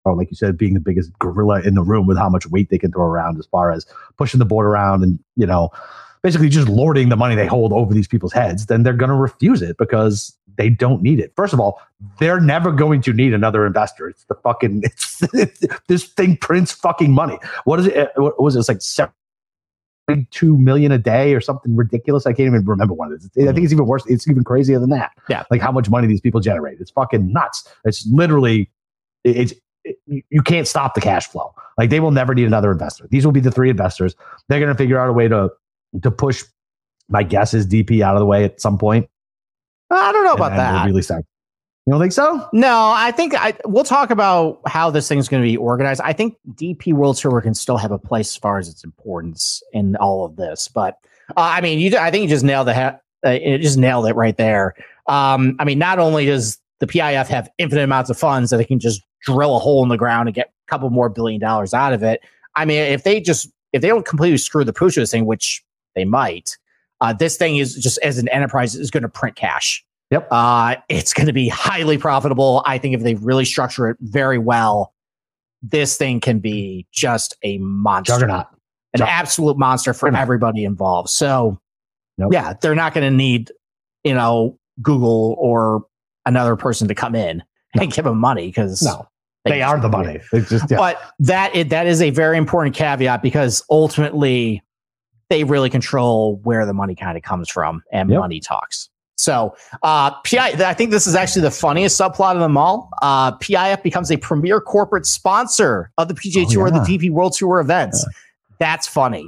or 0.05 0.17
like 0.17 0.31
you 0.31 0.37
said, 0.37 0.57
being 0.57 0.75
the 0.75 0.81
biggest 0.81 1.17
gorilla 1.19 1.61
in 1.61 1.75
the 1.75 1.83
room 1.83 2.07
with 2.07 2.17
how 2.17 2.29
much 2.29 2.47
weight 2.47 2.71
they 2.71 2.79
can 2.79 2.91
throw 2.91 3.05
around 3.05 3.39
as 3.39 3.47
far 3.47 3.71
as 3.71 3.87
pushing 4.17 4.39
the 4.39 4.45
board 4.45 4.67
around 4.67 5.03
and, 5.03 5.19
you 5.37 5.47
know, 5.47 5.71
basically 6.23 6.49
just 6.49 6.69
lording 6.69 7.09
the 7.09 7.17
money 7.17 7.35
they 7.35 7.47
hold 7.47 7.73
over 7.73 7.93
these 7.93 8.09
people's 8.09 8.33
heads, 8.33 8.67
then 8.67 8.83
they're 8.83 8.93
going 8.93 9.11
to 9.11 9.17
refuse 9.17 9.63
it 9.63 9.77
because 9.77 10.37
they 10.57 10.69
don't 10.69 11.03
need 11.03 11.19
it. 11.19 11.33
First 11.37 11.53
of 11.53 11.61
all, 11.61 11.81
they're 12.19 12.41
never 12.41 12.73
going 12.73 13.01
to 13.03 13.13
need 13.13 13.35
another 13.35 13.67
investor. 13.67 14.09
It's 14.09 14.25
the 14.25 14.35
fucking 14.37 14.83
it's, 14.85 15.23
it's 15.35 15.67
this 15.89 16.05
thing 16.05 16.37
prints 16.37 16.73
fucking 16.73 17.13
money. 17.13 17.39
What 17.65 17.81
is 17.81 17.87
it? 17.87 17.97
Eh, 17.97 18.07
what 18.17 18.41
was 18.41 18.57
it? 18.57 18.61
It's 18.61 18.69
like 18.69 18.83
seventy-two 18.83 20.59
million 20.59 20.93
a 20.93 20.99
day 20.99 21.35
or 21.35 21.41
something 21.41 21.75
ridiculous. 21.75 22.27
I 22.27 22.33
can't 22.33 22.47
even 22.47 22.65
remember 22.65 22.95
what 22.95 23.13
it 23.13 23.17
is. 23.17 23.27
I 23.27 23.29
think 23.29 23.35
it's 23.37 23.59
mm-hmm. 23.59 23.75
even 23.75 23.87
worse. 23.87 24.05
It's 24.07 24.29
even 24.29 24.45
crazier 24.45 24.79
than 24.79 24.91
that. 24.91 25.13
Yeah, 25.29 25.45
like 25.51 25.61
how 25.61 25.73
much 25.73 25.89
money 25.89 26.07
these 26.07 26.21
people 26.21 26.41
generate. 26.41 26.81
It's 26.81 26.91
fucking 26.91 27.33
nuts. 27.33 27.69
It's 27.85 28.07
literally 28.07 28.71
it's 29.25 29.55
it, 29.85 29.97
you 30.07 30.43
can't 30.43 30.69
stop 30.69 30.95
the 30.95 31.01
cash 31.01 31.27
flow. 31.27 31.55
Like 31.79 31.91
they 31.91 32.01
will 32.01 32.11
never 32.11 32.35
need 32.35 32.47
another 32.47 32.71
investor. 32.71 33.07
These 33.11 33.25
will 33.25 33.33
be 33.33 33.41
the 33.41 33.51
three 33.51 33.71
investors. 33.71 34.15
They're 34.49 34.61
going 34.61 34.73
to 34.73 34.79
figure 34.79 34.99
out 34.99 35.09
a 35.09 35.13
way 35.13 35.29
to 35.29 35.51
to 36.03 36.11
push. 36.11 36.45
My 37.09 37.23
guess 37.23 37.53
is 37.53 37.67
DP 37.67 38.01
out 38.01 38.17
of 38.17 38.21
the 38.21 38.27
way 38.27 38.45
at 38.45 38.61
some 38.61 38.79
point. 38.79 39.09
I 39.91 40.13
don't 40.13 40.25
know 40.25 40.33
about 40.33 40.57
that. 40.57 40.87
Really 40.87 41.03
sad. 41.03 41.23
You 41.87 41.93
don't 41.93 42.01
think 42.01 42.13
so? 42.13 42.49
No, 42.53 42.93
I 42.95 43.11
think 43.11 43.35
I, 43.35 43.55
we'll 43.65 43.85
talk 43.85 44.11
about 44.11 44.61
how 44.67 44.91
this 44.91 45.09
thing's 45.09 45.29
going 45.29 45.43
to 45.43 45.47
be 45.47 45.57
organized. 45.57 46.01
I 46.03 46.13
think 46.13 46.37
DP 46.55 46.93
World 46.93 47.17
Tour 47.17 47.41
can 47.41 47.55
still 47.55 47.77
have 47.77 47.91
a 47.91 47.99
place 47.99 48.31
as 48.31 48.37
far 48.37 48.59
as 48.59 48.69
its 48.69 48.85
importance 48.85 49.63
in 49.73 49.97
all 49.97 50.25
of 50.25 50.37
this. 50.37 50.69
But 50.69 50.97
uh, 51.31 51.41
I 51.41 51.61
mean, 51.61 51.81
you, 51.81 51.97
I 51.99 52.11
think 52.11 52.23
you 52.23 52.29
just 52.29 52.45
nailed 52.45 52.69
the 52.69 52.75
ha- 52.75 52.99
uh, 53.27 53.31
it 53.31 53.59
just 53.59 53.79
nailed 53.79 54.07
it 54.07 54.15
right 54.15 54.37
there. 54.37 54.75
Um, 55.09 55.57
I 55.59 55.65
mean, 55.65 55.79
not 55.79 55.99
only 55.99 56.25
does 56.27 56.59
the 56.79 56.87
PIF 56.87 57.27
have 57.27 57.51
infinite 57.59 57.83
amounts 57.83 58.11
of 58.11 58.19
funds 58.19 58.51
that 58.51 58.59
they 58.59 58.65
can 58.65 58.79
just 58.79 59.03
drill 59.23 59.57
a 59.57 59.59
hole 59.59 59.83
in 59.83 59.89
the 59.89 59.97
ground 59.97 60.29
and 60.29 60.35
get 60.35 60.49
a 60.49 60.71
couple 60.71 60.89
more 60.91 61.09
billion 61.09 61.41
dollars 61.41 61.75
out 61.75 61.93
of 61.93 62.03
it. 62.03 62.21
I 62.55 62.65
mean, 62.65 62.81
if 62.81 63.05
they 63.05 63.21
just 63.21 63.51
if 63.73 63.83
they 63.83 63.89
don't 63.89 64.05
completely 64.05 64.39
screw 64.39 64.65
the 64.65 64.73
pooch 64.73 64.97
of 64.97 65.03
this 65.03 65.11
thing, 65.11 65.27
which 65.27 65.65
they 65.95 66.05
might, 66.05 66.57
uh, 67.01 67.13
this 67.13 67.37
thing 67.37 67.57
is 67.57 67.75
just 67.75 67.99
as 67.99 68.19
an 68.19 68.29
enterprise 68.29 68.75
is 68.75 68.91
going 68.91 69.03
to 69.03 69.09
print 69.09 69.37
cash. 69.37 69.85
Yep. 70.11 70.29
Uh, 70.31 70.77
it's 70.89 71.13
going 71.15 71.27
to 71.27 71.33
be 71.33 71.49
highly 71.49 71.99
profitable. 71.99 72.63
I 72.67 72.79
think 72.79 72.95
if 72.95 73.03
they 73.03 73.15
really 73.15 73.45
structure 73.45 73.89
it 73.89 73.97
very 74.01 74.39
well, 74.39 74.93
this 75.63 75.97
thing 75.97 76.21
can 76.21 76.39
be 76.39 76.87
just 76.93 77.37
a 77.43 77.59
monster. 77.59 78.13
Juggernaut. 78.13 78.47
An 78.95 78.99
Juggernaut. 78.99 79.19
absolute 79.19 79.59
monster 79.59 79.95
for 79.95 80.07
Juggernaut. 80.07 80.23
everybody 80.23 80.65
involved. 80.65 81.09
So, 81.09 81.59
nope. 82.19 82.33
yeah, 82.33 82.53
they're 82.61 82.75
not 82.75 82.95
going 82.95 83.11
to 83.11 83.17
need, 83.17 83.51
you 84.05 84.15
know, 84.15 84.59
Google 84.83 85.35
or 85.39 85.87
another 86.27 86.57
person 86.57 86.89
to 86.89 86.95
come 86.95 87.15
in 87.15 87.43
no. 87.75 87.83
and 87.83 87.93
give 87.93 88.05
them 88.05 88.19
money 88.19 88.49
because 88.49 88.83
no. 88.83 89.09
They, 89.45 89.53
they 89.53 89.63
are 89.63 89.81
the 89.81 89.89
money. 89.89 90.21
Just, 90.33 90.71
yeah. 90.71 90.77
But 90.77 91.03
that 91.19 91.71
that 91.71 91.87
is 91.89 92.01
a 92.01 92.11
very 92.11 92.39
important 92.39 92.77
caveat 92.77 93.23
because 93.23 93.65
ultimately 93.71 94.63
they 95.33 95.45
really 95.45 95.71
control 95.71 96.37
where 96.43 96.67
the 96.67 96.75
money 96.75 96.95
kind 96.95 97.17
of 97.17 97.23
comes 97.23 97.49
from 97.49 97.83
and 97.91 98.11
yep. 98.11 98.21
money 98.21 98.39
talks. 98.39 98.91
So, 99.17 99.57
uh, 99.83 100.11
PI, 100.23 100.63
I 100.63 100.75
think 100.75 100.91
this 100.91 101.07
is 101.07 101.15
actually 101.15 101.41
the 101.41 101.51
funniest 101.51 101.99
subplot 101.99 102.35
of 102.35 102.41
them 102.41 102.59
all. 102.59 102.91
Uh, 103.01 103.33
PIF 103.39 103.83
becomes 103.83 104.11
a 104.11 104.19
premier 104.19 104.61
corporate 104.61 105.07
sponsor 105.07 105.91
of 105.97 106.09
the 106.09 106.15
PGA 106.15 106.45
oh, 106.47 106.51
Tour, 106.51 106.69
yeah. 106.69 106.81
the 106.81 106.99
DP 106.99 107.11
World 107.11 107.33
Tour 107.33 107.61
events. 107.61 108.05
Yeah. 108.07 108.13
That's 108.59 108.87
funny. 108.87 109.27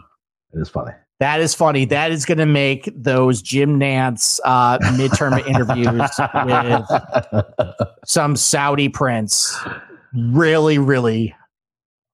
It 0.52 0.61
is 0.61 0.68
funny. 0.68 0.92
That 1.20 1.40
is 1.40 1.54
funny. 1.54 1.87
That 1.87 2.11
is 2.12 2.26
going 2.26 2.38
to 2.38 2.46
make 2.46 2.90
those 2.94 3.40
Jim 3.40 3.81
Nantz 3.81 4.40
uh, 4.44 4.78
midterm 4.81 5.46
interviews 5.46 5.87
with 7.33 7.46
some 8.05 8.37
Saudi 8.37 8.90
prince 8.90 9.57
really, 10.12 10.76
really 10.76 11.35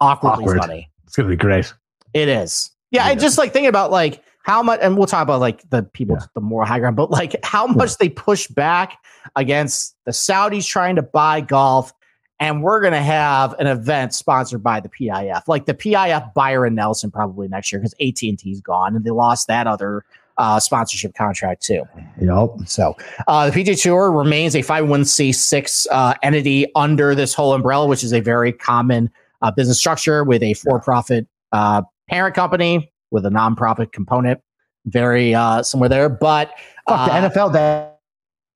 awkwardly 0.01 0.45
Awkward. 0.45 0.59
funny. 0.59 0.91
It's 1.07 1.17
going 1.17 1.29
to 1.29 1.37
be 1.37 1.41
great. 1.41 1.73
It 2.15 2.29
is. 2.29 2.71
Yeah. 2.91 3.07
I 3.07 3.15
just 3.15 3.39
like 3.39 3.53
thinking 3.53 3.69
about 3.69 3.91
like 3.91 4.23
how 4.43 4.63
much, 4.63 4.81
and 4.83 4.97
we'll 4.97 5.07
talk 5.07 5.23
about 5.23 5.41
like 5.41 5.69
the 5.71 5.83
people, 5.83 6.17
yeah. 6.19 6.27
the 6.35 6.41
moral 6.41 6.67
high 6.67 6.79
ground, 6.79 6.97
but 6.97 7.11
like 7.11 7.37
how 7.45 7.67
much 7.67 7.91
yeah. 7.91 7.97
they 8.01 8.09
push 8.09 8.47
back 8.49 8.99
against 9.37 9.97
the 10.05 10.13
Saudis 10.13 10.67
trying 10.67 10.97
to 10.97 11.03
buy 11.03 11.41
golf. 11.41 11.93
And 12.39 12.63
we're 12.63 12.81
going 12.81 12.95
to 12.95 13.03
have 13.03 13.53
an 13.59 13.67
event 13.67 14.15
sponsored 14.15 14.63
by 14.63 14.81
the 14.81 14.89
PIF, 14.89 15.47
like 15.47 15.67
the 15.67 15.75
PIF 15.75 16.33
Byron 16.33 16.75
Nelson 16.75 17.11
probably 17.11 17.49
next 17.49 17.71
year 17.71 17.81
because 17.81 17.95
AT 18.01 18.23
and 18.23 18.39
T's 18.39 18.63
gone 18.63 18.97
and 18.97 19.05
they 19.05 19.11
lost 19.11 19.47
that 19.49 19.67
other 19.67 20.05
uh, 20.41 20.59
sponsorship 20.59 21.15
contract 21.15 21.63
too. 21.63 21.83
Yep. 22.19 22.67
So 22.67 22.97
uh, 23.29 23.51
the 23.51 23.63
PGA 23.63 23.81
Tour 23.81 24.11
remains 24.11 24.55
a 24.55 24.61
501c6 24.61 25.87
uh, 25.91 26.15
entity 26.23 26.67
under 26.75 27.15
this 27.15 27.35
whole 27.35 27.53
umbrella, 27.53 27.87
which 27.87 28.03
is 28.03 28.15
a 28.15 28.21
very 28.21 28.53
common 28.53 29.11
uh, 29.43 29.51
business 29.51 29.79
structure 29.79 30.25
with 30.25 30.43
a 30.43 30.55
for-profit 30.55 31.27
uh, 31.53 31.83
parent 32.11 32.35
company 32.35 32.93
with 33.11 33.25
a 33.25 33.31
nonprofit 33.31 33.93
component. 33.93 34.41
Very 34.87 35.35
uh, 35.35 35.63
somewhere 35.63 35.89
there, 35.89 36.09
but 36.09 36.53
Fuck, 36.89 37.07
the 37.07 37.15
uh, 37.15 37.31
NFL 37.31 37.53
that 37.53 38.01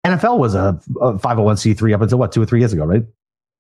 NFL 0.06 0.38
was 0.38 0.56
a, 0.56 0.80
a 1.02 1.14
501c3 1.14 1.94
up 1.94 2.02
until 2.02 2.18
what 2.18 2.32
two 2.32 2.42
or 2.42 2.46
three 2.46 2.60
years 2.60 2.74
ago, 2.74 2.86
right? 2.86 3.04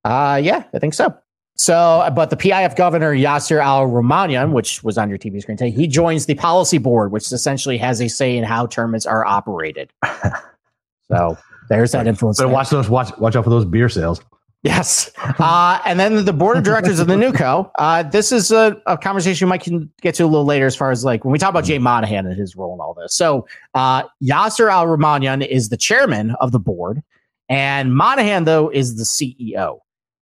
Uh 0.06 0.40
yeah, 0.42 0.64
I 0.74 0.80
think 0.80 0.94
so. 0.94 1.16
So, 1.56 2.10
but 2.16 2.30
the 2.30 2.36
PIF 2.36 2.76
governor 2.76 3.14
Yasser 3.14 3.62
Al 3.62 3.88
Rumayyan, 3.88 4.54
which 4.54 4.84
was 4.84 4.98
on 4.98 5.08
your 5.10 5.20
TV 5.20 5.42
screen 5.42 5.56
today, 5.56 5.70
he 5.70 5.88
joins 5.88 6.26
the 6.26 6.36
policy 6.36 6.80
board, 6.80 7.12
which 7.12 7.32
essentially 7.32 7.78
has 7.78 8.02
a 8.02 8.08
say 8.08 8.36
in 8.36 8.44
how 8.44 8.66
tournaments 8.66 9.06
are 9.06 9.24
operated. 9.26 9.94
so 11.12 11.38
there's 11.70 11.92
that 11.92 12.08
influence. 12.08 12.38
So 12.38 12.48
watch 12.48 12.70
those. 12.70 12.90
Watch 12.90 13.16
watch 13.20 13.36
out 13.36 13.44
for 13.44 13.50
those 13.50 13.66
beer 13.66 13.88
sales. 13.88 14.22
Yes. 14.64 15.12
Uh, 15.18 15.82
and 15.86 16.00
then 16.00 16.24
the 16.24 16.32
board 16.32 16.56
of 16.56 16.64
directors 16.64 17.00
of 17.00 17.08
the 17.08 17.16
NewCo. 17.16 17.70
Uh, 17.78 18.04
this 18.04 18.32
is 18.32 18.50
a, 18.50 18.82
a, 18.86 18.98
conversation 18.98 19.48
we 19.48 19.50
might 19.50 19.68
get 20.02 20.16
to 20.16 20.24
a 20.24 20.26
little 20.26 20.46
later 20.46 20.66
as 20.66 20.74
far 20.74 20.90
as 20.90 21.04
like 21.04 21.26
when 21.26 21.34
we 21.34 21.38
talk 21.38 21.50
about 21.50 21.66
Jay 21.66 21.78
Monahan 21.80 22.26
and 22.26 22.38
his 22.38 22.56
role 22.56 22.74
in 22.74 22.80
all 22.80 22.94
this. 22.94 23.14
So 23.14 23.46
uh, 23.74 24.04
Yasir 24.24 24.72
Al 24.72 24.86
Rumayyan 24.88 25.46
is 25.46 25.68
the 25.68 25.76
chairman 25.76 26.36
of 26.40 26.54
the 26.54 26.60
board, 26.60 27.04
and 27.50 27.94
Monahan, 27.94 28.46
though, 28.46 28.70
is 28.70 28.96
the 28.96 29.04
CEO 29.04 29.80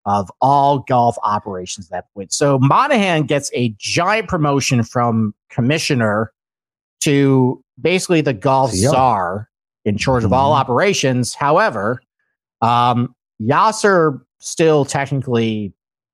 of 0.06 0.32
all 0.40 0.80
golf 0.80 1.18
operations 1.22 1.88
at 1.88 1.92
that 1.92 2.14
point. 2.14 2.32
So 2.32 2.60
Monahan 2.60 3.24
gets 3.24 3.52
a 3.54 3.76
giant 3.78 4.30
promotion 4.30 4.84
from 4.84 5.36
commissioner 5.50 6.32
to 7.02 7.62
basically 7.80 8.22
the 8.22 8.34
golf 8.34 8.72
CEO. 8.72 8.92
czar 8.92 9.50
in 9.84 9.98
charge 9.98 10.24
of 10.24 10.32
all 10.32 10.52
mm-hmm. 10.54 10.62
operations. 10.62 11.34
However, 11.34 12.02
um, 12.62 13.14
Yasir 13.42 14.22
still 14.40 14.86
technically 14.86 15.74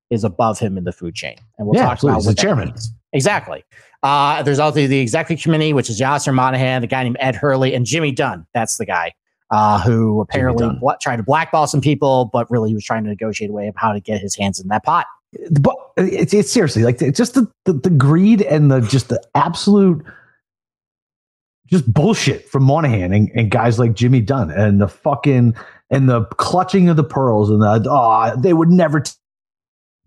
is 0.09 0.23
above 0.23 0.59
him 0.59 0.77
in 0.77 0.83
the 0.83 0.91
food 0.91 1.15
chain. 1.15 1.35
And 1.57 1.67
we'll 1.67 1.75
yeah, 1.75 1.87
talk 1.87 2.03
about 2.03 2.17
what 2.17 2.35
the 2.35 2.41
chairman. 2.41 2.69
Means. 2.69 2.93
Exactly. 3.13 3.63
Uh, 4.03 4.43
there's 4.43 4.59
also 4.59 4.87
the 4.87 4.99
executive 4.99 5.43
committee, 5.43 5.73
which 5.73 5.89
is 5.89 5.99
Yasir 5.99 6.33
Monahan, 6.33 6.81
the 6.81 6.87
guy 6.87 7.03
named 7.03 7.17
Ed 7.19 7.35
Herlihy, 7.35 7.75
and 7.75 7.85
Jimmy 7.85 8.11
Dunn. 8.11 8.45
That's 8.53 8.77
the 8.77 8.85
guy 8.85 9.13
uh, 9.51 9.81
who 9.81 10.21
apparently 10.21 10.69
bl- 10.79 10.91
tried 11.01 11.17
to 11.17 11.23
blackball 11.23 11.67
some 11.67 11.81
people, 11.81 12.29
but 12.31 12.49
really 12.51 12.69
he 12.69 12.75
was 12.75 12.83
trying 12.83 13.03
to 13.03 13.09
negotiate 13.09 13.49
a 13.49 13.53
way 13.53 13.67
of 13.67 13.75
how 13.75 13.93
to 13.93 13.99
get 13.99 14.21
his 14.21 14.35
hands 14.35 14.59
in 14.59 14.67
that 14.67 14.83
pot. 14.83 15.07
But 15.59 15.75
it's, 15.97 16.33
it's 16.33 16.51
seriously 16.51 16.83
like 16.83 17.01
it's 17.01 17.17
just 17.17 17.33
the, 17.33 17.51
the, 17.65 17.73
the 17.73 17.89
greed 17.89 18.41
and 18.41 18.71
the 18.71 18.81
just 18.81 19.09
the 19.09 19.21
absolute 19.35 20.05
just 21.67 21.91
bullshit 21.91 22.47
from 22.47 22.63
Monahan 22.63 23.11
and, 23.11 23.31
and 23.35 23.49
guys 23.49 23.79
like 23.79 23.95
Jimmy 23.95 24.21
Dunn 24.21 24.51
and 24.51 24.79
the 24.79 24.87
fucking 24.87 25.55
and 25.89 26.09
the 26.09 26.25
clutching 26.37 26.89
of 26.89 26.95
the 26.95 27.03
pearls 27.03 27.49
and 27.49 27.61
the 27.61 27.85
oh 27.89 28.35
they 28.39 28.53
would 28.53 28.69
never 28.69 29.01
t- 29.01 29.11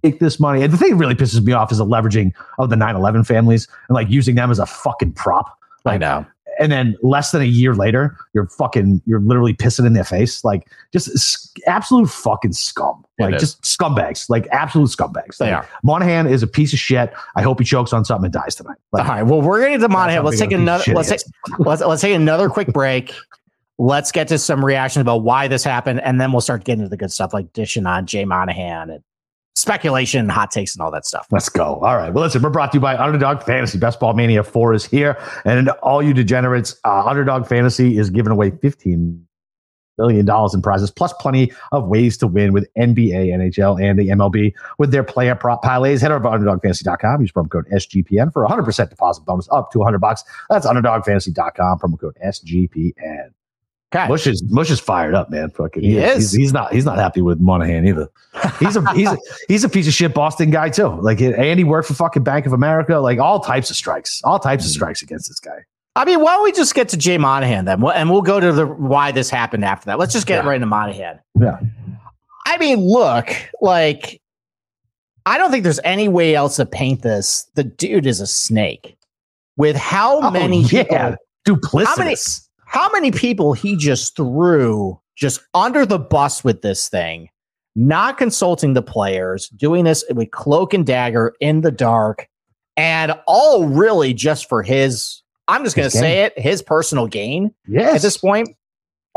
take 0.02 0.20
this 0.20 0.38
money. 0.38 0.62
And 0.62 0.72
the 0.72 0.76
thing 0.76 0.90
that 0.90 0.96
really 0.96 1.14
pisses 1.14 1.44
me 1.44 1.52
off 1.52 1.72
is 1.72 1.78
the 1.78 1.86
leveraging 1.86 2.32
of 2.58 2.70
the 2.70 2.76
9/11 2.76 3.26
families 3.26 3.68
and 3.88 3.94
like 3.94 4.08
using 4.08 4.34
them 4.34 4.50
as 4.50 4.58
a 4.58 4.66
fucking 4.66 5.12
prop. 5.12 5.58
Like, 5.84 5.94
I 5.94 5.98
know. 5.98 6.26
And 6.60 6.72
then 6.72 6.96
less 7.02 7.30
than 7.30 7.40
a 7.40 7.44
year 7.44 7.72
later, 7.72 8.16
you're 8.34 8.48
fucking, 8.48 9.00
you're 9.06 9.20
literally 9.20 9.54
pissing 9.54 9.86
in 9.86 9.92
their 9.92 10.02
face. 10.02 10.44
Like 10.44 10.68
just 10.92 11.56
absolute 11.68 12.10
fucking 12.10 12.52
scum. 12.52 13.04
Like 13.20 13.38
just 13.38 13.62
scumbags. 13.62 14.28
Like 14.28 14.48
absolute 14.50 14.88
scumbags. 14.88 15.38
Like, 15.38 15.52
are. 15.52 15.68
Monahan 15.84 16.26
is 16.26 16.42
a 16.42 16.48
piece 16.48 16.72
of 16.72 16.80
shit. 16.80 17.12
I 17.36 17.42
hope 17.42 17.60
he 17.60 17.64
chokes 17.64 17.92
on 17.92 18.04
something 18.04 18.24
and 18.24 18.32
dies 18.32 18.56
tonight. 18.56 18.78
Like, 18.90 19.04
All 19.04 19.08
right. 19.08 19.22
Well, 19.22 19.40
we're 19.40 19.60
getting 19.60 19.78
to 19.78 19.88
Monahan. 19.88 20.24
Let's 20.24 20.40
take 20.40 20.50
another. 20.50 20.92
Let's 20.92 21.10
take, 21.10 21.20
let's 21.58 21.80
let's 21.80 22.02
take 22.02 22.16
another 22.16 22.48
quick 22.48 22.72
break 22.72 23.14
let's 23.78 24.12
get 24.12 24.28
to 24.28 24.38
some 24.38 24.64
reactions 24.64 25.00
about 25.00 25.22
why 25.22 25.48
this 25.48 25.64
happened, 25.64 26.00
and 26.02 26.20
then 26.20 26.32
we'll 26.32 26.40
start 26.40 26.64
getting 26.64 26.84
to 26.84 26.88
the 26.88 26.96
good 26.96 27.12
stuff 27.12 27.32
like 27.32 27.52
dishing 27.52 27.86
on 27.86 28.06
Jay 28.06 28.24
Monahan 28.24 28.90
and 28.90 29.02
speculation, 29.54 30.28
hot 30.28 30.50
takes, 30.50 30.74
and 30.74 30.82
all 30.82 30.90
that 30.90 31.04
stuff. 31.04 31.26
Let's 31.30 31.48
go. 31.48 31.76
All 31.76 31.96
right. 31.96 32.12
Well, 32.12 32.24
listen, 32.24 32.42
we're 32.42 32.50
brought 32.50 32.72
to 32.72 32.76
you 32.76 32.80
by 32.80 32.96
Underdog 32.96 33.42
Fantasy. 33.42 33.78
Best 33.78 34.00
Ball 34.00 34.14
Mania 34.14 34.42
4 34.44 34.74
is 34.74 34.84
here. 34.84 35.20
And 35.44 35.68
all 35.82 36.02
you 36.02 36.14
degenerates, 36.14 36.76
uh, 36.84 37.04
Underdog 37.04 37.46
Fantasy 37.46 37.98
is 37.98 38.10
giving 38.10 38.32
away 38.32 38.50
15 38.50 39.24
billion 39.96 40.24
dollars 40.24 40.54
in 40.54 40.62
prizes, 40.62 40.92
plus 40.92 41.12
plenty 41.14 41.52
of 41.72 41.88
ways 41.88 42.16
to 42.16 42.28
win 42.28 42.52
with 42.52 42.68
NBA, 42.78 43.12
NHL, 43.12 43.82
and 43.82 43.98
the 43.98 44.08
MLB 44.08 44.54
with 44.78 44.92
their 44.92 45.02
player 45.02 45.34
prop 45.34 45.62
parlays. 45.64 46.00
Head 46.00 46.12
over 46.12 46.22
to 46.22 46.28
underdogfantasy.com. 46.28 47.20
Use 47.20 47.32
promo 47.32 47.50
code 47.50 47.66
SGPN 47.72 48.32
for 48.32 48.44
a 48.44 48.48
100% 48.48 48.88
deposit 48.88 49.24
bonus 49.24 49.48
up 49.50 49.72
to 49.72 49.78
100 49.80 49.98
bucks. 49.98 50.22
That's 50.48 50.66
underdogfantasy.com. 50.66 51.80
Promo 51.80 52.00
code 52.00 52.16
SGPN. 52.24 53.30
Okay. 53.94 54.07
Mush 54.07 54.27
is 54.27 54.42
Mush 54.51 54.70
is 54.70 54.81
fired 54.81 55.14
up, 55.14 55.31
man. 55.31 55.48
Fucking 55.51 55.83
He 55.83 55.96
is. 55.96 56.24
is. 56.27 56.33
He's, 56.33 56.38
he's 56.40 56.53
not. 56.53 56.72
He's 56.74 56.85
not 56.85 56.98
happy 56.98 57.22
with 57.22 57.40
Monahan 57.40 57.87
either. 57.87 58.09
He's 58.61 58.77
a 58.77 58.92
he's 58.92 59.09
a, 59.09 59.16
he's 59.48 59.64
a 59.64 59.68
piece 59.68 59.87
of 59.88 59.94
shit 59.94 60.12
Boston 60.12 60.51
guy 60.51 60.68
too. 60.68 60.88
Like 61.01 61.20
and 61.22 61.59
he 61.59 61.64
worked 61.64 61.88
for 61.88 61.94
fucking 61.94 62.22
Bank 62.22 62.44
of 62.44 62.53
America. 62.53 62.98
Like 62.98 63.18
all 63.18 63.40
types 63.40 63.70
of 63.70 63.77
strikes, 63.77 64.20
all 64.24 64.38
types 64.38 64.64
of 64.66 64.70
mm. 64.70 64.74
strikes 64.74 65.01
against 65.01 65.29
this 65.29 65.40
guy. 65.40 65.64
I 65.96 66.05
mean, 66.05 66.20
why 66.20 66.35
don't 66.35 66.44
we 66.44 66.53
just 66.53 66.74
get 66.74 66.88
to 66.90 66.96
Jay 66.96 67.18
Monahan 67.18 67.64
then, 67.64 67.81
We'll- 67.81 67.92
and 67.92 68.09
we'll 68.09 68.22
go 68.22 68.38
to 68.38 68.53
the 68.53 68.66
why 68.66 69.11
this 69.11 69.31
happened 69.31 69.64
after 69.64 69.87
that. 69.87 69.98
Let's 69.98 70.12
just 70.12 70.27
get 70.29 70.44
Yeah. 70.44 70.48
right 70.48 70.55
into 70.57 70.66
Monahan. 70.66 71.18
Yeah. 71.40 71.59
I 72.46 72.57
mean, 72.59 72.79
look, 72.81 73.35
like, 73.61 74.20
I 75.27 75.38
don't 75.38 75.51
think 75.51 75.64
there's 75.64 75.81
any 75.83 76.09
way 76.09 76.37
else 76.37 76.55
to 76.57 76.66
paint 76.66 77.03
this. 77.03 77.51
The 77.55 77.64
dude 77.64 78.07
is 78.07 78.20
a 78.20 78.29
snake. 78.29 78.96
With 79.57 79.74
how 79.74 80.20
Oh, 80.20 80.31
many 80.31 80.62
yeah. 80.62 80.85
people, 80.85 81.16
Duplicitous. 81.61 82.47
How 82.68 82.90
many, 82.92 83.11
people 83.11 83.54
he 83.54 83.76
just 83.76 84.14
threw 84.14 85.00
just 85.16 85.40
under 85.54 85.87
the 85.87 85.98
bus 85.98 86.44
with 86.44 86.62
this 86.62 86.88
thing, 86.88 87.28
not 87.74 88.18
consulting 88.18 88.74
the 88.74 88.83
players, 88.83 89.48
doing 89.48 89.85
this 89.85 90.04
with 90.11 90.31
cloak 90.31 90.74
and 90.74 90.87
dagger 90.87 91.35
in 91.40 91.62
the 91.62 91.70
dark, 91.70 92.28
and 92.76 93.18
all 93.26 93.66
really 93.66 94.14
just 94.14 94.48
for 94.48 94.62
his. 94.62 95.22
I'm 95.48 95.64
just 95.64 95.74
going 95.76 95.88
to 95.88 95.96
say 95.96 96.24
it, 96.24 96.38
his 96.38 96.61
personal 96.61 97.07
gain 97.07 97.54
yes. 97.66 97.96
at 97.96 98.02
this 98.02 98.18
point. 98.18 98.50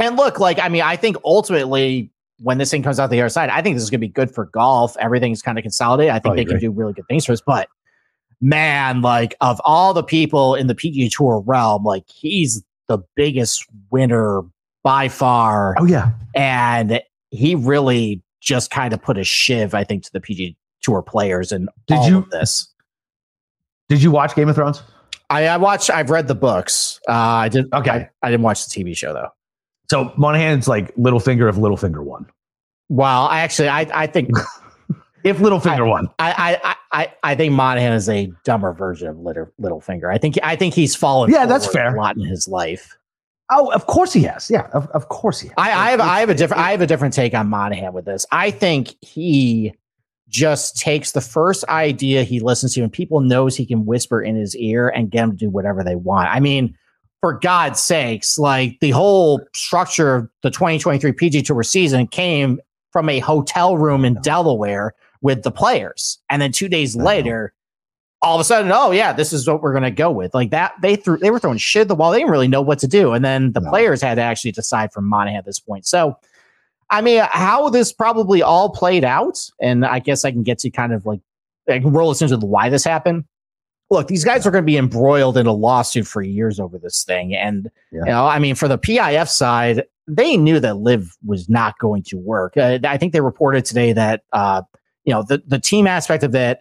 And 0.02 0.16
look, 0.16 0.40
like, 0.40 0.58
I 0.60 0.70
mean, 0.70 0.82
I 0.82 0.96
think 0.96 1.18
ultimately 1.26 2.10
when 2.40 2.58
this 2.58 2.72
thing 2.72 2.84
comes 2.84 3.00
out 3.00 3.10
the 3.10 3.20
other 3.20 3.28
side, 3.30 3.50
I 3.50 3.62
think 3.62 3.76
this 3.76 3.84
is 3.84 3.90
going 3.90 4.00
to 4.00 4.08
be 4.08 4.12
good 4.12 4.34
for 4.34 4.46
golf. 4.46 4.96
Everything's 4.98 5.42
kind 5.42 5.58
of 5.58 5.62
consolidated. 5.62 6.14
I 6.14 6.20
think 6.20 6.34
I 6.34 6.36
they 6.38 6.46
can 6.46 6.58
do 6.58 6.72
really 6.72 6.94
good 6.94 7.06
things 7.10 7.26
for 7.26 7.34
us. 7.34 7.42
But 7.46 7.68
man, 8.40 9.02
like, 9.02 9.36
of 9.42 9.62
all 9.66 9.94
the 9.94 10.04
people 10.04 10.56
in 10.56 10.68
the 10.68 10.74
PGA 10.74 11.12
Tour 11.12 11.44
realm, 11.46 11.84
like, 11.84 12.06
he's 12.08 12.64
the 12.92 13.04
biggest 13.16 13.66
winner 13.90 14.42
by 14.84 15.08
far. 15.08 15.76
Oh 15.80 15.86
yeah. 15.86 16.12
And 16.36 17.02
he 17.30 17.56
really 17.56 18.22
just 18.42 18.72
kind 18.72 18.94
of 18.94 19.02
put 19.02 19.18
a 19.18 19.24
shiv, 19.24 19.74
I 19.74 19.84
think, 19.84 20.04
to 20.04 20.12
the 20.12 20.20
PGA 20.20 20.56
Tour 20.82 21.02
players 21.02 21.52
and 21.52 21.70
Did 21.88 21.98
all 21.98 22.10
you- 22.10 22.18
of 22.20 22.30
this. 22.32 22.68
Did 23.88 24.02
you 24.02 24.12
watch 24.12 24.36
Game 24.36 24.48
of 24.50 24.56
Thrones? 24.56 24.84
I, 25.30 25.48
I 25.48 25.58
watched. 25.58 25.90
I've 25.90 26.10
read 26.10 26.28
the 26.28 26.36
books. 26.36 27.00
Uh, 27.08 27.12
I 27.14 27.50
didn't 27.50 27.74
Okay. 27.74 27.90
I, 27.90 28.10
I 28.22 28.32
didn't 28.32 28.44
watch 28.44 28.66
the 28.68 28.84
TV 28.84 28.96
show 28.98 29.14
though. 29.14 29.30
So 29.90 30.14
Monahan's 30.18 30.68
like 30.68 30.94
Littlefinger 30.96 31.48
if 31.50 31.56
Littlefinger 31.56 32.04
one. 32.04 32.26
Well, 32.90 33.28
I 33.28 33.40
actually, 33.42 33.70
I, 33.70 33.88
I 33.94 34.08
think, 34.08 34.30
If 35.24 35.38
Littlefinger 35.38 35.88
won. 35.88 36.08
I, 36.20 36.60
I, 36.64 36.76
I, 36.92 37.14
I 37.24 37.36
think 37.36 37.54
Monahan 37.54 37.94
is 37.94 38.10
a 38.10 38.32
dumber 38.44 38.74
version 38.74 39.08
of 39.08 39.18
Little 39.20 39.48
Littlefinger. 39.60 40.14
I 40.14 40.18
think, 40.18 40.38
I 40.44 40.56
think 40.56 40.74
he's 40.74 40.96
fallen. 40.96 41.32
Yeah, 41.32 41.46
that's 41.46 41.68
fair. 41.68 41.96
A 41.96 41.98
lot 41.98 42.18
in 42.18 42.24
his 42.24 42.48
life. 42.48 42.98
Oh, 43.50 43.72
of 43.74 43.88
course 43.88 44.14
he 44.14 44.24
has. 44.24 44.50
Yeah, 44.50 44.68
of, 44.74 44.88
of 44.90 45.10
course 45.10 45.42
he 45.42 45.50
has. 45.50 45.56
I, 45.58 45.72
I 45.72 45.92
have, 45.92 46.00
I 46.00 46.20
have 46.22 46.30
a 46.30 46.34
different, 46.34 46.64
I 46.64 46.72
have 46.72 46.82
a 46.82 46.88
different 46.88 47.14
take 47.14 47.34
on 47.34 47.48
Monahan 47.48 47.94
with 47.94 48.06
this. 48.06 48.26
I 48.32 48.52
think 48.52 48.96
he 49.02 49.74
just 50.30 50.78
takes 50.78 51.12
the 51.12 51.22
first 51.22 51.66
idea 51.66 52.24
he 52.24 52.40
listens 52.40 52.74
to, 52.74 52.82
and 52.82 52.92
people 52.92 53.20
knows 53.20 53.56
he 53.56 53.66
can 53.66 53.86
whisper 53.86 54.22
in 54.22 54.36
his 54.38 54.56
ear 54.56 54.88
and 54.90 55.12
get 55.12 55.26
him 55.26 55.32
to 55.32 55.38
do 55.38 55.50
whatever 55.50 55.84
they 55.84 55.96
want. 55.96 56.30
I 56.30 56.40
mean, 56.40 56.76
for 57.20 57.38
God's 57.38 57.82
sakes, 57.82 58.38
like 58.38 58.80
the 58.80 58.92
whole 58.92 59.42
structure 59.54 60.16
of 60.16 60.30
the 60.42 60.50
2023 60.50 61.12
PG 61.12 61.44
Tour 61.44 61.62
season 61.64 62.08
came 62.08 62.60
from 62.92 63.10
a 63.10 63.20
hotel 63.20 63.78
room 63.78 64.04
in 64.06 64.16
Delaware 64.22 64.94
with 65.22 65.44
the 65.44 65.52
players, 65.52 66.20
and 66.30 66.42
then 66.42 66.52
two 66.52 66.68
days 66.70 66.96
know. 66.96 67.06
later. 67.06 67.54
All 68.24 68.36
of 68.36 68.42
a 68.42 68.44
sudden, 68.44 68.72
oh 68.72 68.92
yeah, 68.92 69.14
this 69.14 69.34
is 69.34 69.48
what 69.48 69.64
we're 69.64 69.74
gonna 69.74 69.90
go 69.90 70.12
with. 70.12 70.36
Like 70.36 70.52
that, 70.52 70.74
they 70.82 70.96
threw 70.96 71.18
they 71.18 71.32
were 71.32 71.40
throwing 71.40 71.58
shit 71.58 71.82
at 71.82 71.88
the 71.88 71.96
wall. 71.96 72.12
They 72.12 72.20
didn't 72.20 72.30
really 72.32 72.48
know 72.48 72.62
what 72.62 72.78
to 72.80 72.88
do, 72.88 73.14
and 73.14 73.26
then 73.26 73.52
the 73.54 73.62
No. 73.62 73.70
players 73.72 74.00
had 74.02 74.16
to 74.16 74.22
actually 74.22 74.52
decide 74.52 74.94
for 74.94 75.02
Monahan 75.02 75.40
at 75.40 75.46
this 75.46 75.60
point. 75.60 75.88
So, 75.88 76.18
I 76.92 77.02
mean, 77.02 77.24
how 77.32 77.70
this 77.70 77.92
probably 77.92 78.44
all 78.44 78.70
played 78.70 79.04
out, 79.04 79.40
and 79.60 79.84
I 79.84 79.98
guess 80.00 80.24
I 80.24 80.30
can 80.32 80.44
get 80.44 80.60
to 80.60 80.70
kind 80.70 80.94
of 80.94 81.08
like 81.08 81.20
I 81.68 81.80
can 81.80 81.92
roll 81.92 82.12
us 82.12 82.22
into 82.22 82.38
the 82.38 82.46
why 82.46 82.70
this 82.70 82.84
happened. 82.84 83.24
Look, 83.90 84.08
these 84.08 84.24
guys 84.24 84.46
are 84.46 84.52
going 84.52 84.64
to 84.64 84.66
be 84.68 84.78
embroiled 84.78 85.36
in 85.36 85.48
a 85.48 85.52
lawsuit 85.54 86.06
for 86.08 86.22
years 86.22 86.60
over 86.60 86.78
this 86.78 87.04
thing, 87.04 87.34
and 87.36 87.72
Yeah. 87.92 88.00
you 88.06 88.12
know, 88.12 88.28
I 88.28 88.38
mean, 88.38 88.54
for 88.54 88.68
the 88.68 88.78
PIF 88.78 89.30
side, 89.30 89.84
they 90.08 90.38
knew 90.38 90.60
that 90.60 90.78
LIV 90.78 91.12
was 91.26 91.50
not 91.50 91.80
going 91.80 92.04
to 92.04 92.18
work. 92.18 92.56
Uh, 92.56 92.78
I 92.84 92.98
think 92.98 93.14
they 93.14 93.22
reported 93.22 93.66
today 93.66 93.94
that 93.94 94.22
uh, 94.32 94.62
you 95.06 95.14
know 95.14 95.24
the 95.24 95.42
the 95.48 95.60
team 95.60 95.88
aspect 95.88 96.24
of 96.24 96.34
it, 96.36 96.60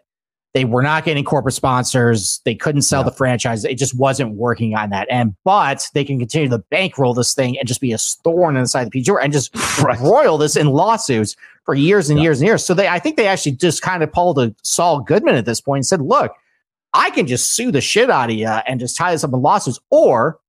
they 0.54 0.64
were 0.64 0.82
not 0.82 1.04
getting 1.04 1.24
corporate 1.24 1.54
sponsors. 1.54 2.40
They 2.44 2.54
couldn't 2.54 2.82
sell 2.82 3.00
Yeah. 3.00 3.10
the 3.10 3.12
franchise. 3.16 3.64
It 3.64 3.78
just 3.78 3.96
wasn't 3.98 4.34
working 4.34 4.74
on 4.74 4.90
that 4.90 5.06
end. 5.10 5.34
But 5.44 5.88
they 5.94 6.04
can 6.04 6.18
continue 6.18 6.48
to 6.48 6.58
bankroll 6.70 7.14
this 7.14 7.34
thing 7.34 7.58
and 7.58 7.68
just 7.68 7.80
be 7.80 7.92
a 7.92 7.98
thorn 7.98 8.56
inside 8.56 8.90
the 8.90 9.00
PGA 9.02 9.22
and 9.22 9.32
just 9.32 9.54
Right. 9.82 9.98
royal 10.00 10.38
this 10.38 10.56
in 10.56 10.68
lawsuits 10.68 11.36
for 11.64 11.74
years 11.74 12.10
and 12.10 12.18
Yeah. 12.18 12.24
years 12.24 12.40
and 12.40 12.46
years. 12.48 12.64
So 12.64 12.74
they, 12.74 12.88
I 12.88 12.98
think 12.98 13.16
they 13.16 13.26
actually 13.28 13.52
just 13.52 13.82
kind 13.82 14.02
of 14.02 14.10
pulled 14.12 14.38
a 14.38 14.54
Saul 14.62 15.00
Goodman 15.00 15.36
at 15.36 15.44
this 15.44 15.60
point 15.60 15.78
and 15.78 15.86
said, 15.86 16.00
"Look, 16.00 16.32
I 16.94 17.10
can 17.10 17.26
just 17.28 17.52
sue 17.52 17.70
the 17.70 17.80
shit 17.80 18.10
out 18.10 18.30
of 18.30 18.36
you 18.36 18.48
and 18.48 18.80
just 18.80 18.96
tie 18.96 19.12
this 19.12 19.22
up 19.22 19.32
in 19.32 19.40
lawsuits, 19.40 19.78
or 19.90 20.40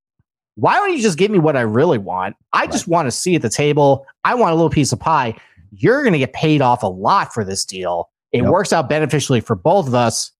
why 0.56 0.74
don't 0.78 0.92
you 0.96 1.00
just 1.00 1.16
give 1.16 1.30
me 1.30 1.38
what 1.38 1.56
I 1.56 1.60
really 1.60 1.98
want? 1.98 2.34
I 2.52 2.66
just 2.66 2.88
want 2.88 3.06
to 3.06 3.10
see 3.12 3.36
at 3.36 3.42
the 3.42 3.48
table. 3.48 4.04
I 4.24 4.34
want 4.34 4.50
a 4.52 4.54
little 4.56 4.68
piece 4.68 4.92
of 4.92 4.98
pie. 4.98 5.34
You're 5.72 6.02
going 6.02 6.12
to 6.12 6.18
get 6.18 6.32
paid 6.32 6.60
off 6.62 6.82
a 6.82 6.86
lot 6.86 7.32
for 7.34 7.44
this 7.44 7.64
deal. 7.64 8.08
It 8.32 8.42
Yep. 8.42 8.50
works 8.50 8.72
out 8.72 8.88
beneficially 8.88 9.40
for 9.40 9.56
both 9.56 9.86
of 9.86 9.94
us. 9.94 10.30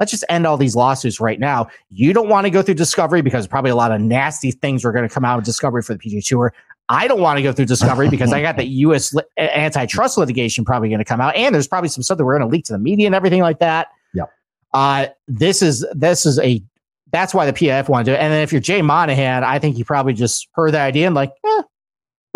Let's 0.00 0.10
just 0.12 0.24
end 0.28 0.46
all 0.46 0.56
these 0.56 0.76
lawsuits 0.76 1.20
right 1.20 1.40
now. 1.40 1.66
You 1.90 2.12
don't 2.12 2.28
want 2.28 2.46
to 2.46 2.50
go 2.50 2.62
through 2.62 2.74
discovery 2.74 3.20
because 3.20 3.46
probably 3.46 3.70
a 3.70 3.76
lot 3.76 3.90
of 3.90 4.00
nasty 4.00 4.50
things 4.52 4.84
are 4.84 4.92
going 4.92 5.08
to 5.08 5.12
come 5.12 5.24
out 5.24 5.38
of 5.38 5.44
discovery 5.44 5.82
for 5.82 5.94
the 5.94 5.98
PGA 5.98 6.24
Tour. 6.24 6.52
I 6.88 7.06
don't 7.08 7.20
want 7.20 7.36
to 7.38 7.42
go 7.42 7.52
through 7.52 7.66
discovery 7.66 8.08
because 8.08 8.32
I 8.32 8.40
got 8.40 8.56
the 8.56 8.64
U.S. 8.86 9.12
Li- 9.12 9.22
antitrust 9.38 10.16
litigation 10.16 10.64
probably 10.64 10.88
going 10.88 11.00
to 11.00 11.04
come 11.04 11.20
out, 11.20 11.34
and 11.36 11.54
there's 11.54 11.66
probably 11.68 11.88
some 11.88 12.02
stuff 12.02 12.16
that 12.18 12.24
we're 12.24 12.38
going 12.38 12.48
to 12.48 12.52
leak 12.52 12.64
to 12.66 12.72
the 12.72 12.78
media 12.78 13.06
and 13.06 13.14
everything 13.14 13.42
like 13.42 13.58
that. 13.58 13.88
Yep. 14.14 14.30
Uh, 14.72 15.06
this 15.26 15.60
is 15.62 15.84
this 15.94 16.24
is 16.24 16.38
a 16.38 16.62
that's 17.10 17.34
why 17.34 17.44
the 17.46 17.52
PIF 17.52 17.88
wanted 17.88 18.04
to 18.04 18.10
do 18.12 18.14
it. 18.14 18.20
And 18.20 18.32
then 18.32 18.42
if 18.42 18.52
you're 18.52 18.60
Jay 18.60 18.80
Monahan, 18.82 19.42
I 19.44 19.58
think 19.58 19.76
he 19.76 19.84
probably 19.84 20.12
just 20.12 20.46
heard 20.52 20.72
the 20.72 20.80
idea 20.80 21.06
and 21.06 21.14
like, 21.14 21.32
eh, 21.44 21.62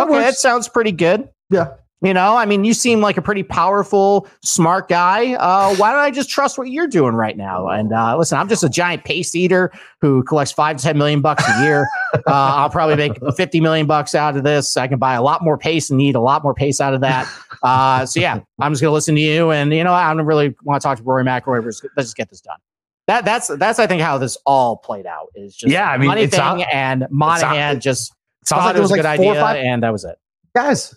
okay, 0.00 0.12
that 0.18 0.34
sounds 0.34 0.68
pretty 0.68 0.92
good. 0.92 1.28
Yeah. 1.50 1.74
You 2.02 2.12
know, 2.12 2.36
I 2.36 2.46
mean, 2.46 2.64
you 2.64 2.74
seem 2.74 3.00
like 3.00 3.16
a 3.16 3.22
pretty 3.22 3.44
powerful, 3.44 4.26
smart 4.42 4.88
guy. 4.88 5.34
Uh, 5.34 5.76
why 5.76 5.92
don't 5.92 6.00
I 6.00 6.10
just 6.10 6.28
trust 6.28 6.58
what 6.58 6.68
you're 6.68 6.88
doing 6.88 7.14
right 7.14 7.36
now? 7.36 7.68
And 7.68 7.92
uh, 7.92 8.18
listen, 8.18 8.38
I'm 8.38 8.48
just 8.48 8.64
a 8.64 8.68
giant 8.68 9.04
paste 9.04 9.36
eater 9.36 9.70
who 10.00 10.24
collects 10.24 10.50
five 10.50 10.78
to 10.78 10.82
ten 10.82 10.98
million 10.98 11.20
bucks 11.20 11.44
a 11.48 11.64
year. 11.64 11.86
uh, 12.14 12.20
I'll 12.26 12.70
probably 12.70 12.96
make 12.96 13.12
fifty 13.36 13.60
million 13.60 13.86
bucks 13.86 14.16
out 14.16 14.36
of 14.36 14.42
this. 14.42 14.76
I 14.76 14.88
can 14.88 14.98
buy 14.98 15.14
a 15.14 15.22
lot 15.22 15.44
more 15.44 15.56
paste 15.56 15.92
and 15.92 16.02
eat 16.02 16.16
a 16.16 16.20
lot 16.20 16.42
more 16.42 16.54
paste 16.54 16.80
out 16.80 16.92
of 16.92 17.02
that. 17.02 17.32
Uh, 17.62 18.04
so 18.04 18.18
yeah, 18.18 18.40
I'm 18.58 18.72
just 18.72 18.82
gonna 18.82 18.92
listen 18.92 19.14
to 19.14 19.20
you. 19.20 19.52
And 19.52 19.72
you 19.72 19.84
know, 19.84 19.92
I 19.92 20.12
don't 20.12 20.26
really 20.26 20.56
want 20.64 20.82
to 20.82 20.84
talk 20.84 20.98
to 20.98 21.04
Rory 21.04 21.22
McIlroy. 21.22 21.64
Let's 21.64 22.08
just 22.08 22.16
get 22.16 22.28
this 22.28 22.40
done. 22.40 22.58
That 23.06 23.24
that's 23.24 23.46
that's 23.46 23.78
I 23.78 23.86
think 23.86 24.02
how 24.02 24.18
this 24.18 24.36
all 24.46 24.76
played 24.76 25.06
out 25.06 25.28
is 25.34 25.54
just 25.54 25.72
Yeah, 25.72 25.90
I 25.90 25.98
mean, 25.98 26.08
money 26.08 26.22
it 26.22 26.32
thing 26.32 26.64
and 26.72 27.06
Monahan 27.10 27.80
just 27.80 28.12
thought 28.46 28.64
like 28.64 28.76
it 28.76 28.80
was 28.80 28.90
a 28.90 28.96
good 28.96 29.04
like 29.04 29.18
four 29.18 29.26
or 29.26 29.30
idea 29.30 29.42
five 29.42 29.56
and 29.56 29.82
that 29.82 29.92
was 29.92 30.04
it. 30.04 30.16
guys. 30.54 30.94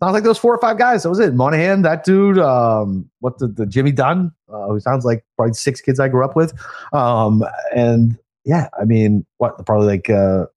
Sounds 0.00 0.12
like 0.12 0.22
those 0.22 0.38
four 0.38 0.54
or 0.54 0.60
five 0.60 0.78
guys. 0.78 1.02
That 1.02 1.08
was 1.08 1.18
it. 1.18 1.34
Monahan, 1.34 1.82
that 1.82 2.04
dude. 2.04 2.38
Um, 2.38 3.10
what 3.18 3.38
the, 3.38 3.48
the 3.48 3.66
Jimmy 3.66 3.90
Dunn, 3.90 4.32
uh, 4.48 4.68
who 4.68 4.78
sounds 4.78 5.04
like 5.04 5.24
probably 5.36 5.54
six 5.54 5.80
kids 5.80 5.98
I 5.98 6.08
grew 6.08 6.24
up 6.24 6.36
with. 6.36 6.54
Um, 6.92 7.42
and 7.74 8.16
yeah, 8.44 8.68
I 8.80 8.84
mean, 8.84 9.26
what 9.38 9.64
probably 9.66 9.88
like 9.88 10.08
uh, 10.08 10.44
a 10.44 10.48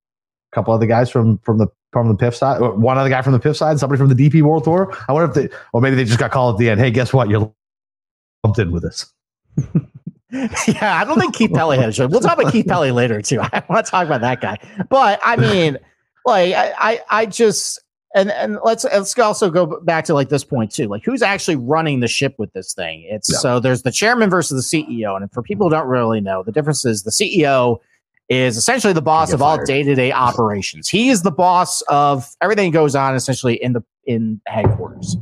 couple 0.54 0.74
other 0.74 0.86
guys 0.86 1.10
from 1.10 1.40
from 1.40 1.58
the 1.58 1.68
from 1.92 2.08
the 2.08 2.16
PIF 2.16 2.36
side, 2.36 2.62
one 2.62 2.98
other 2.98 3.10
guy 3.10 3.22
from 3.24 3.34
the 3.34 3.40
PIF 3.40 3.56
side, 3.56 3.80
somebody 3.80 3.98
from 3.98 4.10
the 4.10 4.30
DP 4.30 4.44
World 4.44 4.64
Tour. 4.64 4.96
I 5.10 5.14
wonder 5.14 5.30
if 5.30 5.34
they, 5.36 5.56
or 5.74 5.82
maybe 5.82 5.96
they 5.96 6.06
just 6.06 6.20
got 6.20 6.32
called 6.32 6.56
at 6.56 6.60
the 6.60 6.70
end. 6.70 6.80
Hey, 6.80 6.92
guess 6.92 7.12
what? 7.12 7.28
You're 7.28 7.52
lumped 8.44 8.60
in 8.60 8.72
with 8.72 8.86
us. 8.86 9.12
yeah, 10.32 11.02
I 11.02 11.04
don't 11.04 11.20
think 11.20 11.36
Keith 11.36 11.52
Pelley 11.52 11.78
had 11.78 11.90
a 11.90 11.92
show. 11.92 12.08
We'll 12.08 12.22
talk 12.22 12.40
about 12.40 12.52
Keith 12.52 12.68
Pelley 12.68 12.92
later 12.92 13.22
too. 13.22 13.42
I 13.42 13.64
want 13.68 13.86
to 13.86 13.92
talk 13.92 14.06
about 14.06 14.22
that 14.22 14.40
guy. 14.40 14.58
But 14.90 15.20
I 15.24 15.36
mean, 15.36 15.78
like 16.26 16.54
I, 16.54 16.74
I, 16.78 17.00
I 17.10 17.26
just 17.26 17.80
and 18.16 18.32
and 18.32 18.60
let's 18.64 18.84
let's 18.84 19.18
also 19.18 19.50
go 19.50 19.80
back 19.82 20.06
to 20.06 20.14
like 20.14 20.30
this 20.30 20.44
point 20.44 20.72
too. 20.72 20.88
Like 20.88 21.04
who's 21.04 21.22
actually 21.22 21.56
running 21.56 22.00
the 22.02 22.08
ship 22.08 22.36
with 22.38 22.52
this 22.54 22.74
thing? 22.74 23.06
It's 23.10 23.32
Yeah. 23.32 23.40
so 23.40 23.60
there's 23.60 23.84
the 23.84 23.92
chairman 23.92 24.30
versus 24.30 24.70
the 24.72 24.84
CEO, 24.84 25.16
and 25.16 25.32
for 25.32 25.42
people 25.42 25.68
who 25.68 25.72
don't 25.72 25.88
really 25.88 26.22
know, 26.22 26.44
the 26.44 26.52
difference 26.52 26.86
is 26.86 27.04
the 27.04 27.12
CEO 27.12 27.80
is 28.30 28.56
essentially 28.56 28.94
the 28.94 29.02
boss 29.02 29.34
of 29.34 29.42
all 29.42 29.64
day 29.64 29.84
to 29.84 29.96
day 29.96 30.12
operations. 30.12 30.88
He 30.88 31.10
is 31.10 31.22
the 31.22 31.32
boss 31.32 31.82
of 31.84 32.36
everything 32.42 32.72
that 32.72 32.78
goes 32.78 32.96
on 32.96 33.16
essentially 33.16 33.62
in 33.62 33.74
the 33.74 33.84
in 34.06 34.42
headquarters. 34.48 35.18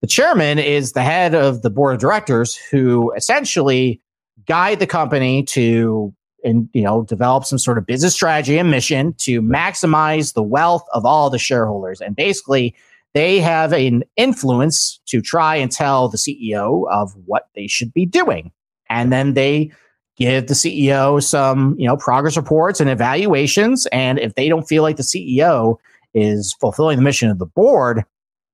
The 0.00 0.06
chairman 0.06 0.58
is 0.58 0.92
the 0.92 1.02
head 1.02 1.34
of 1.34 1.62
the 1.62 1.70
board 1.70 1.94
of 1.94 2.00
directors 2.00 2.56
who 2.56 3.12
essentially 3.12 4.00
guide 4.46 4.80
the 4.80 4.86
company 4.86 5.44
to 5.44 6.12
and 6.44 6.68
you 6.72 6.82
know 6.82 7.02
develop 7.04 7.44
some 7.44 7.58
sort 7.58 7.78
of 7.78 7.86
business 7.86 8.14
strategy 8.14 8.58
and 8.58 8.70
mission 8.70 9.14
to 9.18 9.42
maximize 9.42 10.34
the 10.34 10.42
wealth 10.42 10.84
of 10.92 11.04
all 11.04 11.30
the 11.30 11.38
shareholders. 11.38 12.00
And 12.00 12.16
basically, 12.16 12.74
they 13.14 13.40
have 13.40 13.72
an 13.72 14.04
influence 14.16 15.00
to 15.06 15.20
try 15.20 15.56
and 15.56 15.70
tell 15.70 16.08
the 16.08 16.18
CEO 16.18 16.90
of 16.90 17.14
what 17.26 17.48
they 17.54 17.66
should 17.66 17.92
be 17.92 18.06
doing. 18.06 18.52
And 18.88 19.12
then 19.12 19.34
they 19.34 19.70
give 20.16 20.46
the 20.46 20.54
CEO 20.54 21.22
some, 21.22 21.74
you 21.78 21.86
know, 21.86 21.96
progress 21.96 22.36
reports 22.36 22.80
and 22.80 22.90
evaluations. 22.90 23.86
And 23.86 24.18
if 24.18 24.34
they 24.34 24.48
don't 24.48 24.68
feel 24.68 24.82
like 24.82 24.96
the 24.96 25.02
CEO 25.02 25.76
is 26.14 26.54
fulfilling 26.54 26.96
the 26.96 27.02
mission 27.02 27.30
of 27.30 27.38
the 27.38 27.46
board, 27.46 28.04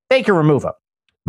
they 0.09 0.23
can 0.23 0.35
remove 0.35 0.63
him. 0.63 0.71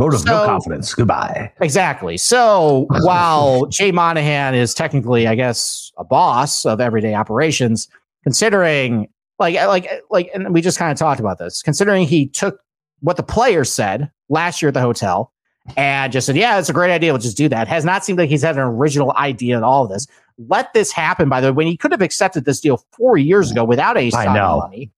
Vote 0.00 0.14
of 0.14 0.20
so, 0.20 0.30
no 0.30 0.46
confidence. 0.46 0.94
Goodbye. 0.94 1.52
Exactly. 1.60 2.16
So 2.16 2.86
while 3.02 3.66
Jay 3.66 3.92
Monahan 3.92 4.54
is 4.54 4.72
technically, 4.72 5.26
I 5.26 5.34
guess, 5.34 5.92
a 5.98 6.04
boss 6.04 6.64
of 6.64 6.80
everyday 6.80 7.14
operations, 7.14 7.86
considering 8.22 9.10
like 9.38 9.56
like 9.56 9.90
like, 10.08 10.30
and 10.32 10.54
we 10.54 10.62
just 10.62 10.78
kind 10.78 10.90
of 10.90 10.98
talked 10.98 11.20
about 11.20 11.36
this, 11.36 11.60
considering 11.62 12.06
he 12.06 12.26
took 12.26 12.60
what 13.00 13.18
the 13.18 13.22
players 13.22 13.70
said 13.70 14.10
last 14.30 14.62
year 14.62 14.68
at 14.68 14.74
the 14.74 14.80
hotel 14.80 15.34
and 15.76 16.10
just 16.10 16.26
said, 16.26 16.36
yeah, 16.36 16.58
it's 16.58 16.70
a 16.70 16.72
great 16.72 16.90
idea. 16.90 17.12
We'll 17.12 17.20
just 17.20 17.36
do 17.36 17.50
that. 17.50 17.68
Has 17.68 17.84
not 17.84 18.02
seemed 18.02 18.18
like 18.18 18.30
he's 18.30 18.42
had 18.42 18.56
an 18.56 18.62
original 18.62 19.12
idea 19.16 19.58
in 19.58 19.64
all 19.64 19.84
of 19.84 19.90
this. 19.90 20.06
Let 20.48 20.72
this 20.72 20.92
happen, 20.92 21.28
by 21.28 21.42
the 21.42 21.48
way, 21.48 21.56
when 21.56 21.66
he 21.66 21.76
could 21.76 21.92
have 21.92 22.00
accepted 22.00 22.46
this 22.46 22.60
deal 22.60 22.82
four 22.96 23.18
years 23.18 23.50
ago 23.50 23.64
without 23.64 23.98
a 23.98 24.10
money. 24.60 24.90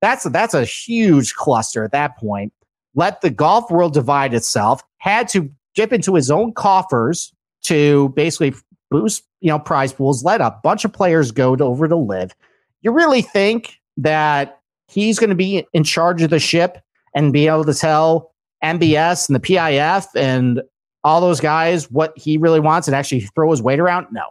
That's 0.00 0.24
that's 0.24 0.54
a 0.54 0.64
huge 0.64 1.34
cluster 1.34 1.84
at 1.84 1.92
that 1.92 2.16
point. 2.16 2.52
Let 2.94 3.20
the 3.20 3.30
golf 3.30 3.70
world 3.70 3.94
divide 3.94 4.34
itself. 4.34 4.82
Had 4.98 5.28
to 5.28 5.50
dip 5.74 5.92
into 5.92 6.14
his 6.14 6.30
own 6.30 6.52
coffers 6.52 7.32
to 7.62 8.10
basically 8.10 8.54
boost, 8.90 9.22
you 9.40 9.48
know, 9.48 9.58
prize 9.58 9.92
pools. 9.92 10.24
Let 10.24 10.40
a 10.40 10.56
bunch 10.62 10.84
of 10.84 10.92
players 10.92 11.30
go 11.30 11.56
to, 11.56 11.64
over 11.64 11.86
to 11.88 11.96
LIV. 11.96 12.34
You 12.82 12.92
really 12.92 13.22
think 13.22 13.80
that 13.96 14.60
he's 14.88 15.18
going 15.18 15.30
to 15.30 15.36
be 15.36 15.66
in 15.72 15.84
charge 15.84 16.22
of 16.22 16.30
the 16.30 16.38
ship 16.38 16.78
and 17.14 17.32
be 17.32 17.46
able 17.46 17.64
to 17.64 17.74
tell 17.74 18.32
MBS 18.62 19.28
and 19.28 19.36
the 19.36 19.40
PIF 19.40 20.06
and 20.14 20.62
all 21.04 21.20
those 21.20 21.40
guys 21.40 21.90
what 21.90 22.16
he 22.16 22.36
really 22.36 22.60
wants 22.60 22.88
and 22.88 22.94
actually 22.94 23.20
throw 23.20 23.50
his 23.50 23.62
weight 23.62 23.80
around? 23.80 24.06
No, 24.10 24.24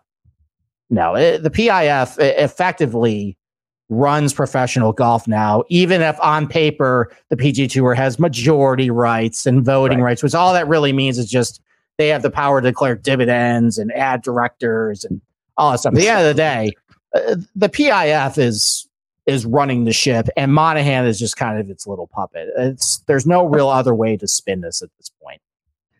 no. 0.89 1.15
It, 1.15 1.43
the 1.43 1.49
PIF 1.49 2.17
effectively 2.19 3.37
runs 3.89 4.33
professional 4.33 4.93
golf 4.93 5.27
now, 5.27 5.63
even 5.67 6.01
if 6.01 6.19
on 6.21 6.47
paper 6.47 7.11
the 7.29 7.37
PG 7.37 7.67
Tour 7.69 7.95
has 7.95 8.19
majority 8.19 8.89
rights 8.89 9.45
and 9.45 9.65
voting 9.65 9.99
right. 9.99 10.11
rights, 10.11 10.23
which 10.23 10.35
all 10.35 10.53
that 10.53 10.67
really 10.67 10.93
means 10.93 11.17
is 11.17 11.29
just 11.29 11.61
they 11.97 12.07
have 12.07 12.21
the 12.21 12.31
power 12.31 12.61
to 12.61 12.69
declare 12.69 12.95
dividends 12.95 13.77
and 13.77 13.91
add 13.93 14.21
directors 14.21 15.03
and 15.03 15.19
all 15.57 15.71
that 15.71 15.79
stuff. 15.79 15.93
At 15.93 15.99
the 15.99 16.07
end 16.07 16.21
of 16.21 16.27
the 16.27 16.33
day, 16.33 16.71
uh, 17.13 17.35
the 17.55 17.69
PIF 17.69 18.37
is 18.37 18.87
is 19.25 19.45
running 19.45 19.85
the 19.85 19.93
ship, 19.93 20.27
and 20.35 20.53
Monahan 20.53 21.05
is 21.05 21.19
just 21.19 21.37
kind 21.37 21.59
of 21.59 21.69
its 21.69 21.85
little 21.85 22.07
puppet. 22.07 22.49
It's 22.57 22.99
there's 23.07 23.25
no 23.25 23.45
real 23.45 23.69
other 23.69 23.93
way 23.93 24.17
to 24.17 24.27
spin 24.27 24.61
this 24.61 24.81
at 24.81 24.89
this 24.97 25.11
point. 25.21 25.41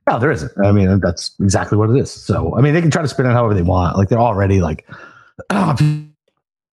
No, 0.08 0.18
there 0.18 0.32
isn't. 0.32 0.52
I 0.64 0.72
mean, 0.72 1.00
that's 1.00 1.36
exactly 1.40 1.78
what 1.78 1.92
it 1.92 1.98
is. 1.98 2.10
So, 2.12 2.56
I 2.58 2.62
mean, 2.62 2.74
they 2.74 2.82
can 2.82 2.90
try 2.90 3.04
to 3.04 3.08
spin 3.08 3.28
it 3.28 3.34
however 3.34 3.54
they 3.54 3.62
want. 3.62 3.96
Like 3.96 4.10
they're 4.10 4.18
already 4.18 4.60
like 4.60 4.88
oh, 5.52 5.76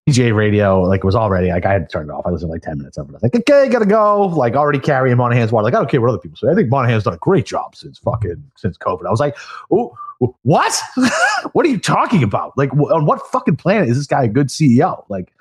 PGA 0.09 0.35
radio. 0.35 0.83
Like 0.83 0.99
it 0.99 1.05
was 1.05 1.17
already 1.17 1.49
like 1.49 1.67
I 1.67 1.73
had 1.73 1.89
to 1.89 1.93
turn 1.93 2.09
it 2.09 2.13
off. 2.13 2.27
I 2.27 2.31
listened 2.31 2.51
like 2.51 2.63
ten 2.63 2.79
minutes 2.79 2.97
of 2.97 3.09
it. 3.09 3.13
I 3.13 3.15
was 3.15 3.23
like, 3.23 3.35
okay, 3.35 3.69
gotta 3.69 3.87
go. 3.87 4.27
Like 4.27 4.55
already 4.55 4.79
carrying 4.79 5.17
Monahan's 5.17 5.53
water. 5.53 5.65
Like 5.65 5.75
I 5.75 5.79
don't 5.79 5.91
care 5.91 6.01
what 6.01 6.11
other 6.11 6.19
people 6.19 6.37
say. 6.37 6.49
I 6.49 6.55
think 6.55 6.71
Monahan's 6.71 7.05
done 7.05 7.15
a 7.15 7.19
great 7.19 7.47
job 7.47 7.75
since 7.75 7.99
fucking 7.99 8.43
since 8.57 8.79
COVID. 8.79 9.07
I 9.07 9.11
was 9.11 9.21
like, 9.21 9.37
oh, 9.71 9.97
what? 10.43 10.81
what 11.53 11.67
are 11.67 11.69
you 11.69 11.79
talking 11.79 12.23
about? 12.23 12.57
Like, 12.57 12.73
on 12.73 13.07
what 13.07 13.21
fucking 13.29 13.57
planet 13.57 13.89
is 13.89 13.97
this 13.97 14.07
guy 14.07 14.25
a 14.25 14.29
good 14.29 14.49
CEO? 14.49 15.05
Like, 15.09 15.33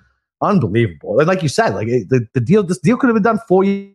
unbelievable. 0.42 1.20
And 1.20 1.28
like 1.28 1.44
you 1.44 1.50
said, 1.50 1.70
like 1.70 1.88
it, 1.88 2.10
the, 2.10 2.28
the 2.34 2.42
deal, 2.42 2.64
this 2.64 2.80
deal 2.80 2.98
could 2.98 3.08
have 3.08 3.16
been 3.16 3.24
done 3.24 3.40
four 3.48 3.64
years 3.64 3.95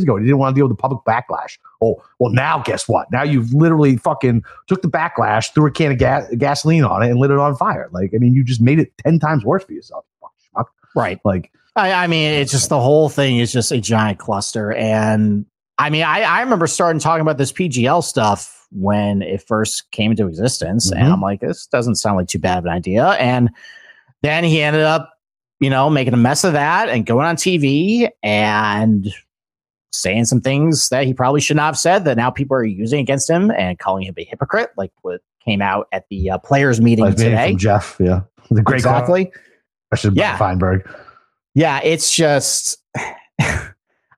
ago. 0.00 0.16
He 0.16 0.24
didn't 0.24 0.38
want 0.38 0.54
to 0.54 0.58
deal 0.58 0.66
with 0.66 0.76
the 0.76 0.80
public 0.80 1.02
backlash. 1.04 1.58
Oh, 1.82 2.02
well, 2.18 2.32
now 2.32 2.62
guess 2.62 2.88
what? 2.88 3.10
Now 3.12 3.22
you've 3.22 3.52
literally 3.52 3.96
fucking 3.98 4.42
took 4.66 4.80
the 4.80 4.88
backlash, 4.88 5.52
threw 5.52 5.66
a 5.66 5.70
can 5.70 5.92
of 5.92 5.98
ga- 5.98 6.26
gasoline 6.38 6.84
on 6.84 7.02
it, 7.02 7.10
and 7.10 7.18
lit 7.18 7.30
it 7.30 7.38
on 7.38 7.54
fire. 7.56 7.90
Like, 7.92 8.12
I 8.14 8.18
mean, 8.18 8.34
you 8.34 8.42
just 8.42 8.62
made 8.62 8.78
it 8.78 8.92
10 8.98 9.18
times 9.18 9.44
worse 9.44 9.64
for 9.64 9.72
yourself. 9.72 10.06
Right. 10.94 11.20
Like, 11.24 11.50
I, 11.74 11.92
I 11.92 12.06
mean, 12.06 12.32
it's 12.32 12.52
just 12.52 12.68
the 12.68 12.80
whole 12.80 13.08
thing 13.08 13.38
is 13.38 13.52
just 13.52 13.72
a 13.72 13.80
giant 13.80 14.18
cluster. 14.18 14.72
And 14.72 15.46
I 15.78 15.88
mean, 15.88 16.02
I, 16.02 16.20
I 16.20 16.40
remember 16.42 16.66
starting 16.66 17.00
talking 17.00 17.22
about 17.22 17.38
this 17.38 17.50
PGL 17.50 18.04
stuff 18.04 18.66
when 18.72 19.22
it 19.22 19.42
first 19.42 19.90
came 19.90 20.10
into 20.10 20.26
existence. 20.26 20.90
Mm-hmm. 20.90 21.02
And 21.02 21.12
I'm 21.12 21.22
like, 21.22 21.40
this 21.40 21.66
doesn't 21.66 21.94
sound 21.96 22.16
like 22.16 22.28
too 22.28 22.38
bad 22.38 22.58
of 22.58 22.66
an 22.66 22.72
idea. 22.72 23.08
And 23.12 23.50
then 24.20 24.44
he 24.44 24.60
ended 24.60 24.82
up 24.82 25.12
you 25.62 25.70
know, 25.70 25.88
making 25.88 26.12
a 26.12 26.16
mess 26.18 26.42
of 26.42 26.54
that 26.54 26.88
and 26.88 27.06
going 27.06 27.24
on 27.24 27.36
TV 27.36 28.10
and 28.24 29.14
saying 29.92 30.24
some 30.24 30.40
things 30.40 30.88
that 30.88 31.06
he 31.06 31.14
probably 31.14 31.40
should 31.40 31.56
not 31.56 31.66
have 31.66 31.78
said 31.78 32.04
that 32.04 32.16
now 32.16 32.30
people 32.30 32.56
are 32.56 32.64
using 32.64 33.00
against 33.00 33.28
him 33.28 33.50
and 33.50 33.78
calling 33.78 34.04
him 34.04 34.14
a 34.18 34.24
hypocrite, 34.24 34.70
like 34.76 34.92
what 35.02 35.20
came 35.44 35.62
out 35.62 35.88
at 35.92 36.06
the 36.10 36.30
uh, 36.30 36.38
players 36.38 36.80
meeting 36.80 37.04
like 37.04 37.16
today. 37.16 37.54
Jeff, 37.54 37.96
yeah, 38.00 38.22
the 38.50 38.62
great 38.62 38.76
exactly. 38.76 39.32
Question 39.90 40.14
yeah, 40.14 40.36
Feinberg. 40.38 40.88
Yeah, 41.54 41.80
it's 41.82 42.14
just. 42.14 42.78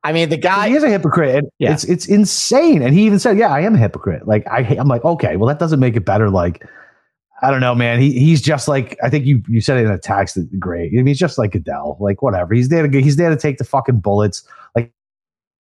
I 0.04 0.12
mean, 0.12 0.28
the 0.28 0.36
guy 0.36 0.68
he 0.68 0.74
is 0.74 0.82
a 0.82 0.90
hypocrite. 0.90 1.46
yeah. 1.58 1.72
It's 1.72 1.84
it's 1.84 2.06
insane, 2.06 2.82
and 2.82 2.94
he 2.94 3.06
even 3.06 3.18
said, 3.18 3.38
"Yeah, 3.38 3.48
I 3.48 3.60
am 3.60 3.74
a 3.74 3.78
hypocrite." 3.78 4.28
Like 4.28 4.46
I, 4.46 4.60
I'm 4.78 4.86
like, 4.86 5.02
okay, 5.02 5.36
well, 5.36 5.48
that 5.48 5.58
doesn't 5.58 5.80
make 5.80 5.96
it 5.96 6.04
better. 6.04 6.28
Like 6.28 6.62
I 7.44 7.50
don't 7.50 7.60
know, 7.60 7.74
man. 7.74 8.00
He 8.00 8.18
he's 8.18 8.40
just 8.40 8.68
like 8.68 8.96
I 9.02 9.10
think 9.10 9.26
you 9.26 9.42
you 9.48 9.60
said 9.60 9.76
it 9.76 9.84
in 9.84 9.92
a 9.92 9.98
text. 9.98 10.38
Great. 10.58 10.92
I 10.92 10.96
mean, 10.96 11.06
he's 11.08 11.18
just 11.18 11.36
like 11.36 11.52
Goodell. 11.52 11.98
Like 12.00 12.22
whatever. 12.22 12.54
He's 12.54 12.70
there 12.70 12.88
to 12.88 13.02
he's 13.02 13.16
there 13.16 13.28
to 13.28 13.36
take 13.36 13.58
the 13.58 13.64
fucking 13.64 14.00
bullets. 14.00 14.46
Like 14.74 14.92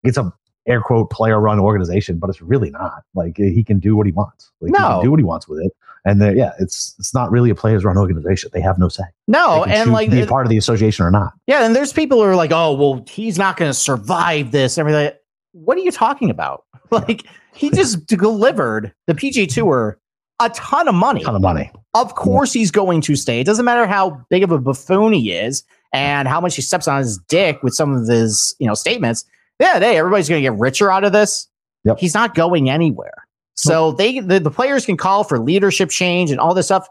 it's 0.02 0.16
a 0.16 0.32
air 0.66 0.80
quote 0.80 1.10
player 1.10 1.40
run 1.40 1.58
organization, 1.58 2.18
but 2.18 2.30
it's 2.30 2.40
really 2.40 2.70
not. 2.70 3.02
Like 3.14 3.36
he 3.36 3.64
can 3.64 3.78
do 3.78 3.96
what 3.96 4.06
he 4.06 4.12
wants. 4.12 4.50
Like 4.60 4.72
no. 4.72 4.78
he 4.78 4.84
can 4.84 5.02
do 5.04 5.10
what 5.10 5.20
he 5.20 5.24
wants 5.24 5.48
with 5.48 5.60
it. 5.60 5.72
And 6.04 6.20
yeah, 6.36 6.52
it's 6.58 6.96
it's 6.98 7.14
not 7.14 7.30
really 7.30 7.50
a 7.50 7.54
players 7.54 7.84
run 7.84 7.96
organization. 7.96 8.50
They 8.52 8.60
have 8.60 8.78
no 8.78 8.88
say. 8.88 9.04
No, 9.28 9.64
and 9.64 9.92
like 9.92 10.10
be 10.10 10.26
part 10.26 10.46
of 10.46 10.50
the 10.50 10.56
association 10.56 11.04
or 11.04 11.10
not. 11.10 11.32
Yeah, 11.46 11.64
and 11.64 11.76
there's 11.76 11.92
people 11.92 12.18
who 12.18 12.24
are 12.24 12.34
like, 12.34 12.50
oh, 12.52 12.72
well, 12.74 13.04
he's 13.08 13.38
not 13.38 13.56
going 13.56 13.68
to 13.68 13.74
survive 13.74 14.50
this. 14.50 14.78
Everything. 14.78 15.12
What 15.52 15.76
are 15.78 15.82
you 15.82 15.92
talking 15.92 16.30
about? 16.30 16.64
Like 16.92 17.24
he 17.54 17.70
just 17.70 18.06
delivered 18.06 18.92
the 19.06 19.14
PG 19.14 19.46
Tour 19.46 19.98
a 20.40 20.50
ton 20.50 20.88
of 20.88 20.94
money. 20.94 21.22
A 21.22 21.24
ton 21.24 21.36
of 21.36 21.40
money. 21.40 21.70
Of 21.94 22.14
course, 22.14 22.54
yeah. 22.54 22.60
he's 22.60 22.70
going 22.70 23.00
to 23.02 23.16
stay. 23.16 23.40
It 23.40 23.44
doesn't 23.44 23.64
matter 23.64 23.86
how 23.86 24.24
big 24.28 24.42
of 24.42 24.50
a 24.50 24.58
buffoon 24.58 25.14
he 25.14 25.32
is 25.32 25.64
and 25.92 26.28
how 26.28 26.40
much 26.40 26.56
he 26.56 26.60
steps 26.60 26.88
on 26.88 26.98
his 26.98 27.18
dick 27.28 27.62
with 27.62 27.74
some 27.74 27.94
of 27.94 28.08
his, 28.08 28.54
you 28.58 28.66
know, 28.66 28.74
statements. 28.74 29.24
Yeah, 29.62 29.78
hey, 29.78 29.96
everybody's 29.96 30.28
going 30.28 30.42
to 30.42 30.50
get 30.50 30.58
richer 30.58 30.90
out 30.90 31.04
of 31.04 31.12
this. 31.12 31.48
Yep. 31.84 31.98
He's 31.98 32.14
not 32.14 32.34
going 32.34 32.68
anywhere. 32.68 33.26
So 33.54 33.90
nope. 33.90 33.98
they 33.98 34.20
the, 34.20 34.40
the 34.40 34.50
players 34.50 34.86
can 34.86 34.96
call 34.96 35.24
for 35.24 35.38
leadership 35.38 35.90
change 35.90 36.30
and 36.30 36.40
all 36.40 36.54
this 36.54 36.66
stuff. 36.66 36.86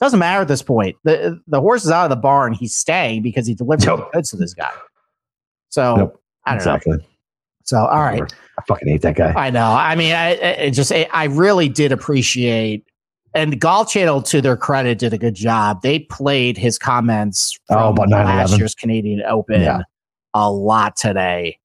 Doesn't 0.00 0.18
matter 0.18 0.42
at 0.42 0.48
this 0.48 0.62
point. 0.62 0.96
The 1.04 1.40
the 1.46 1.60
horse 1.60 1.84
is 1.84 1.90
out 1.90 2.04
of 2.04 2.10
the 2.10 2.16
barn. 2.16 2.52
He's 2.52 2.74
staying 2.74 3.22
because 3.22 3.46
he 3.46 3.54
delivered 3.54 3.84
yep. 3.84 4.12
goods 4.12 4.30
to 4.30 4.36
this 4.36 4.54
guy. 4.54 4.70
So 5.68 5.96
yep. 5.96 6.16
I 6.44 6.50
don't 6.50 6.56
exactly. 6.56 6.96
know. 6.96 7.04
So 7.64 7.78
all 7.78 8.00
right. 8.00 8.22
I 8.58 8.62
fucking 8.66 8.88
hate 8.88 9.02
that 9.02 9.16
guy. 9.16 9.32
I 9.32 9.50
know. 9.50 9.66
I 9.66 9.94
mean, 9.94 10.14
I, 10.14 10.64
I 10.64 10.70
just 10.70 10.92
I 10.92 11.24
really 11.24 11.68
did 11.68 11.92
appreciate 11.92 12.86
and 13.36 13.60
Golf 13.60 13.90
Channel, 13.90 14.22
to 14.22 14.40
their 14.40 14.56
credit, 14.56 14.98
did 14.98 15.12
a 15.12 15.18
good 15.18 15.34
job. 15.34 15.82
They 15.82 15.98
played 15.98 16.56
his 16.56 16.78
comments 16.78 17.58
oh, 17.68 17.94
from 17.94 18.12
oh, 18.12 18.16
last 18.16 18.56
year's 18.56 18.74
Canadian 18.74 19.22
Open 19.28 19.60
yeah. 19.60 19.82
a 20.32 20.50
lot 20.50 20.96
today, 20.96 21.58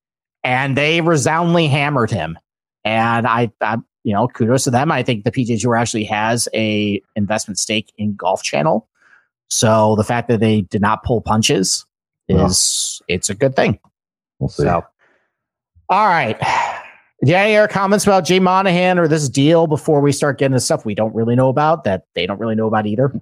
and 0.44 0.78
they 0.78 1.02
resoundingly 1.02 1.68
hammered 1.68 2.12
him. 2.12 2.38
And 2.84 3.28
I, 3.28 3.52
I, 3.62 3.78
you 4.04 4.14
know, 4.14 4.28
kudos 4.28 4.64
to 4.64 4.72
them. 4.72 4.92
I 4.92 5.04
think 5.04 5.24
the 5.24 5.32
PGA 5.32 5.62
Tour 5.62 5.76
actually 5.76 6.06
has 6.06 6.50
a 6.54 7.02
investment 7.16 7.60
stake 7.60 7.92
in 7.98 8.16
Golf 8.16 8.42
Channel, 8.42 8.88
so 9.52 9.96
the 9.98 10.04
fact 10.06 10.30
that 10.30 10.40
they 10.40 10.62
did 10.62 10.82
not 10.82 11.04
pull 11.04 11.20
punches 11.20 11.86
is 12.30 13.02
it's 13.10 13.30
a 13.30 13.36
good 13.36 13.54
thing. 13.54 13.80
We'll 14.40 14.48
see. 14.48 14.64
So, 14.64 14.86
all 15.90 16.08
right. 16.08 16.42
Have 16.42 16.84
any 17.22 17.58
other 17.58 17.68
comments 17.68 18.06
about 18.06 18.24
Jay 18.24 18.40
Monahan 18.40 18.98
or 18.98 19.10
this 19.10 19.28
deal 19.28 19.68
before 19.68 20.00
we 20.00 20.14
start 20.14 20.40
getting 20.40 20.54
to 20.54 20.60
stuff 20.62 20.86
we 20.86 20.96
don't 20.96 21.14
really 21.14 21.36
know 21.36 21.50
about 21.50 21.84
that 21.84 22.06
they 22.16 22.26
don't 22.26 22.40
really 22.40 22.56
know 22.56 22.68
about 22.68 22.88
either? 22.88 23.14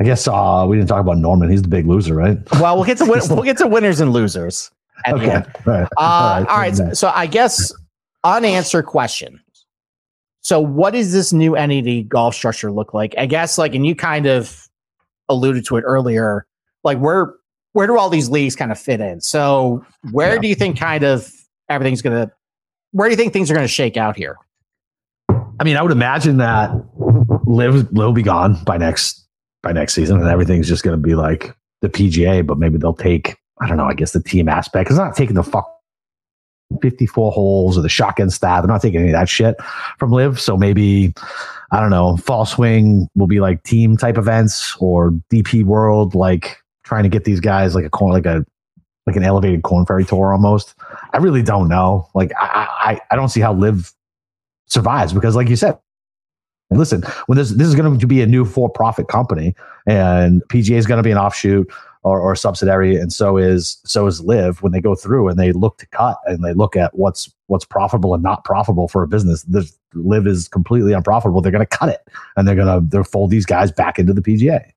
I 0.00 0.04
guess 0.04 0.26
uh, 0.26 0.66
we 0.68 0.76
didn't 0.76 0.88
talk 0.88 1.00
about 1.00 1.18
Norman. 1.18 1.48
He's 1.48 1.62
the 1.62 1.68
big 1.68 1.86
loser, 1.86 2.14
right? 2.14 2.36
Well, 2.60 2.74
we'll 2.74 2.84
get 2.84 2.98
to 2.98 3.04
win- 3.04 3.22
we'll 3.30 3.44
get 3.44 3.58
to 3.58 3.68
winners 3.68 4.00
and 4.00 4.12
losers. 4.12 4.72
Okay. 5.08 5.34
All 5.34 5.42
right. 5.66 5.82
Uh, 5.82 5.86
all 5.96 6.40
right. 6.40 6.48
All 6.48 6.58
right. 6.58 6.96
So 6.96 7.12
I 7.14 7.26
guess 7.26 7.72
unanswered 8.22 8.86
question. 8.86 9.40
So 10.40 10.60
what 10.60 10.92
does 10.92 11.12
this 11.12 11.32
new 11.32 11.56
entity 11.56 12.02
golf 12.02 12.34
structure 12.34 12.70
look 12.70 12.92
like? 12.92 13.14
I 13.16 13.26
guess 13.26 13.56
like, 13.56 13.74
and 13.74 13.86
you 13.86 13.94
kind 13.94 14.26
of 14.26 14.68
alluded 15.28 15.64
to 15.66 15.76
it 15.76 15.82
earlier. 15.82 16.46
Like 16.82 16.98
where 16.98 17.34
where 17.72 17.86
do 17.86 17.98
all 17.98 18.10
these 18.10 18.28
leagues 18.28 18.54
kind 18.54 18.70
of 18.70 18.78
fit 18.78 19.00
in? 19.00 19.20
So 19.20 19.84
where 20.12 20.34
yeah. 20.34 20.40
do 20.40 20.48
you 20.48 20.54
think 20.54 20.78
kind 20.78 21.02
of 21.02 21.30
everything's 21.68 22.02
going 22.02 22.26
to 22.26 22.32
where 22.92 23.08
do 23.08 23.12
you 23.12 23.16
think 23.16 23.32
things 23.32 23.50
are 23.50 23.54
going 23.54 23.64
to 23.64 23.72
shake 23.72 23.96
out 23.96 24.16
here? 24.16 24.36
I 25.28 25.64
mean, 25.64 25.76
I 25.76 25.82
would 25.82 25.92
imagine 25.92 26.36
that 26.38 26.70
LIV 27.46 27.92
will 27.92 28.12
be 28.12 28.22
gone 28.22 28.62
by 28.64 28.76
next 28.76 29.26
by 29.62 29.72
next 29.72 29.94
season, 29.94 30.20
and 30.20 30.28
everything's 30.28 30.68
just 30.68 30.84
going 30.84 30.96
to 30.96 31.02
be 31.02 31.14
like 31.14 31.56
the 31.80 31.88
PGA. 31.88 32.46
But 32.46 32.58
maybe 32.58 32.76
they'll 32.76 32.92
take 32.92 33.36
I 33.60 33.68
don't 33.68 33.76
know. 33.76 33.86
I 33.86 33.94
guess 33.94 34.12
the 34.12 34.22
team 34.22 34.48
aspect 34.48 34.90
is 34.90 34.98
not 34.98 35.16
taking 35.16 35.36
the 35.36 35.42
fuck 35.42 35.70
54 36.82 37.32
holes 37.32 37.78
or 37.78 37.82
the 37.82 37.88
shotgun 37.88 38.30
stab. 38.30 38.64
They're 38.64 38.68
not 38.68 38.82
taking 38.82 39.00
any 39.00 39.10
of 39.10 39.14
that 39.14 39.28
shit 39.28 39.56
from 39.98 40.12
LIV. 40.12 40.40
So 40.40 40.56
maybe, 40.56 41.14
I 41.70 41.80
don't 41.80 41.90
know, 41.90 42.16
fall 42.16 42.46
swing 42.46 43.08
will 43.14 43.26
be 43.26 43.40
like 43.40 43.62
team 43.62 43.96
type 43.96 44.18
events 44.18 44.76
or 44.80 45.12
DP 45.30 45.64
World, 45.64 46.14
like 46.14 46.58
trying 46.84 47.04
to 47.04 47.08
get 47.08 47.24
these 47.24 47.40
guys 47.40 47.74
like 47.74 47.84
a 47.84 47.90
corn, 47.90 48.12
like 48.12 48.26
a, 48.26 48.44
like 49.06 49.16
an 49.16 49.22
elevated 49.22 49.62
Korn 49.62 49.84
Ferry 49.84 50.04
tour 50.04 50.32
almost. 50.32 50.74
I 51.12 51.18
really 51.18 51.42
don't 51.42 51.68
know. 51.68 52.08
Like, 52.14 52.32
I, 52.40 52.68
I, 52.80 53.00
I 53.10 53.16
don't 53.16 53.28
see 53.28 53.40
how 53.40 53.52
LIV 53.52 53.92
survives 54.66 55.12
because, 55.12 55.36
like 55.36 55.48
you 55.48 55.56
said, 55.56 55.78
listen, 56.70 57.02
when 57.26 57.36
this 57.36 57.50
this 57.50 57.68
is 57.68 57.74
going 57.74 57.98
to 57.98 58.06
be 58.06 58.22
a 58.22 58.26
new 58.26 58.44
for 58.44 58.68
profit 58.68 59.08
company 59.08 59.54
and 59.86 60.42
PGA 60.48 60.76
is 60.76 60.86
going 60.86 60.98
to 60.98 61.02
be 61.02 61.10
an 61.10 61.18
offshoot 61.18 61.70
or, 62.04 62.20
or 62.20 62.36
subsidiary, 62.36 62.96
and 62.96 63.12
so 63.12 63.36
is 63.36 63.80
so 63.84 64.06
is 64.06 64.20
LIV. 64.20 64.62
When 64.62 64.72
they 64.72 64.80
go 64.80 64.94
through 64.94 65.28
and 65.28 65.38
they 65.38 65.52
look 65.52 65.78
to 65.78 65.86
cut 65.86 66.18
and 66.26 66.44
they 66.44 66.52
look 66.52 66.76
at 66.76 66.96
what's 66.96 67.32
what's 67.46 67.64
profitable 67.64 68.14
and 68.14 68.22
not 68.22 68.44
profitable 68.44 68.88
for 68.88 69.02
a 69.02 69.08
business, 69.08 69.42
this 69.44 69.76
LIV 69.94 70.26
is 70.26 70.48
completely 70.48 70.92
unprofitable. 70.92 71.40
They're 71.40 71.52
going 71.52 71.66
to 71.66 71.76
cut 71.76 71.88
it 71.88 72.06
and 72.36 72.46
they're 72.46 72.54
going 72.54 72.68
to 72.68 72.86
they're 72.88 73.04
fold 73.04 73.30
these 73.30 73.46
guys 73.46 73.72
back 73.72 73.98
into 73.98 74.12
the 74.12 74.22
PGA. 74.22 74.70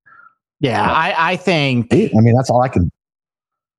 Yeah, 0.59 0.91
I, 0.91 1.33
I 1.33 1.35
think. 1.35 1.93
I 1.93 2.09
mean, 2.13 2.35
that's 2.35 2.49
all 2.49 2.61
I 2.61 2.69
can. 2.69 2.91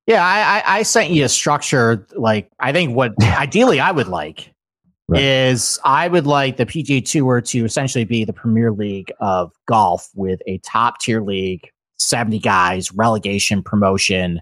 Yeah, 0.07 0.25
I, 0.25 0.61
I, 0.61 0.79
I 0.79 0.83
sent 0.85 1.11
you 1.11 1.25
a 1.25 1.29
structure. 1.29 2.07
Like, 2.15 2.51
I 2.61 2.73
think 2.73 2.95
what 2.95 3.13
ideally 3.23 3.81
I 3.81 3.91
would 3.91 4.09
like 4.09 4.53
Right. 5.11 5.23
is 5.23 5.79
I 5.85 6.07
would 6.07 6.27
like 6.27 6.59
the 6.59 6.67
PGA 6.67 7.03
Tour 7.03 7.41
to 7.41 7.65
essentially 7.65 8.05
be 8.05 8.27
the 8.27 8.35
Premier 8.35 8.71
League 8.71 9.11
of 9.21 9.53
golf 9.65 10.11
with 10.15 10.41
a 10.47 10.59
top 10.59 11.01
tier 11.01 11.23
league 11.23 11.71
70 11.99 12.39
guys, 12.39 12.93
relegation, 12.93 13.63
promotion. 13.63 14.41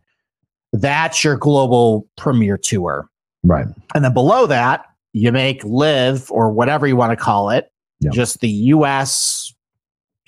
That's 0.72 1.24
your 1.24 1.36
global 1.36 2.08
premier 2.16 2.56
tour. 2.56 3.08
Right. 3.42 3.66
And 3.94 4.04
then 4.04 4.12
below 4.12 4.46
that, 4.46 4.86
you 5.12 5.32
make 5.32 5.64
LIV 5.64 6.30
or 6.30 6.50
whatever 6.50 6.86
you 6.86 6.96
want 6.96 7.10
to 7.10 7.16
call 7.16 7.50
it, 7.50 7.72
yep. 8.00 8.12
just 8.12 8.40
the 8.40 8.48
US 8.48 9.54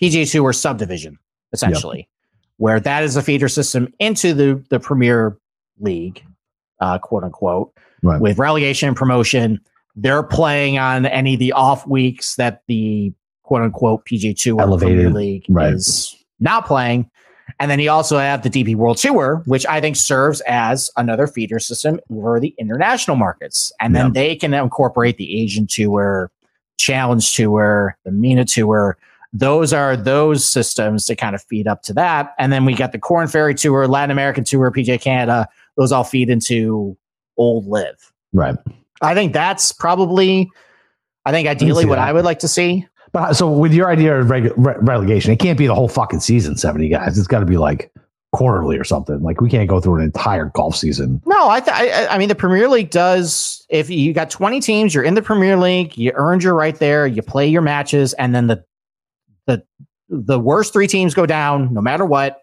PGA 0.01 0.31
Tour 0.31 0.53
subdivision, 0.53 1.19
essentially, 1.53 1.99
yep. 1.99 2.07
where 2.57 2.81
that 2.81 3.05
is 3.05 3.17
a 3.17 3.23
feeder 3.23 3.49
system 3.49 3.93
into 3.99 4.33
the, 4.33 4.65
the 4.71 4.81
Premier 4.81 5.37
League, 5.79 6.25
uh, 6.81 6.99
quote 6.99 7.25
unquote, 7.25 7.73
right. 8.03 8.21
with 8.21 8.39
relegation 8.39 8.89
and 8.89 8.97
promotion. 8.97 9.61
They're 9.95 10.23
playing 10.23 10.79
on 10.79 11.05
any 11.07 11.35
of 11.35 11.41
the 11.41 11.53
off 11.53 11.87
weeks 11.87 12.37
that 12.37 12.63
the 12.69 13.13
quote 13.43 13.63
unquote 13.63 14.07
PGA 14.07 14.41
Tour 14.41 14.61
Elevated, 14.61 14.97
Premier 14.97 15.11
League 15.11 15.45
right. 15.49 15.75
is 15.75 16.17
not 16.41 16.67
playing. 16.67 17.11
And 17.61 17.71
then 17.71 17.81
you 17.81 17.91
also 17.91 18.19
have 18.19 18.43
the 18.43 18.51
DP 18.51 18.77
World 18.77 18.99
Tour, 18.99 19.43
which 19.47 19.67
I 19.67 19.81
think 19.81 19.97
serves 19.97 20.41
as 20.43 20.91
another 20.97 21.27
feeder 21.27 21.59
system 21.59 22.01
for 22.09 22.39
the 22.41 22.55
international 22.59 23.17
markets. 23.17 23.73
And 23.81 23.95
then 23.95 24.13
they 24.13 24.37
can 24.37 24.55
incorporate 24.55 25.17
the 25.17 25.43
Asian 25.43 25.67
Tour, 25.67 26.31
Challenge 26.79 27.33
Tour, 27.33 27.97
the 28.05 28.13
MENA 28.13 28.45
Tour. 28.45 28.97
Those 29.33 29.73
are 29.73 29.97
those 29.97 30.45
systems 30.45 31.05
to 31.07 31.17
kind 31.17 31.35
of 31.35 31.43
feed 31.43 31.67
up 31.67 31.83
to 31.83 31.93
that. 31.95 32.35
And 32.39 32.53
then 32.53 32.65
we 32.65 32.75
got 32.75 32.93
the 32.93 32.99
Korn 32.99 33.29
Ferry 33.29 33.55
Tour, 33.55 33.87
Latin 33.87 34.11
American 34.11 34.45
Tour, 34.45 34.71
PJ 34.71 35.01
Canada. 35.01 35.49
Those 35.77 35.93
all 35.93 36.05
feed 36.05 36.31
into 36.31 36.97
old 37.37 37.67
LIV. 37.67 38.13
Right. 38.33 38.57
I 39.01 39.15
think 39.15 39.33
that's 39.33 39.73
probably, 39.73 40.51
I 41.25 41.33
think 41.33 41.47
ideally 41.49 41.85
I 41.85 41.89
what 41.89 41.97
that. 41.97 42.09
I 42.09 42.13
would 42.13 42.25
like 42.25 42.39
to 42.41 42.49
see. 42.49 42.87
But 43.13 43.35
so 43.35 43.51
with 43.51 43.73
your 43.73 43.91
idea 43.91 44.19
of 44.19 44.31
reg- 44.31 44.53
re- 44.57 44.77
relegation, 44.81 45.33
it 45.33 45.39
can't 45.39 45.59
be 45.59 45.67
the 45.67 45.75
whole 45.75 45.89
fucking 45.89 46.21
season, 46.21 46.57
70 46.57 46.89
guys. 46.89 47.19
It's 47.19 47.27
got 47.27 47.41
to 47.41 47.47
be 47.47 47.57
like 47.57 47.93
quarterly 48.33 48.77
or 48.77 48.85
something. 48.85 49.21
Like 49.23 49.41
we 49.41 49.49
can't 49.49 49.69
go 49.69 49.81
through 49.81 49.97
an 49.97 50.03
entire 50.03 50.47
golf 50.47 50.77
season. 50.77 51.21
No, 51.27 51.49
I, 51.49 51.61
th- 51.61 51.75
I, 51.75 52.07
I 52.15 52.19
mean 52.19 52.29
the 52.29 52.35
Premier 52.35 52.69
League 52.69 52.91
does. 52.91 53.65
If 53.69 53.91
you 53.91 54.13
got 54.13 54.31
20 54.31 54.61
teams, 54.61 54.95
you're 54.95 55.05
in 55.05 55.15
the 55.15 55.23
Premier 55.23 55.57
League. 55.57 55.97
You 55.97 56.13
earned 56.15 56.43
your 56.43 56.55
right 56.55 56.79
there. 56.79 57.07
You 57.07 57.23
play 57.23 57.47
your 57.47 57.63
matches, 57.63 58.13
and 58.15 58.35
then 58.35 58.47
the 58.47 58.65
the 59.47 59.63
the 60.09 60.39
worst 60.39 60.73
three 60.73 60.87
teams 60.87 61.15
go 61.15 61.27
down 61.27 61.73
no 61.73 61.81
matter 61.81 62.05
what. 62.05 62.39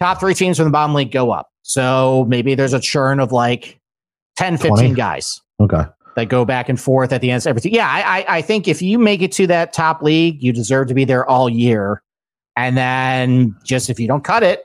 Top 0.00 0.18
three 0.18 0.34
teams 0.34 0.56
from 0.56 0.64
the 0.64 0.72
bottom 0.72 0.94
league 0.94 1.12
go 1.12 1.30
up. 1.30 1.48
So 1.62 2.24
maybe 2.28 2.56
there's 2.56 2.72
a 2.72 2.80
churn 2.80 3.20
of 3.20 3.30
like 3.30 3.80
10, 4.36 4.56
15 4.56 4.70
20? 4.70 4.94
guys. 4.94 5.40
Okay 5.60 5.84
that 6.16 6.28
go 6.28 6.44
back 6.44 6.68
and 6.68 6.80
forth 6.80 7.12
at 7.12 7.20
the 7.20 7.30
end 7.30 7.42
of 7.42 7.46
everything. 7.46 7.74
Yeah, 7.74 7.88
I, 7.88 8.24
I 8.28 8.42
think 8.42 8.68
if 8.68 8.82
you 8.82 8.98
make 8.98 9.22
it 9.22 9.32
to 9.32 9.46
that 9.48 9.72
top 9.72 10.02
league, 10.02 10.42
you 10.42 10.52
deserve 10.52 10.88
to 10.88 10.94
be 10.94 11.04
there 11.04 11.28
all 11.28 11.48
year. 11.48 12.02
And 12.56 12.76
then 12.76 13.56
just 13.64 13.88
if 13.88 13.98
you 13.98 14.06
don't 14.06 14.24
cut 14.24 14.42
it, 14.42 14.64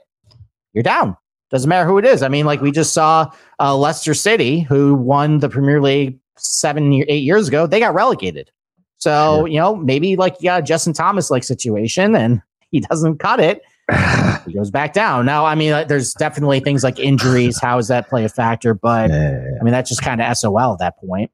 you're 0.73 0.83
down. 0.83 1.15
Doesn't 1.49 1.69
matter 1.69 1.87
who 1.87 1.97
it 1.97 2.05
is. 2.05 2.21
I 2.21 2.27
mean, 2.27 2.45
like 2.45 2.61
we 2.61 2.71
just 2.71 2.93
saw 2.93 3.31
uh, 3.59 3.75
Leicester 3.75 4.13
City, 4.13 4.59
who 4.59 4.95
won 4.95 5.39
the 5.39 5.47
Premier 5.47 5.81
League 5.81 6.19
seven, 6.37 6.93
eight 7.07 7.23
years 7.23 7.47
ago, 7.47 7.65
they 7.65 7.79
got 7.79 7.93
relegated. 7.93 8.51
So, 8.97 9.45
you 9.45 9.59
know, 9.59 9.75
maybe 9.75 10.15
like 10.15 10.35
a 10.43 10.61
Justin 10.61 10.93
Thomas 10.93 11.31
like 11.31 11.43
situation 11.43 12.15
and 12.15 12.41
he 12.71 12.81
doesn't 12.81 13.19
cut 13.19 13.39
it. 13.39 13.61
he 14.45 14.53
goes 14.53 14.69
back 14.69 14.91
down. 14.91 15.25
Now, 15.25 15.45
I 15.45 15.55
mean, 15.55 15.87
there's 15.87 16.13
definitely 16.13 16.59
things 16.59 16.83
like 16.83 16.99
injuries. 16.99 17.57
How 17.61 17.77
does 17.77 17.87
that 17.87 18.09
play 18.09 18.25
a 18.25 18.29
factor? 18.29 18.73
But 18.73 19.11
I 19.11 19.63
mean, 19.63 19.71
that's 19.71 19.89
just 19.89 20.01
kind 20.01 20.21
of 20.21 20.37
SOL 20.37 20.73
at 20.73 20.79
that 20.79 20.97
point. 20.99 21.31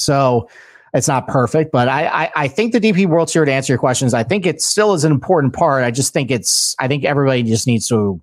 So 0.00 0.48
it's 0.92 1.08
not 1.08 1.28
perfect, 1.28 1.70
but 1.70 1.88
I, 1.88 2.06
I, 2.06 2.30
I 2.36 2.48
think 2.48 2.72
the 2.72 2.80
DP 2.80 3.06
World 3.06 3.28
Tour 3.28 3.44
to 3.44 3.52
answer 3.52 3.72
your 3.72 3.78
questions, 3.78 4.12
I 4.12 4.24
think 4.24 4.44
it 4.44 4.60
still 4.60 4.92
is 4.92 5.04
an 5.04 5.12
important 5.12 5.52
part. 5.52 5.84
I 5.84 5.90
just 5.90 6.12
think 6.12 6.30
it's 6.30 6.74
I 6.80 6.88
think 6.88 7.04
everybody 7.04 7.42
just 7.42 7.66
needs 7.66 7.86
to 7.88 8.20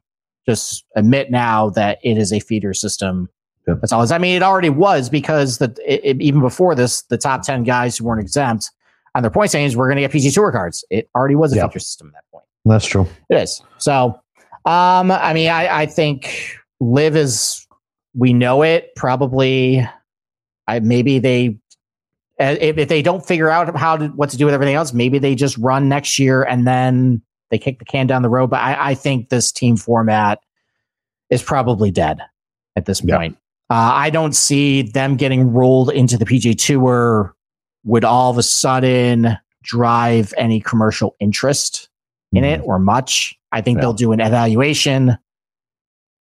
just 0.47 0.85
admit 0.95 1.31
now 1.31 1.69
that 1.71 1.99
it 2.03 2.17
is 2.17 2.33
a 2.33 2.39
feeder 2.39 2.73
system. 2.73 3.29
That's 3.65 3.91
all. 3.91 4.11
I 4.13 4.17
mean, 4.17 4.35
it 4.35 4.43
already 4.43 4.69
was 4.69 5.09
because 5.09 5.57
the 5.57 5.75
it, 5.85 6.01
it, 6.03 6.21
even 6.21 6.39
before 6.39 6.73
this, 6.73 7.01
the 7.03 7.17
top 7.17 7.41
ten 7.41 7.63
guys 7.63 7.97
who 7.97 8.05
weren't 8.05 8.21
exempt 8.21 8.71
on 9.13 9.23
their 9.23 9.31
point 9.31 9.49
standings 9.49 9.75
were 9.75 9.87
going 9.87 9.97
to 9.97 10.01
get 10.01 10.11
PG 10.11 10.31
Tour 10.31 10.51
cards. 10.53 10.85
It 10.89 11.09
already 11.15 11.35
was 11.35 11.51
a 11.51 11.67
feeder 11.67 11.79
system 11.79 12.07
at 12.07 12.13
that 12.13 12.31
point. 12.31 12.45
That's 12.63 12.85
true. 12.85 13.07
It 13.29 13.35
is. 13.35 13.61
So, 13.77 14.19
um, 14.65 15.11
I 15.11 15.33
mean, 15.33 15.49
I, 15.49 15.81
I 15.81 15.85
think 15.85 16.57
LIV 16.79 17.17
is 17.17 17.67
we 18.15 18.31
know 18.31 18.61
it 18.61 18.95
probably. 18.95 19.87
I 20.69 20.79
maybe 20.79 21.19
they 21.19 21.57
if, 22.39 22.77
if 22.77 22.87
they 22.87 23.01
don't 23.01 23.25
figure 23.25 23.49
out 23.49 23.75
how 23.75 23.97
to 23.97 24.07
what 24.09 24.29
to 24.29 24.37
do 24.37 24.45
with 24.45 24.53
everything 24.53 24.75
else, 24.75 24.93
maybe 24.93 25.19
they 25.19 25.35
just 25.35 25.57
run 25.57 25.89
next 25.89 26.19
year 26.19 26.43
and 26.43 26.67
then 26.67 27.21
they 27.49 27.57
kick 27.57 27.79
the 27.79 27.85
can 27.85 28.07
down 28.07 28.21
the 28.21 28.29
road. 28.29 28.49
But 28.49 28.61
I, 28.61 28.91
I 28.91 28.95
think 28.95 29.29
this 29.29 29.51
team 29.51 29.77
format 29.77 30.39
is 31.29 31.41
probably 31.41 31.91
dead 31.91 32.19
at 32.75 32.85
this 32.85 33.01
point. 33.01 33.37
Yeah. 33.69 33.77
Uh, 33.77 33.91
I 33.93 34.09
don't 34.09 34.33
see 34.33 34.83
them 34.83 35.17
getting 35.17 35.51
rolled 35.51 35.91
into 35.91 36.17
the 36.17 36.25
PGA 36.25 36.57
Tour 36.57 37.35
would 37.83 38.05
all 38.05 38.31
of 38.31 38.37
a 38.37 38.43
sudden 38.43 39.37
drive 39.63 40.33
any 40.37 40.61
commercial 40.61 41.15
interest 41.19 41.89
in 42.31 42.43
mm-hmm. 42.43 42.61
it 42.61 42.65
or 42.65 42.79
much. 42.79 43.37
I 43.51 43.61
think 43.61 43.77
yeah. 43.77 43.81
they'll 43.81 43.93
do 43.93 44.11
an 44.11 44.19
evaluation, 44.19 45.09
and 45.09 45.17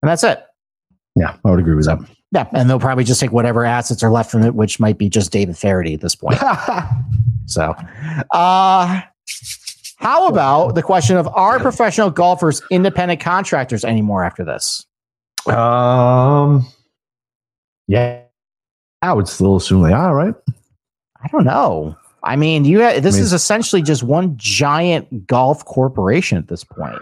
that's 0.02 0.24
it. 0.24 0.44
Yeah, 1.16 1.37
I 1.44 1.50
would 1.50 1.61
agree 1.61 1.74
with 1.74 1.87
that. 1.87 1.98
Yeah, 2.37 2.46
and 2.53 2.68
they'll 2.68 2.79
probably 2.79 3.05
just 3.05 3.18
take 3.18 3.33
whatever 3.33 3.64
assets 3.64 4.03
are 4.03 4.11
left 4.11 4.31
from 4.31 4.42
it, 4.42 4.55
which 4.55 4.79
might 4.79 4.99
be 4.99 5.09
just 5.09 5.33
David 5.33 5.57
Faraday 5.57 5.94
at 5.94 6.03
this 6.03 6.14
point. 6.14 6.38
so, 7.46 7.75
uh, 8.31 9.01
how 9.96 10.29
about 10.29 10.75
the 10.75 10.83
question 10.83 11.16
of 11.16 11.27
are 11.29 11.59
professional 11.59 12.11
golfers 12.11 12.61
independent 12.70 13.22
contractors 13.22 13.87
anymore 13.87 14.22
after 14.22 14.44
this? 14.44 14.85
Um, 15.46 16.66
yeah, 17.88 18.20
I 19.01 19.14
would 19.14 19.29
still 19.29 19.57
assume 19.57 19.83
they 19.83 19.94
are, 19.94 20.14
right? 20.14 20.35
I 21.25 21.29
don't 21.29 21.44
know. 21.44 21.96
I 22.22 22.37
mean, 22.37 22.66
you 22.66 22.83
ha- 22.83 23.01
this 23.01 23.14
I 23.14 23.18
mean, 23.18 23.25
is 23.25 23.33
essentially 23.33 23.81
just 23.81 24.03
one 24.03 24.37
giant 24.37 25.27
golf 25.27 25.64
corporation 25.64 26.37
at 26.37 26.49
this 26.49 26.64
point. 26.64 27.01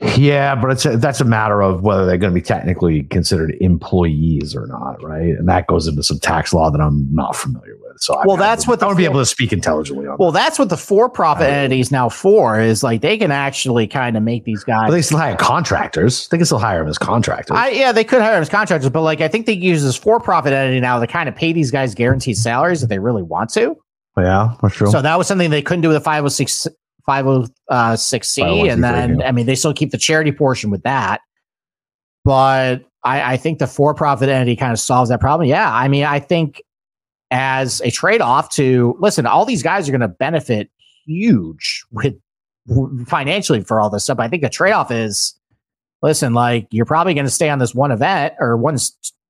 Yeah, 0.00 0.54
but 0.54 0.72
it's 0.72 0.84
a, 0.84 0.96
that's 0.98 1.22
a 1.22 1.24
matter 1.24 1.62
of 1.62 1.82
whether 1.82 2.04
they're 2.04 2.18
going 2.18 2.32
to 2.32 2.38
be 2.38 2.44
technically 2.44 3.04
considered 3.04 3.56
employees 3.62 4.54
or 4.54 4.66
not, 4.66 5.02
right? 5.02 5.30
And 5.30 5.48
that 5.48 5.66
goes 5.68 5.86
into 5.86 6.02
some 6.02 6.18
tax 6.18 6.52
law 6.52 6.70
that 6.70 6.80
I'm 6.80 7.08
not 7.14 7.34
familiar 7.34 7.76
with. 7.76 7.98
So, 7.98 8.14
well, 8.26 8.36
I, 8.36 8.40
that's 8.40 8.66
what 8.66 8.82
I 8.82 8.88
would 8.88 8.98
be 8.98 9.06
able 9.06 9.20
to 9.20 9.26
speak 9.26 9.54
intelligently 9.54 10.06
on. 10.06 10.18
Well, 10.18 10.32
that. 10.32 10.40
that's 10.40 10.58
what 10.58 10.68
the 10.68 10.76
for-profit 10.76 11.48
entities 11.48 11.90
now 11.90 12.10
for 12.10 12.60
is 12.60 12.82
like 12.82 13.00
they 13.00 13.16
can 13.16 13.30
actually 13.30 13.86
kind 13.86 14.18
of 14.18 14.22
make 14.22 14.44
these 14.44 14.64
guys. 14.64 14.88
But 14.88 14.92
they 14.92 15.00
still 15.00 15.16
hire 15.16 15.34
contractors. 15.36 16.28
They 16.28 16.36
can 16.36 16.44
still 16.44 16.58
hire 16.58 16.80
them 16.80 16.88
as 16.88 16.98
contractors. 16.98 17.56
I, 17.56 17.70
yeah, 17.70 17.92
they 17.92 18.04
could 18.04 18.20
hire 18.20 18.34
them 18.34 18.42
as 18.42 18.50
contractors, 18.50 18.90
but 18.90 19.00
like 19.00 19.22
I 19.22 19.28
think 19.28 19.46
they 19.46 19.54
use 19.54 19.82
this 19.82 19.96
for-profit 19.96 20.52
entity 20.52 20.80
now 20.80 21.00
to 21.00 21.06
kind 21.06 21.26
of 21.26 21.34
pay 21.34 21.54
these 21.54 21.70
guys 21.70 21.94
guaranteed 21.94 22.36
salaries 22.36 22.82
if 22.82 22.90
they 22.90 22.98
really 22.98 23.22
want 23.22 23.48
to. 23.54 23.76
Yeah, 24.18 24.54
that's 24.60 24.74
true. 24.74 24.90
So 24.90 25.00
that 25.00 25.16
was 25.16 25.26
something 25.26 25.48
they 25.48 25.62
couldn't 25.62 25.82
do 25.82 25.88
with 25.88 25.96
a 25.96 26.00
506 26.00 26.68
506c 27.08 28.72
and 28.72 28.82
then 28.82 29.22
i 29.22 29.32
mean 29.32 29.46
they 29.46 29.54
still 29.54 29.74
keep 29.74 29.90
the 29.90 29.98
charity 29.98 30.32
portion 30.32 30.70
with 30.70 30.82
that 30.82 31.20
but 32.24 32.84
i, 33.04 33.34
I 33.34 33.36
think 33.36 33.58
the 33.58 33.66
for-profit 33.66 34.28
entity 34.28 34.56
kind 34.56 34.72
of 34.72 34.80
solves 34.80 35.10
that 35.10 35.20
problem 35.20 35.48
yeah 35.48 35.72
i 35.72 35.88
mean 35.88 36.04
i 36.04 36.18
think 36.18 36.62
as 37.30 37.80
a 37.82 37.90
trade-off 37.90 38.50
to 38.54 38.96
listen 39.00 39.26
all 39.26 39.44
these 39.44 39.62
guys 39.62 39.88
are 39.88 39.92
going 39.92 40.00
to 40.00 40.08
benefit 40.08 40.70
huge 41.06 41.84
with 41.90 42.14
financially 43.06 43.62
for 43.62 43.80
all 43.80 43.90
this 43.90 44.04
stuff. 44.04 44.18
I 44.18 44.28
think 44.28 44.42
the 44.42 44.48
trade 44.48 44.72
off 44.72 44.90
is, 44.90 45.38
listen, 46.02 46.34
like 46.34 46.66
you're 46.70 46.86
probably 46.86 47.14
going 47.14 47.26
to 47.26 47.30
stay 47.30 47.48
on 47.48 47.58
this 47.58 47.74
one 47.74 47.90
event 47.90 48.34
or 48.38 48.56
one 48.56 48.76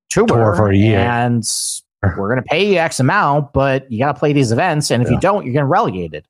tour, 0.09 0.27
tour 0.27 0.55
for 0.57 0.71
a 0.71 0.77
year, 0.77 0.99
and 0.99 1.45
we're 2.03 2.29
going 2.29 2.43
to 2.43 2.49
pay 2.49 2.73
you 2.73 2.79
X 2.79 3.01
amount, 3.01 3.53
but 3.53 3.91
you 3.91 3.99
got 3.99 4.13
to 4.13 4.19
play 4.19 4.33
these 4.33 4.53
events, 4.53 4.91
and 4.91 5.03
if 5.03 5.09
yeah. 5.09 5.15
you 5.15 5.21
don't, 5.21 5.45
you're 5.45 5.53
going 5.53 5.67
getting 5.67 5.69
relegated. 5.69 6.27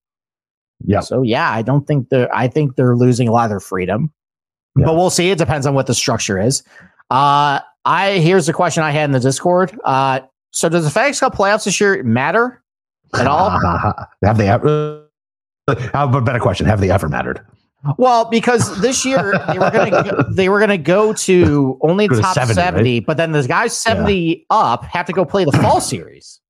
Yeah. 0.85 1.01
So 1.01 1.23
yeah, 1.23 1.51
I 1.51 1.63
don't 1.63 1.87
think 1.87 2.09
they're. 2.11 2.35
I 2.35 2.49
think 2.49 2.77
they're 2.77 2.97
losing 2.97 3.29
a 3.29 3.33
lot 3.33 3.45
of 3.45 3.51
their 3.51 3.61
freedom, 3.61 4.13
but 4.75 4.95
we'll 4.95 5.11
see. 5.11 5.31
It 5.31 5.39
depends 5.39 5.67
on 5.67 5.75
what 5.75 5.87
the 5.87 5.95
structure 5.95 6.39
is. 6.39 6.63
Uh, 7.11 7.61
I 7.85 8.19
here's 8.19 8.47
the 8.47 8.53
question 8.53 8.83
I 8.83 8.91
had 8.91 9.05
in 9.05 9.13
the 9.13 9.21
Discord. 9.21 9.79
Uh, 9.85 10.21
so 10.51 10.69
does 10.69 10.93
the 10.93 11.01
FedEx 11.01 11.21
Cup 11.21 11.35
playoffs 11.35 11.65
this 11.65 11.81
year 11.81 12.03
matter 12.03 12.63
at 13.15 13.27
all? 13.27 13.51
Have 14.25 14.39
they 14.39 14.49
ever? 14.49 15.07
How 15.93 16.13
a 16.13 16.21
better 16.21 16.39
question? 16.39 16.67
Have 16.67 16.81
they 16.81 16.91
ever 16.91 17.09
mattered? 17.09 17.45
Well, 17.99 18.25
because 18.25 18.81
this 18.81 19.05
year 19.05 19.33
they 19.49 19.59
were 19.59 19.71
going 19.71 19.93
to 19.93 20.27
they 20.33 20.49
were 20.49 20.59
going 20.59 20.71
to 20.71 20.79
go 20.79 21.13
to 21.13 21.79
only 21.83 22.09
top 22.09 22.35
70, 22.35 22.55
70 22.55 22.95
right? 22.95 23.07
but 23.07 23.17
then 23.17 23.33
the 23.33 23.47
guys 23.47 23.77
70 23.77 24.15
yeah. 24.15 24.35
up 24.51 24.85
have 24.85 25.07
to 25.07 25.13
go 25.13 25.25
play 25.25 25.45
the 25.45 25.53
fall 25.53 25.81
series. 25.81 26.41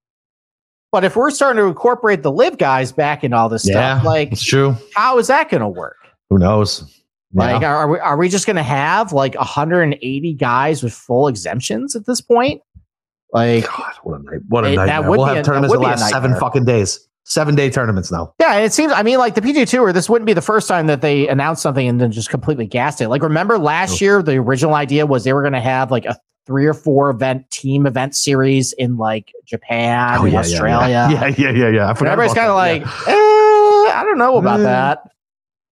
But 0.97 1.05
if 1.05 1.15
we're 1.15 1.31
starting 1.31 1.63
to 1.63 1.69
incorporate 1.69 2.23
the 2.23 2.33
LIV 2.33 2.57
guys 2.57 2.91
back 2.91 3.23
in 3.23 3.35
all 3.35 3.51
this 3.51 3.69
yeah, 3.69 3.99
stuff, 3.99 4.07
like 4.07 4.33
it's 4.33 4.43
true. 4.43 4.75
How 4.95 5.19
is 5.19 5.27
that 5.27 5.51
going 5.51 5.61
to 5.61 5.69
work? 5.69 5.99
Who 6.31 6.39
knows? 6.39 6.91
Like, 7.35 7.61
yeah. 7.61 7.75
are 7.75 7.87
we 7.87 7.99
are 7.99 8.17
we 8.17 8.31
just 8.31 8.47
going 8.47 8.57
to 8.57 8.63
have 8.63 9.13
like 9.13 9.35
180 9.35 10.33
guys 10.33 10.83
with 10.83 10.95
full 10.95 11.29
exemptions 11.29 11.95
at 11.97 12.07
this 12.07 12.23
point? 12.23 12.63
Like, 13.31 13.67
God, 13.67 13.93
what 14.05 14.21
a 14.21 14.23
night! 14.23 14.41
What 14.49 14.65
a 14.65 14.73
it, 14.73 14.77
nightmare! 14.77 15.11
We'll 15.11 15.27
have 15.27 15.37
a, 15.37 15.43
tournaments 15.43 15.75
that 15.75 15.81
last 15.81 16.09
seven 16.09 16.35
fucking 16.37 16.65
days 16.65 17.07
seven 17.27 17.55
day 17.55 17.69
tournaments 17.69 18.11
now. 18.11 18.33
Yeah, 18.41 18.55
and 18.55 18.65
it 18.65 18.73
seems. 18.73 18.93
I 18.93 19.03
mean, 19.03 19.19
like 19.19 19.35
the 19.35 19.43
PGA 19.43 19.69
Tour, 19.69 19.93
this 19.93 20.09
wouldn't 20.09 20.27
be 20.27 20.33
the 20.33 20.41
first 20.41 20.67
time 20.67 20.87
that 20.87 21.03
they 21.03 21.29
announced 21.29 21.61
something 21.61 21.87
and 21.87 22.01
then 22.01 22.11
just 22.11 22.31
completely 22.31 22.67
gassed 22.67 23.01
it. 23.01 23.09
Like, 23.09 23.23
remember 23.23 23.59
last 23.59 24.01
year, 24.01 24.23
the 24.23 24.37
original 24.37 24.75
idea 24.75 25.05
was 25.05 25.25
they 25.25 25.33
were 25.33 25.43
going 25.43 25.53
to 25.53 25.61
have 25.61 25.91
like 25.91 26.07
a 26.07 26.19
three 26.47 26.67
or 26.67 26.75
four 26.75 27.11
event 27.11 27.51
team 27.51 27.87
event 27.87 28.15
series 28.15 28.73
in 28.75 28.97
like 28.97 29.33
Japan, 29.45 30.19
oh, 30.21 30.25
yeah, 30.25 30.39
Australia. 30.39 30.87
Yeah, 31.11 31.27
yeah, 31.27 31.29
yeah, 31.37 31.51
yeah. 31.51 31.69
yeah. 31.71 31.91
Everybody's 31.91 32.35
kind 32.35 32.49
of 32.49 32.57
like, 32.57 32.83
yeah. 32.83 33.13
eh, 33.13 33.93
I 33.93 34.03
don't 34.05 34.19
know 34.19 34.39
about 34.39 34.61
uh, 34.61 34.65
that. 34.65 35.11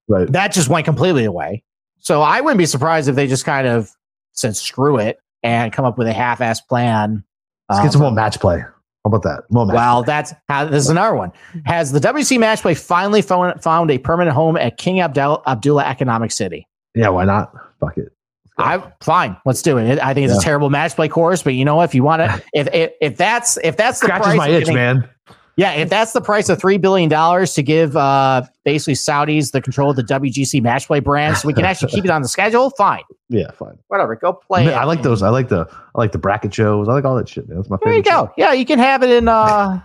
Right. 0.07 0.31
That 0.31 0.53
just 0.53 0.69
went 0.69 0.85
completely 0.85 1.25
away. 1.25 1.63
So 1.99 2.21
I 2.21 2.41
wouldn't 2.41 2.59
be 2.59 2.65
surprised 2.65 3.09
if 3.09 3.15
they 3.15 3.27
just 3.27 3.45
kind 3.45 3.67
of 3.67 3.89
said 4.33 4.55
screw 4.55 4.99
it 4.99 5.19
and 5.41 5.71
come 5.73 5.85
up 5.85 5.97
with 5.97 6.07
a 6.07 6.13
half-ass 6.13 6.61
plan. 6.61 7.23
Let's 7.69 7.81
get 7.81 7.91
some 7.93 8.01
more 8.01 8.11
match 8.11 8.39
play. 8.39 8.59
How 8.59 8.73
about 9.05 9.23
that? 9.23 9.43
Well, 9.49 10.03
play. 10.03 10.05
that's 10.05 10.33
how, 10.49 10.65
this 10.65 10.83
is 10.83 10.89
another 10.89 11.15
one. 11.15 11.31
Has 11.65 11.91
the 11.91 11.99
WGC 11.99 12.39
match 12.39 12.61
play 12.61 12.73
finally 12.73 13.21
found, 13.21 13.61
found 13.63 13.91
a 13.91 13.97
permanent 13.97 14.35
home 14.35 14.57
at 14.57 14.77
King 14.77 14.99
Abdel, 14.99 15.41
Abdullah 15.47 15.85
Economic 15.85 16.31
City? 16.31 16.67
Yeah, 16.95 17.09
why 17.09 17.25
not? 17.25 17.53
Fuck 17.79 17.97
it. 17.97 18.11
I 18.57 18.91
fine. 19.01 19.37
Let's 19.45 19.61
do 19.61 19.77
it. 19.77 19.99
I 19.99 20.13
think 20.13 20.25
it's 20.25 20.35
yeah. 20.35 20.39
a 20.39 20.43
terrible 20.43 20.69
match 20.69 20.95
play 20.95 21.09
course, 21.09 21.43
but 21.43 21.55
you 21.55 21.65
know 21.65 21.81
if 21.81 21.93
you 21.93 22.03
want 22.03 22.21
to, 22.21 22.43
if, 22.53 22.67
if 22.73 22.91
if 23.01 23.17
that's 23.17 23.57
if 23.57 23.77
that's 23.77 23.99
the 23.99 24.07
Scratches 24.07 24.25
price, 24.27 24.37
my 24.37 24.49
itch, 24.49 24.67
man. 24.67 25.09
Yeah, 25.57 25.71
if 25.73 25.89
that's 25.89 26.11
the 26.11 26.19
price 26.19 26.49
of 26.49 26.59
three 26.59 26.77
billion 26.77 27.09
dollars 27.09 27.53
to 27.53 27.63
give 27.63 27.95
uh, 27.95 28.43
basically 28.65 28.95
Saudis 28.95 29.51
the 29.51 29.61
control 29.61 29.89
of 29.89 29.95
the 29.95 30.03
WGC 30.03 30.61
match 30.61 30.87
play 30.87 30.99
brand, 30.99 31.37
so 31.37 31.47
we 31.47 31.53
can 31.53 31.63
actually 31.63 31.91
keep 31.91 32.03
it 32.03 32.11
on 32.11 32.21
the 32.21 32.27
schedule, 32.27 32.71
fine. 32.71 33.03
Yeah, 33.27 33.49
fine. 33.49 33.79
Whatever, 33.87 34.15
go 34.15 34.33
play. 34.33 34.71
I, 34.71 34.81
I 34.81 34.83
like 34.83 35.01
those. 35.01 35.23
I 35.23 35.29
like 35.29 35.49
the 35.49 35.65
I 35.67 35.97
like 35.97 36.11
the 36.11 36.19
bracket 36.19 36.53
shows. 36.53 36.87
I 36.87 36.93
like 36.93 37.05
all 37.05 37.15
that 37.15 37.27
shit. 37.27 37.49
Man. 37.49 37.57
That's 37.57 37.71
my 37.71 37.77
there 37.77 37.91
favorite. 37.91 38.03
There 38.05 38.13
you 38.13 38.21
go. 38.21 38.27
Show. 38.27 38.33
Yeah, 38.37 38.53
you 38.53 38.67
can 38.67 38.77
have 38.77 39.01
it 39.01 39.09
in 39.09 39.27
uh 39.27 39.81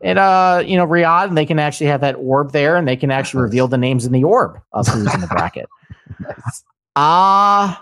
in 0.00 0.16
uh 0.16 0.62
you 0.64 0.76
know 0.76 0.86
Riyadh, 0.86 1.26
and 1.26 1.36
they 1.36 1.44
can 1.44 1.58
actually 1.58 1.88
have 1.88 2.02
that 2.02 2.14
orb 2.14 2.52
there, 2.52 2.76
and 2.76 2.86
they 2.86 2.94
can 2.94 3.10
actually 3.10 3.42
reveal 3.42 3.66
the 3.66 3.76
names 3.76 4.06
in 4.06 4.12
the 4.12 4.22
orb 4.22 4.60
of 4.72 4.86
who's 4.86 5.12
in 5.12 5.22
the 5.22 5.26
bracket. 5.26 5.68
nice. 6.20 6.62
Uh 6.94 7.74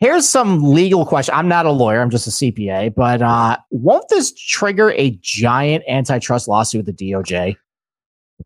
Here's 0.00 0.26
some 0.26 0.62
legal 0.62 1.04
question. 1.04 1.34
I'm 1.34 1.46
not 1.46 1.66
a 1.66 1.70
lawyer. 1.70 2.00
I'm 2.00 2.08
just 2.08 2.26
a 2.26 2.30
CPA, 2.30 2.94
but 2.94 3.20
uh, 3.20 3.58
won't 3.70 4.08
this 4.08 4.32
trigger 4.32 4.92
a 4.92 5.10
giant 5.20 5.84
antitrust 5.86 6.48
lawsuit 6.48 6.86
with 6.86 6.96
the 6.96 7.12
DOJ? 7.12 7.56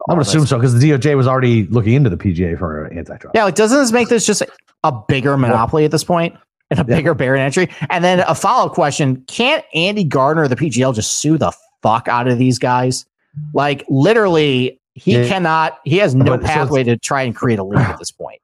I 0.09 0.13
would 0.15 0.23
assume 0.23 0.47
so 0.47 0.57
because 0.57 0.79
the 0.79 0.91
DOJ 0.91 1.17
was 1.17 1.29
already 1.29 1.67
looking 1.69 1.95
into 1.95 2.11
the 2.11 2.17
PGA 2.17 2.59
for 2.59 2.93
antitrust. 2.93 3.37
Yeah, 3.37 3.45
like 3.45 3.55
doesn't 3.55 3.79
this 3.79 3.93
make 3.93 4.09
this 4.09 4.27
just 4.27 4.43
a 4.83 4.93
bigger 5.09 5.37
monopoly 5.37 5.85
at 5.85 5.93
this 5.93 6.03
point 6.03 6.37
and 6.71 6.81
a 6.81 6.85
bigger 6.85 7.15
barrier 7.15 7.41
entry? 7.41 7.71
And 7.89 8.03
then 8.03 8.21
a 8.21 8.35
follow 8.35 8.67
up 8.67 8.73
question: 8.73 9.23
Can't 9.29 9.65
Andy 9.75 10.03
Gardiner, 10.03 10.49
the 10.49 10.57
PGL, 10.57 10.93
just 10.93 11.19
sue 11.19 11.39
the 11.39 11.53
fuck 11.83 12.09
out 12.09 12.27
of 12.27 12.39
these 12.39 12.59
guys? 12.59 13.07
Like 13.53 13.85
literally, 13.89 14.81
he 14.95 15.13
yeah. 15.13 15.29
cannot. 15.29 15.79
He 15.85 15.99
has 15.99 16.17
no 16.17 16.37
but, 16.37 16.43
pathway 16.43 16.83
so 16.83 16.95
to 16.95 16.99
try 16.99 17.23
and 17.23 17.37
create 17.37 17.61
a 17.61 17.65
league 17.65 17.79
at 17.79 17.99
this 17.99 18.11
point. 18.11 18.41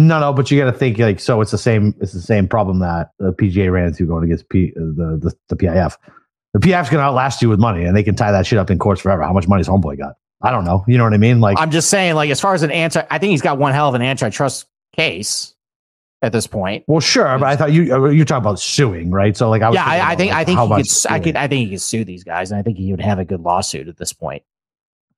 No, 0.00 0.18
no, 0.18 0.32
but 0.32 0.50
you 0.50 0.58
got 0.58 0.70
to 0.70 0.76
think 0.76 0.98
like 0.98 1.20
so. 1.20 1.42
It's 1.42 1.50
the 1.50 1.58
same. 1.58 1.94
It's 2.00 2.12
the 2.12 2.22
same 2.22 2.48
problem 2.48 2.78
that 2.78 3.10
the 3.18 3.32
PGA 3.32 3.70
ran 3.70 3.88
into 3.88 4.06
going 4.06 4.24
against 4.24 4.48
P, 4.48 4.72
the, 4.74 5.18
the 5.20 5.34
the 5.48 5.56
PIF. 5.56 5.96
The 6.54 6.58
PIF's 6.58 6.88
going 6.88 7.00
to 7.00 7.04
outlast 7.04 7.42
you 7.42 7.50
with 7.50 7.60
money, 7.60 7.84
and 7.84 7.94
they 7.94 8.02
can 8.02 8.14
tie 8.14 8.32
that 8.32 8.46
shit 8.46 8.58
up 8.58 8.70
in 8.70 8.78
courts 8.78 9.02
forever. 9.02 9.22
How 9.22 9.34
much 9.34 9.46
money's 9.46 9.68
Homeboy 9.68 9.98
got? 9.98 10.14
I 10.40 10.50
don't 10.52 10.64
know. 10.64 10.84
You 10.88 10.96
know 10.96 11.04
what 11.04 11.12
I 11.12 11.18
mean? 11.18 11.40
Like 11.40 11.58
I'm 11.60 11.70
just 11.70 11.90
saying, 11.90 12.14
like 12.14 12.30
as 12.30 12.40
far 12.40 12.54
as 12.54 12.62
an 12.62 12.70
anti, 12.70 13.04
I 13.10 13.18
think 13.18 13.32
he's 13.32 13.42
got 13.42 13.58
one 13.58 13.74
hell 13.74 13.90
of 13.90 13.94
an 13.94 14.00
antitrust 14.00 14.66
case 14.96 15.54
at 16.22 16.32
this 16.32 16.46
point. 16.46 16.84
Well, 16.86 17.00
sure, 17.00 17.38
but 17.38 17.48
I 17.48 17.56
thought 17.56 17.72
you 17.72 17.94
uh, 17.94 18.08
you're 18.08 18.24
talking 18.24 18.42
about 18.42 18.58
suing, 18.58 19.10
right? 19.10 19.36
So 19.36 19.50
like, 19.50 19.60
I 19.60 19.70
yeah, 19.72 19.84
I, 19.84 20.12
I, 20.12 20.16
think 20.16 20.30
like 20.30 20.40
I 20.40 20.44
think 20.44 20.60
he 20.60 20.66
could, 20.66 21.12
I 21.12 21.20
could 21.20 21.36
I 21.36 21.46
think 21.46 21.66
he 21.66 21.74
could 21.74 21.82
sue 21.82 22.04
these 22.04 22.24
guys, 22.24 22.50
and 22.50 22.58
I 22.58 22.62
think 22.62 22.78
he 22.78 22.90
would 22.90 23.02
have 23.02 23.18
a 23.18 23.24
good 23.26 23.40
lawsuit 23.40 23.86
at 23.86 23.98
this 23.98 24.14
point. 24.14 24.42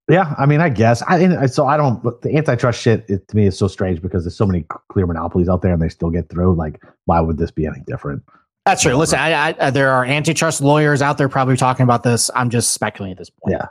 Yeah, 0.08 0.34
I 0.36 0.46
mean, 0.46 0.60
I 0.60 0.68
guess. 0.68 1.00
I 1.02 1.46
so 1.46 1.66
I 1.66 1.76
don't. 1.76 2.02
The 2.22 2.36
antitrust 2.36 2.80
shit 2.80 3.04
it, 3.08 3.28
to 3.28 3.36
me 3.36 3.46
is 3.46 3.56
so 3.56 3.68
strange 3.68 4.02
because 4.02 4.24
there's 4.24 4.36
so 4.36 4.46
many 4.46 4.66
clear 4.88 5.06
monopolies 5.06 5.48
out 5.48 5.62
there, 5.62 5.72
and 5.72 5.80
they 5.80 5.88
still 5.88 6.10
get 6.10 6.28
through. 6.28 6.54
Like, 6.54 6.82
why 7.04 7.20
would 7.20 7.38
this 7.38 7.50
be 7.50 7.66
any 7.66 7.80
different? 7.86 8.22
That's 8.66 8.82
true. 8.82 8.94
Listen, 8.94 9.18
I, 9.18 9.54
I, 9.58 9.70
there 9.70 9.90
are 9.90 10.04
antitrust 10.04 10.60
lawyers 10.60 11.02
out 11.02 11.18
there 11.18 11.28
probably 11.28 11.56
talking 11.56 11.84
about 11.84 12.02
this. 12.02 12.30
I'm 12.34 12.50
just 12.50 12.72
speculating 12.72 13.12
at 13.12 13.18
this 13.18 13.30
point. 13.30 13.56
Yeah, 13.58 13.66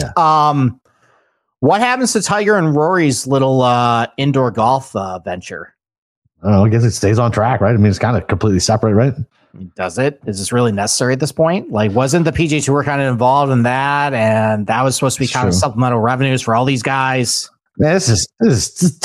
yeah. 0.00 0.12
Um, 0.16 0.80
what 1.60 1.80
happens 1.80 2.12
to 2.12 2.22
Tiger 2.22 2.56
and 2.56 2.74
Rory's 2.74 3.26
little 3.26 3.62
uh, 3.62 4.06
indoor 4.16 4.50
golf 4.50 4.94
uh, 4.94 5.18
venture? 5.20 5.74
I, 6.42 6.50
know, 6.50 6.64
I 6.64 6.68
guess 6.68 6.84
it 6.84 6.90
stays 6.92 7.18
on 7.18 7.32
track, 7.32 7.60
right? 7.60 7.74
I 7.74 7.76
mean, 7.76 7.86
it's 7.86 7.98
kind 7.98 8.16
of 8.16 8.26
completely 8.26 8.60
separate, 8.60 8.94
right? 8.94 9.14
Does 9.76 9.98
it? 9.98 10.20
Is 10.26 10.38
this 10.38 10.52
really 10.52 10.72
necessary 10.72 11.12
at 11.12 11.20
this 11.20 11.32
point? 11.32 11.70
Like, 11.70 11.92
wasn't 11.92 12.24
the 12.24 12.32
PGA 12.32 12.64
Tour 12.64 12.82
kind 12.82 13.00
of 13.00 13.12
involved 13.12 13.52
in 13.52 13.62
that, 13.62 14.12
and 14.14 14.66
that 14.66 14.82
was 14.82 14.96
supposed 14.96 15.16
to 15.16 15.20
be 15.20 15.28
kind 15.28 15.44
true. 15.44 15.48
of 15.50 15.54
supplemental 15.54 16.00
revenues 16.00 16.42
for 16.42 16.54
all 16.54 16.64
these 16.64 16.82
guys? 16.82 17.50
Man, 17.78 17.94
this 17.94 18.08
is 18.08 18.28
this 18.40 18.52
is, 18.52 18.74
this 18.74 18.90
is 18.90 18.98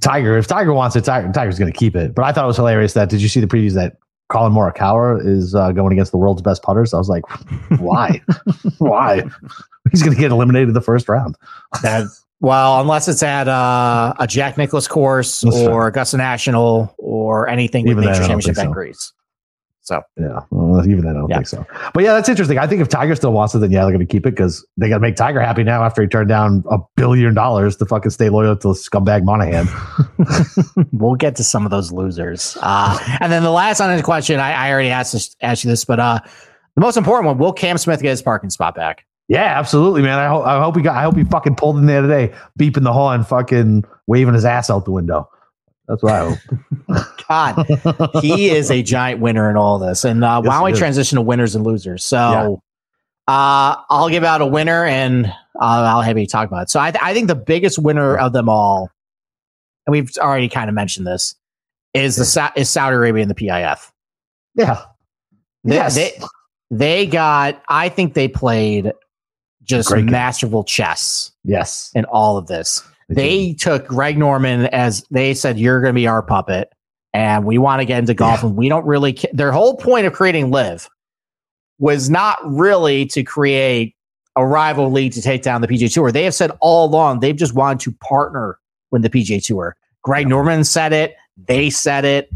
Tiger. 0.00 0.38
If 0.38 0.46
Tiger 0.46 0.72
wants 0.72 0.96
it, 0.96 1.04
Tiger, 1.04 1.30
Tiger's 1.32 1.58
going 1.58 1.72
to 1.72 1.78
keep 1.78 1.96
it. 1.96 2.14
But 2.14 2.24
I 2.24 2.32
thought 2.32 2.44
it 2.44 2.48
was 2.48 2.56
hilarious 2.56 2.94
that 2.94 3.08
did 3.08 3.20
you 3.20 3.28
see 3.28 3.40
the 3.40 3.46
previews 3.46 3.74
that 3.74 3.96
Collin 4.28 4.52
Morikawa 4.52 5.24
is 5.26 5.54
uh, 5.54 5.72
going 5.72 5.92
against 5.92 6.12
the 6.12 6.18
world's 6.18 6.42
best 6.42 6.62
putters? 6.62 6.94
I 6.94 6.98
was 6.98 7.08
like, 7.08 7.24
why? 7.78 8.22
why? 8.78 9.22
He's 9.90 10.02
going 10.02 10.14
to 10.14 10.20
get 10.20 10.30
eliminated 10.30 10.74
the 10.74 10.80
first 10.80 11.08
round. 11.08 11.36
That 11.82 12.06
well, 12.40 12.80
unless 12.80 13.06
it's 13.06 13.22
at 13.22 13.48
uh, 13.48 14.14
a 14.18 14.26
Jack 14.26 14.58
Nicklaus 14.58 14.88
course 14.88 15.42
That's 15.42 15.56
or 15.56 15.86
Augusta 15.86 16.16
National 16.16 16.94
or 16.98 17.48
anything 17.48 17.86
Even 17.86 17.98
with 17.98 18.06
Nature 18.06 18.26
Championship 18.26 18.56
so. 18.56 18.72
Greece. 18.72 19.12
So 19.84 20.00
yeah, 20.16 20.40
well, 20.50 20.88
even 20.88 21.04
then 21.04 21.16
I 21.16 21.20
don't 21.20 21.28
yeah. 21.28 21.36
think 21.36 21.48
so. 21.48 21.66
But 21.92 22.04
yeah, 22.04 22.14
that's 22.14 22.28
interesting. 22.28 22.56
I 22.56 22.68
think 22.68 22.80
if 22.80 22.88
Tiger 22.88 23.16
still 23.16 23.32
wants 23.32 23.52
it, 23.54 23.58
then 23.58 23.72
yeah, 23.72 23.80
they're 23.82 23.90
going 23.92 24.06
to 24.06 24.10
keep 24.10 24.26
it 24.26 24.30
because 24.30 24.64
they 24.76 24.88
got 24.88 24.96
to 24.96 25.00
make 25.00 25.16
Tiger 25.16 25.40
happy 25.40 25.64
now 25.64 25.82
after 25.82 26.02
he 26.02 26.08
turned 26.08 26.28
down 26.28 26.62
a 26.70 26.78
billion 26.94 27.34
dollars 27.34 27.76
to 27.78 27.86
fucking 27.86 28.12
stay 28.12 28.28
loyal 28.28 28.56
to 28.58 28.68
scumbag 28.68 29.24
Monahan. 29.24 29.66
we'll 30.92 31.16
get 31.16 31.34
to 31.36 31.44
some 31.44 31.64
of 31.64 31.72
those 31.72 31.90
losers. 31.90 32.56
Uh, 32.62 32.96
and 33.20 33.32
then 33.32 33.42
the 33.42 33.50
last 33.50 33.80
on 33.80 33.94
the 33.96 34.02
question, 34.04 34.38
I, 34.38 34.52
I 34.52 34.70
already 34.70 34.90
asked 34.90 35.14
this, 35.14 35.34
asked 35.40 35.64
you 35.64 35.70
this, 35.70 35.84
but 35.84 35.98
uh, 35.98 36.20
the 36.76 36.80
most 36.80 36.96
important 36.96 37.26
one: 37.26 37.38
Will 37.38 37.52
Cam 37.52 37.76
Smith 37.76 38.00
get 38.02 38.10
his 38.10 38.22
parking 38.22 38.50
spot 38.50 38.76
back? 38.76 39.04
Yeah, 39.28 39.58
absolutely, 39.58 40.02
man. 40.02 40.18
I 40.18 40.28
hope 40.28 40.46
I 40.46 40.62
hope 40.62 40.76
he 40.76 40.82
got. 40.82 40.96
I 40.96 41.02
hope 41.02 41.16
he 41.16 41.24
fucking 41.24 41.56
pulled 41.56 41.78
in 41.78 41.86
there 41.86 42.02
today, 42.02 42.32
beeping 42.58 42.84
the 42.84 42.92
horn, 42.92 43.24
fucking 43.24 43.84
waving 44.06 44.34
his 44.34 44.44
ass 44.44 44.70
out 44.70 44.84
the 44.84 44.92
window. 44.92 45.28
That's 45.92 46.02
what 46.02 46.12
I 46.14 46.30
hope. 46.30 46.38
God, 47.28 48.22
he 48.22 48.48
is 48.48 48.70
a 48.70 48.82
giant 48.82 49.20
winner 49.20 49.50
in 49.50 49.58
all 49.58 49.78
this. 49.78 50.06
And 50.06 50.24
uh, 50.24 50.40
yes, 50.42 50.48
why 50.48 50.54
don't 50.54 50.72
we 50.72 50.78
transition 50.78 51.16
to 51.16 51.22
winners 51.22 51.54
and 51.54 51.66
losers? 51.66 52.02
So 52.02 52.16
yeah. 53.28 53.34
uh, 53.34 53.76
I'll 53.90 54.08
give 54.08 54.24
out 54.24 54.40
a 54.40 54.46
winner 54.46 54.86
and 54.86 55.26
uh, 55.26 55.30
I'll 55.60 56.00
have 56.00 56.16
you 56.16 56.26
talk 56.26 56.48
about 56.48 56.62
it. 56.62 56.70
So 56.70 56.80
I, 56.80 56.92
th- 56.92 57.04
I 57.04 57.12
think 57.12 57.28
the 57.28 57.34
biggest 57.34 57.78
winner 57.78 58.16
of 58.16 58.32
them 58.32 58.48
all, 58.48 58.88
and 59.86 59.92
we've 59.92 60.10
already 60.16 60.48
kind 60.48 60.70
of 60.70 60.74
mentioned 60.74 61.06
this, 61.06 61.34
is 61.92 62.16
the 62.16 62.24
Sa- 62.24 62.52
is 62.56 62.70
Saudi 62.70 62.96
Arabia 62.96 63.20
and 63.20 63.30
the 63.30 63.34
PIF. 63.34 63.90
Yeah. 64.54 64.82
They, 65.62 65.74
yes. 65.74 65.94
They, 65.94 66.12
they 66.70 67.06
got, 67.06 67.62
I 67.68 67.90
think 67.90 68.14
they 68.14 68.28
played 68.28 68.94
just 69.62 69.90
Great 69.90 70.06
masterful 70.06 70.64
chess. 70.64 71.32
Yes. 71.44 71.90
In 71.94 72.06
all 72.06 72.38
of 72.38 72.46
this. 72.46 72.82
They 73.14 73.54
took 73.54 73.86
Greg 73.86 74.18
Norman 74.18 74.66
as 74.66 75.04
they 75.10 75.34
said, 75.34 75.58
you're 75.58 75.80
going 75.80 75.94
to 75.94 75.98
be 75.98 76.06
our 76.06 76.22
puppet 76.22 76.72
and 77.12 77.44
we 77.44 77.58
want 77.58 77.80
to 77.80 77.84
get 77.84 77.98
into 77.98 78.14
golf 78.14 78.42
yeah. 78.42 78.48
and 78.48 78.56
we 78.56 78.68
don't 78.68 78.86
really, 78.86 79.12
ca- 79.12 79.30
their 79.32 79.52
whole 79.52 79.76
point 79.76 80.06
of 80.06 80.12
creating 80.12 80.50
LIV 80.50 80.88
was 81.78 82.08
not 82.08 82.38
really 82.44 83.06
to 83.06 83.22
create 83.22 83.94
a 84.36 84.46
rival 84.46 84.90
league 84.90 85.12
to 85.12 85.22
take 85.22 85.42
down 85.42 85.60
the 85.60 85.68
PGA 85.68 85.92
Tour. 85.92 86.12
They 86.12 86.24
have 86.24 86.34
said 86.34 86.52
all 86.60 86.88
along 86.88 87.20
they've 87.20 87.36
just 87.36 87.54
wanted 87.54 87.80
to 87.80 87.92
partner 87.92 88.58
with 88.90 89.02
the 89.02 89.10
PGA 89.10 89.44
Tour. 89.44 89.76
Greg 90.02 90.26
Norman 90.26 90.64
said 90.64 90.92
it, 90.92 91.14
they 91.36 91.70
said 91.70 92.04
it, 92.04 92.30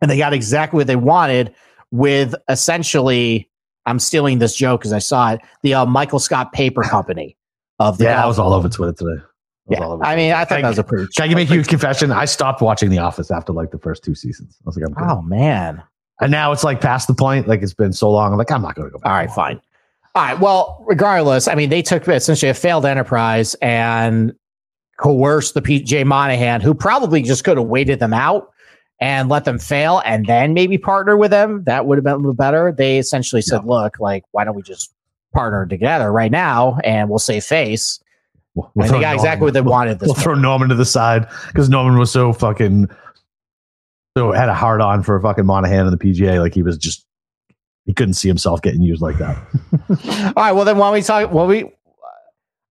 and 0.00 0.10
they 0.10 0.18
got 0.18 0.32
exactly 0.32 0.78
what 0.78 0.86
they 0.86 0.96
wanted 0.96 1.54
with 1.90 2.34
essentially. 2.48 3.48
I'm 3.86 3.98
stealing 3.98 4.38
this 4.38 4.56
joke 4.56 4.80
because 4.80 4.94
I 4.94 4.98
saw 4.98 5.32
it. 5.32 5.40
The 5.62 5.74
uh, 5.74 5.86
Michael 5.86 6.18
Scott 6.18 6.52
Paper 6.52 6.82
Company 6.82 7.36
of 7.78 7.98
the 7.98 8.04
Yeah, 8.04 8.22
I 8.22 8.26
was 8.26 8.38
all 8.38 8.54
over 8.54 8.68
Twitter 8.68 8.92
today. 8.92 9.22
I 9.70 9.72
Yeah, 9.74 9.96
I 10.02 10.16
mean, 10.16 10.32
I 10.32 10.44
thought 10.44 10.58
I- 10.58 10.62
that 10.62 10.68
was 10.68 10.78
a 10.78 10.84
pretty. 10.84 11.06
Can 11.16 11.30
I 11.30 11.34
make 11.34 11.48
you 11.48 11.54
a 11.54 11.56
huge 11.58 11.68
confession? 11.68 12.12
I 12.12 12.26
stopped 12.26 12.60
watching 12.60 12.90
The 12.90 12.98
Office 12.98 13.30
after 13.30 13.52
like 13.52 13.70
the 13.70 13.78
first 13.78 14.04
two 14.04 14.14
seasons. 14.14 14.56
I 14.60 14.62
was 14.66 14.76
like, 14.76 14.86
I'm 14.86 14.92
good. 14.94 15.04
Oh 15.08 15.22
man! 15.22 15.82
And 16.20 16.30
now 16.30 16.52
it's 16.52 16.64
like 16.64 16.80
past 16.80 17.08
the 17.08 17.14
point. 17.14 17.48
Like 17.48 17.62
it's 17.62 17.74
been 17.74 17.92
so 17.92 18.10
long. 18.10 18.32
I'm 18.32 18.38
like, 18.38 18.50
I'm 18.52 18.62
not 18.62 18.74
going 18.74 18.88
to 18.88 18.92
go 18.92 18.98
back. 18.98 19.10
All 19.10 19.16
right, 19.16 19.30
fine. 19.30 19.60
All 20.14 20.22
right. 20.22 20.38
Well, 20.38 20.84
regardless, 20.86 21.48
I 21.48 21.54
mean, 21.54 21.70
they 21.70 21.82
took 21.82 22.06
essentially 22.06 22.50
a 22.50 22.54
failed 22.54 22.86
enterprise 22.86 23.54
and 23.62 24.32
coerced 24.98 25.54
the 25.54 25.62
PJ 25.62 26.04
Monahan, 26.06 26.60
who 26.60 26.72
probably 26.74 27.22
just 27.22 27.42
could 27.42 27.56
have 27.58 27.66
waited 27.66 27.98
them 27.98 28.12
out 28.12 28.50
and 29.00 29.28
let 29.28 29.44
them 29.44 29.58
fail 29.58 30.00
and 30.04 30.26
then 30.26 30.54
maybe 30.54 30.78
partner 30.78 31.16
with 31.16 31.32
them. 31.32 31.64
That 31.64 31.86
would 31.86 31.98
have 31.98 32.04
been 32.04 32.12
a 32.14 32.18
little 32.18 32.32
better. 32.32 32.72
They 32.76 32.98
essentially 32.98 33.42
said, 33.42 33.64
look, 33.64 33.98
like, 33.98 34.22
why 34.30 34.44
don't 34.44 34.54
we 34.54 34.62
just 34.62 34.94
partner 35.34 35.66
together 35.66 36.12
right 36.12 36.30
now 36.30 36.78
and 36.84 37.08
we'll 37.10 37.18
save 37.18 37.42
face? 37.44 37.98
We'll, 38.54 38.70
And 38.76 38.90
they 38.90 39.00
got 39.00 39.14
exactly 39.14 39.46
what 39.46 39.54
they 39.54 39.60
wanted 39.60 39.98
this 39.98 40.06
We'll 40.06 40.14
throw 40.14 40.34
Norman 40.34 40.68
to 40.68 40.74
the 40.74 40.84
side 40.84 41.26
because 41.48 41.68
Norman 41.68 41.98
was 41.98 42.10
so 42.10 42.32
fucking 42.32 42.88
so 44.16 44.30
had 44.32 44.48
a 44.48 44.54
hard 44.54 44.80
on 44.80 45.02
for 45.02 45.20
fucking 45.20 45.44
Monahan 45.44 45.86
and 45.86 45.92
the 45.92 46.02
PGA. 46.02 46.40
Like 46.40 46.54
he 46.54 46.62
was 46.62 46.78
just 46.78 47.04
he 47.84 47.92
couldn't 47.92 48.14
see 48.14 48.28
himself 48.28 48.62
getting 48.62 48.82
used 48.82 49.02
like 49.02 49.18
that. 49.18 49.36
All 50.36 50.42
right. 50.44 50.52
Well, 50.52 50.64
then 50.64 50.78
why 50.78 50.86
don't 50.86 50.94
we 50.94 51.02
talk? 51.02 51.32
Well, 51.32 51.46
we, 51.46 51.70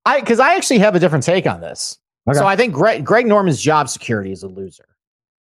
I, 0.06 0.20
because 0.20 0.40
I 0.40 0.56
actually 0.56 0.80
have 0.80 0.96
a 0.96 1.00
different 1.00 1.24
take 1.24 1.46
on 1.46 1.62
this. 1.62 2.00
Okay. 2.28 2.38
So 2.38 2.48
I 2.48 2.56
think 2.56 2.74
Greg, 2.74 3.06
Greg 3.06 3.28
Norman's 3.28 3.62
job 3.62 3.90
security 3.90 4.32
is 4.32 4.44
a 4.44 4.48
loser. 4.48 4.88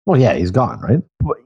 Well, 0.05 0.19
yeah, 0.19 0.33
he's 0.33 0.51
gone, 0.51 0.79
right? 0.81 0.99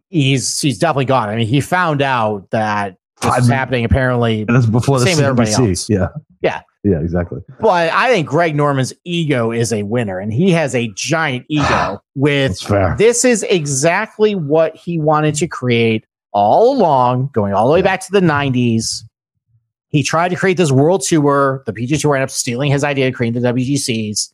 he's 0.09 0.59
he's 0.59 0.79
definitely 0.79 1.05
gone. 1.05 1.29
I 1.29 1.35
mean, 1.35 1.47
he 1.47 1.61
found 1.61 2.01
out 2.01 2.49
that 2.51 2.97
this 3.21 3.47
happening 3.47 3.85
apparently, 3.85 4.41
And 4.47 4.57
it's 4.57 4.65
before 4.65 4.99
the 4.99 5.05
Same 5.05 5.17
with 5.17 5.25
everybody 5.25 5.51
else. 5.51 5.89
Yeah, 5.89 6.07
Yeah. 6.41 6.61
Yeah, 6.89 6.99
exactly. 6.99 7.41
but 7.59 7.91
I 7.91 8.09
think 8.09 8.27
Greg 8.27 8.55
Norman's 8.55 8.93
ego 9.03 9.51
is 9.51 9.71
a 9.73 9.83
winner, 9.83 10.19
and 10.19 10.31
he 10.31 10.51
has 10.51 10.73
a 10.75 10.89
giant 10.95 11.45
ego. 11.49 12.01
With 12.15 12.51
That's 12.51 12.63
fair. 12.63 12.95
this 12.97 13.23
is 13.25 13.43
exactly 13.43 14.35
what 14.35 14.75
he 14.75 14.97
wanted 14.99 15.35
to 15.35 15.47
create 15.47 16.05
all 16.33 16.75
along, 16.77 17.29
going 17.33 17.53
all 17.53 17.67
the 17.67 17.73
way 17.73 17.79
Yeah. 17.79 17.83
back 17.85 18.01
to 18.05 18.11
the 18.11 18.21
'90s. 18.21 19.03
He 19.89 20.03
tried 20.03 20.29
to 20.29 20.35
create 20.35 20.57
this 20.57 20.71
world 20.71 21.01
tour. 21.03 21.63
The 21.65 21.73
PGA 21.73 21.99
Tour 21.99 22.15
ended 22.15 22.25
up 22.25 22.29
stealing 22.31 22.71
his 22.71 22.83
idea, 22.83 23.11
creating 23.11 23.41
the 23.41 23.47
WGCs. 23.53 24.33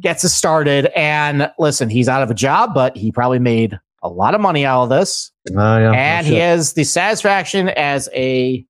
Gets 0.00 0.24
us 0.24 0.34
started, 0.34 0.86
and 0.96 1.50
listen, 1.58 1.88
he's 1.88 2.08
out 2.08 2.22
of 2.22 2.30
a 2.30 2.34
job, 2.34 2.74
but 2.74 2.96
he 2.96 3.10
probably 3.12 3.38
made 3.38 3.78
a 4.02 4.08
lot 4.08 4.34
of 4.34 4.40
money 4.40 4.64
out 4.64 4.84
of 4.84 4.88
this. 4.90 5.32
Oh, 5.50 5.54
yeah, 5.78 5.92
and 5.92 6.26
he 6.26 6.34
has 6.36 6.74
the 6.74 6.84
satisfaction 6.84 7.68
as 7.70 8.08
a 8.14 8.64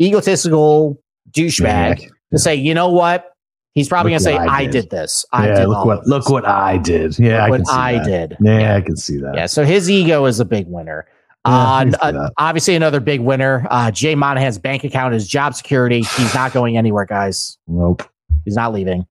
egotistical 0.00 1.00
douchebag 1.32 1.62
Maniac. 1.98 2.10
to 2.32 2.38
say, 2.38 2.54
you 2.54 2.74
know 2.74 2.88
what? 2.90 3.28
He's 3.74 3.88
probably 3.88 4.12
Look 4.12 4.24
going 4.24 4.36
to 4.36 4.42
say, 4.44 4.48
I 4.50 4.56
I 4.58 4.64
did." 4.66 4.72
did 4.72 4.90
this. 4.90 5.24
I 5.32 5.46
yeah, 5.48 5.54
did 5.60 5.68
look 5.68 5.86
what 5.86 6.06
look 6.06 6.28
what 6.28 6.46
I 6.46 6.76
did. 6.76 7.18
Yeah, 7.18 7.36
Look 7.38 7.40
I 7.46 7.50
what 7.50 7.56
can 7.56 7.64
see 7.66 7.72
I 7.72 7.92
that. 7.94 8.04
did. 8.04 8.36
Yeah, 8.40 8.76
I 8.76 8.80
can 8.82 8.96
see 8.96 9.16
that. 9.18 9.34
Yeah, 9.34 9.46
so 9.46 9.64
his 9.64 9.90
ego 9.90 10.26
is 10.26 10.40
a 10.40 10.44
big 10.44 10.66
winner. 10.66 11.06
Yeah, 11.46 11.52
Uh, 11.54 11.90
uh, 12.02 12.30
obviously, 12.38 12.74
another 12.76 13.00
big 13.00 13.20
winner. 13.20 13.66
Uh, 13.70 13.90
Jay 13.90 14.14
Monahan's 14.14 14.58
bank 14.58 14.84
account 14.84 15.14
is 15.14 15.26
job 15.26 15.54
security. 15.54 16.02
He's 16.02 16.34
not 16.34 16.52
going 16.52 16.76
anywhere, 16.76 17.04
guys. 17.06 17.56
Nope. 17.66 18.02
He's 18.44 18.54
not 18.56 18.72
leaving. 18.74 19.06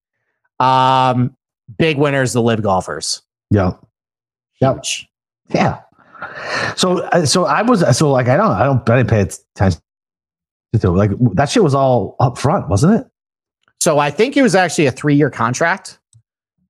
Um, 0.60 1.36
big 1.78 1.98
winners, 1.98 2.32
the 2.34 2.42
LIV 2.42 2.62
golfers. 2.62 3.22
Yeah. 3.50 3.74
Huge. 4.60 5.10
Yeah. 5.50 5.82
So, 6.76 7.00
uh, 7.00 7.26
so 7.26 7.46
I 7.46 7.64
was, 7.64 7.98
so 7.98 8.12
like, 8.12 8.28
I 8.28 8.38
don't, 8.38 8.52
I 8.52 8.64
don't, 8.64 8.88
I 8.90 8.98
didn't 8.98 9.10
pay 9.10 9.22
attention 9.22 9.82
to. 10.80 10.92
Like 10.92 11.12
that 11.34 11.50
shit 11.50 11.64
was 11.64 11.76
all 11.76 12.16
up 12.20 12.38
front, 12.38 12.70
wasn't 12.70 13.02
it? 13.02 13.08
So 13.80 13.98
I 13.98 14.12
think 14.12 14.38
it 14.38 14.44
was 14.44 14.56
actually 14.56 14.86
a 14.86 14.92
three 14.92 15.16
year 15.16 15.30
contract. 15.30 16.00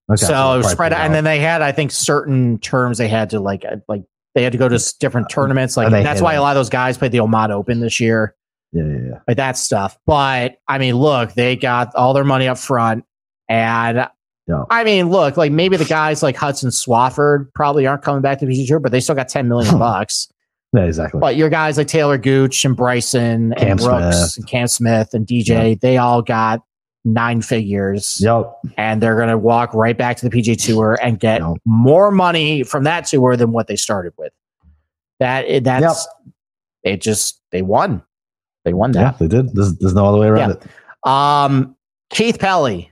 Okay, 0.10 0.26
so 0.26 0.56
it 0.56 0.58
was 0.58 0.72
spread 0.72 0.93
out, 0.93 1.02
and 1.02 1.14
then 1.14 1.24
they 1.24 1.39
had, 1.39 1.62
I 1.62 1.72
think, 1.72 1.91
certain 1.91 2.58
terms 2.60 2.97
they 2.97 3.08
had 3.08 3.30
to 3.30 3.39
like, 3.39 3.64
uh, 3.64 3.78
like 3.88 4.04
they 4.36 4.43
had 4.43 4.52
to 4.52 4.58
go 4.58 4.68
to 4.68 4.93
different 4.99 5.30
tournaments. 5.30 5.78
Like 5.78 5.89
that's 5.89 6.22
why 6.22 6.34
it. 6.34 6.38
a 6.38 6.41
lot 6.41 6.52
of 6.52 6.60
those 6.60 6.70
guys 6.70 6.97
played 6.97 7.12
the 7.12 7.20
Oman 7.22 7.52
Open 7.52 7.80
this 7.80 7.99
year, 7.99 8.36
yeah, 8.74 8.84
yeah, 8.84 8.97
yeah. 9.10 9.20
like 9.28 9.38
that 9.38 9.58
stuff. 9.58 9.97
But 10.06 10.58
I 10.68 10.78
mean, 10.80 10.95
look, 10.95 11.34
they 11.34 11.56
got 11.56 11.95
all 11.95 12.14
their 12.14 12.24
money 12.24 12.47
up 12.47 12.58
front, 12.58 13.06
and 13.47 14.10
Yeah. 14.47 14.64
I 14.70 14.84
mean, 14.84 15.10
look, 15.10 15.38
like 15.38 15.52
maybe 15.52 15.78
the 15.78 15.86
guys 15.86 16.24
like 16.24 16.36
Hudson 16.36 16.72
Swafford 16.72 17.54
probably 17.54 17.88
aren't 17.88 18.04
coming 18.04 18.22
back 18.22 18.39
to 18.39 18.45
the 18.45 18.54
PGA 18.54 18.68
Tour, 18.68 18.80
but 18.80 18.91
they 18.91 18.99
still 18.99 19.16
got 19.16 19.30
ten 19.30 19.47
million 19.47 19.78
bucks. 19.80 20.30
Yeah, 20.74 20.84
exactly. 20.86 21.19
But 21.19 21.36
your 21.36 21.49
guys 21.49 21.78
like 21.78 21.88
Taylor 21.88 22.17
Gooch 22.17 22.63
and 22.63 22.76
Bryson 22.76 23.53
Cam 23.57 23.67
and 23.72 23.80
Brooks 23.80 24.17
Smith. 24.17 24.38
and 24.38 24.47
Cam 24.47 24.67
Smith 24.67 25.13
and 25.13 25.28
DJ, 25.28 25.80
they 25.80 25.97
all 25.97 26.22
got 26.22 26.61
nine 27.03 27.41
figures 27.41 28.17
Yep. 28.22 28.53
and 28.78 29.01
they're 29.01 29.15
going 29.17 29.30
to 29.30 29.38
walk 29.38 29.74
right 29.74 29.97
back 29.97 30.17
to 30.17 30.30
the 30.30 30.36
PGA 30.36 30.55
Tour 30.55 30.97
and 31.01 31.19
get 31.19 31.41
Yep. 31.41 31.57
more 31.65 32.11
money 32.11 32.63
from 32.63 32.84
that 32.86 33.05
tour 33.05 33.36
than 33.36 33.51
what 33.51 33.67
they 33.67 33.76
started 33.76 34.13
with. 34.17 34.32
That 35.19 35.45
it- 35.45 35.63
that's 35.63 36.07
it. 36.84 37.01
Just 37.01 37.41
they 37.51 37.61
won. 37.63 38.01
They 38.63 38.74
won 38.74 38.93
Yeah, 38.93 39.13
they 39.19 39.28
did. 39.28 39.53
There's, 39.55 39.76
there's 39.78 39.93
no 39.95 40.05
other 40.05 40.19
way 40.19 40.28
around 40.28 40.49
Yeah. 40.51 40.55
it. 40.55 41.09
Um, 41.11 41.76
Keith 42.11 42.38
Pelley, 42.39 42.91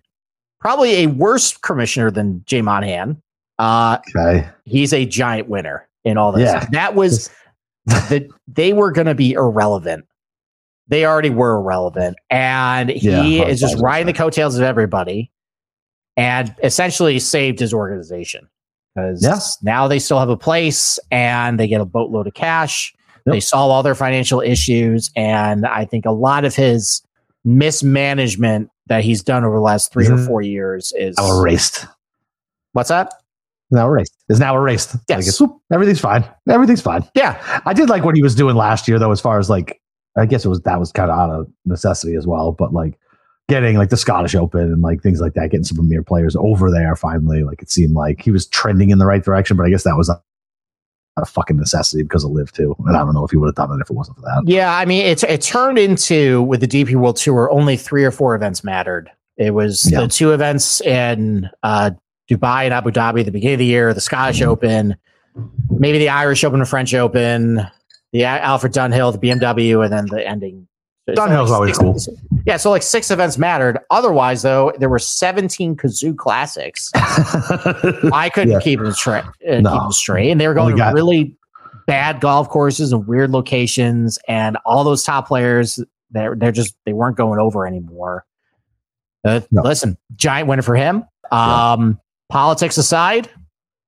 probably 0.59 1.03
a 1.03 1.07
worse 1.07 1.55
commissioner 1.55 2.09
than 2.11 2.43
Jay 2.45 2.61
Monahan. 2.61 3.21
Uh, 3.59 3.99
Okay. 4.17 4.47
he's 4.65 4.91
a 4.93 5.05
giant 5.05 5.47
winner 5.49 5.87
in 6.03 6.17
all 6.17 6.31
this. 6.31 6.43
Yeah. 6.51 6.65
That 6.71 6.95
was 6.95 7.29
that 7.89 8.27
they 8.47 8.73
were 8.73 8.91
going 8.91 9.07
to 9.07 9.15
be 9.15 9.33
irrelevant. 9.33 10.05
They 10.87 11.05
already 11.05 11.29
were 11.29 11.55
irrelevant, 11.57 12.17
and 12.29 12.89
he 12.89 13.37
Yeah, 13.37 13.45
is 13.45 13.59
just 13.59 13.77
riding 13.79 14.07
the 14.07 14.13
coattails 14.13 14.55
of 14.57 14.63
everybody, 14.63 15.31
and 16.17 16.53
essentially 16.63 17.19
saved 17.19 17.59
his 17.59 17.73
organization 17.73 18.47
because 18.95 19.23
Yeah. 19.23 19.39
now 19.61 19.87
they 19.87 19.99
still 19.99 20.19
have 20.19 20.29
a 20.29 20.37
place 20.37 20.97
and 21.11 21.59
they 21.59 21.67
get 21.67 21.79
a 21.79 21.85
boatload 21.85 22.25
of 22.27 22.33
cash. 22.33 22.93
Yep. 23.25 23.33
They 23.33 23.39
solve 23.39 23.71
all 23.71 23.83
their 23.83 23.93
financial 23.95 24.41
issues, 24.41 25.11
and 25.15 25.65
I 25.67 25.85
think 25.85 26.05
a 26.05 26.11
lot 26.11 26.43
of 26.43 26.55
his 26.55 27.03
mismanagement 27.45 28.69
that 28.87 29.03
he's 29.03 29.21
done 29.21 29.43
over 29.45 29.55
the 29.57 29.61
last 29.61 29.91
3 29.93 30.07
or 30.07 30.11
Mhm. 30.17 30.25
four 30.25 30.41
years 30.41 30.91
is 30.97 31.15
erased. 31.19 31.85
what's 32.73 32.89
that? 32.89 33.13
Now 33.71 33.87
erased. 33.87 34.15
Is 34.29 34.39
now 34.39 34.55
erased. 34.55 34.95
Yes. 35.07 35.39
Like 35.39 35.49
everything's 35.71 35.99
fine. 35.99 36.25
Everything's 36.49 36.81
fine. 36.81 37.07
Yeah, 37.13 37.61
I 37.65 37.73
did 37.73 37.89
like 37.89 38.03
what 38.03 38.15
he 38.15 38.23
was 38.23 38.33
doing 38.35 38.55
last 38.55 38.87
year, 38.87 38.97
though, 38.99 39.11
as 39.11 39.21
far 39.21 39.37
as 39.39 39.49
like, 39.49 39.79
I 40.17 40.25
guess 40.25 40.43
it 40.45 40.49
was 40.49 40.61
that 40.61 40.79
was 40.79 40.91
kind 40.91 41.11
of 41.11 41.17
out 41.19 41.29
of 41.29 41.47
necessity 41.65 42.15
as 42.15 42.25
well, 42.25 42.51
but 42.51 42.73
like 42.73 42.97
getting 43.47 43.77
like 43.77 43.89
the 43.89 43.97
Scottish 43.97 44.35
Open 44.35 44.61
and 44.61 44.81
like 44.81 45.01
things 45.03 45.21
like 45.21 45.33
that, 45.35 45.49
getting 45.51 45.63
some 45.63 45.77
premier 45.77 46.03
players 46.03 46.35
over 46.35 46.71
there 46.71 46.95
finally. 46.95 47.43
Like 47.43 47.61
it 47.61 47.69
seemed 47.71 47.93
like 47.93 48.21
he 48.21 48.31
was 48.31 48.47
trending 48.47 48.89
in 48.89 48.97
the 48.97 49.05
right 49.05 49.23
direction, 49.23 49.55
but 49.57 49.65
I 49.65 49.69
guess 49.69 49.83
that 49.83 49.95
was 49.97 50.09
a, 50.09 50.19
a 51.17 51.25
fucking 51.25 51.57
necessity 51.57 52.01
because 52.03 52.23
of 52.23 52.31
LIV 52.31 52.51
too. 52.51 52.75
And 52.87 52.95
I 52.95 52.99
don't 52.99 53.13
know 53.13 53.23
if 53.25 53.31
he 53.31 53.37
would 53.37 53.47
have 53.47 53.55
done 53.55 53.71
it 53.77 53.81
if 53.81 53.89
it 53.89 53.93
wasn't 53.95 54.17
for 54.17 54.21
that. 54.21 54.43
Yeah, 54.45 54.75
I 54.75 54.85
mean, 54.85 55.05
it's 55.05 55.23
it 55.23 55.41
turned 55.41 55.77
into 55.77 56.41
with 56.43 56.61
the 56.61 56.67
DP 56.67 56.95
World 56.95 57.17
Tour, 57.17 57.51
only 57.51 57.77
three 57.77 58.03
or 58.03 58.11
four 58.11 58.35
events 58.35 58.63
mattered. 58.63 59.09
It 59.37 59.53
was 59.53 59.87
Yeah. 59.91 60.01
the 60.01 60.07
two 60.07 60.31
events 60.31 60.81
in 60.81 61.49
uh, 61.63 61.91
Dubai 62.29 62.65
and 62.65 62.73
Abu 62.73 62.91
Dhabi 62.91 63.21
at 63.21 63.25
the 63.25 63.31
beginning 63.31 63.55
of 63.55 63.59
the 63.59 63.65
year, 63.65 63.93
the 63.93 64.01
Scottish 64.01 64.39
Mhm. 64.41 64.47
Open, 64.47 64.95
maybe 65.69 65.97
the 65.97 66.09
Irish 66.09 66.43
Open, 66.43 66.59
the 66.59 66.65
French 66.65 66.93
Open, 66.93 67.61
the 68.13 68.23
Alfred 68.25 68.73
Dunhill, 68.73 69.11
the 69.11 69.17
BMW, 69.19 69.83
and 69.83 69.91
then 69.93 70.05
the 70.07 70.25
ending. 70.27 70.67
so 71.07 71.15
Dunhill's 71.15 71.49
like 71.49 71.57
always 71.59 71.77
cool. 71.77 71.97
Yeah, 72.45 72.57
so 72.57 72.69
like 72.69 72.83
six 72.83 73.09
events 73.09 73.37
mattered. 73.39 73.79
Otherwise, 73.89 74.43
though, 74.43 74.71
there 74.77 74.89
were 74.89 74.99
17 74.99 75.75
kazoo 75.75 76.15
classics. 76.15 76.91
I 76.95 78.29
couldn't 78.33 78.51
Yeah. 78.53 78.59
keep 78.59 78.79
them 78.79 78.91
straight. 78.91 79.23
Uh, 79.47 79.59
No. 79.61 79.71
Keep 79.73 79.81
them 79.81 79.91
straight, 79.91 80.29
and 80.31 80.39
they 80.39 80.47
were 80.47 80.53
going 80.53 80.77
to 80.77 80.91
really 80.93 81.35
bad 81.87 82.19
golf 82.21 82.49
courses 82.49 82.91
and 82.93 83.07
weird 83.07 83.31
locations, 83.31 84.19
and 84.27 84.57
all 84.65 84.83
those 84.83 85.03
top 85.03 85.27
players 85.27 85.79
they're 86.11 86.35
they're 86.35 86.51
just 86.51 86.75
they 86.85 86.93
weren't 86.93 87.17
going 87.17 87.39
over 87.39 87.65
anymore. 87.67 88.25
Uh, 89.25 89.41
No. 89.51 89.61
Listen, 89.63 89.97
giant 90.15 90.47
winner 90.47 90.61
for 90.63 90.75
him. 90.75 91.03
Um, 91.31 91.99
Politics 92.29 92.77
aside, 92.77 93.29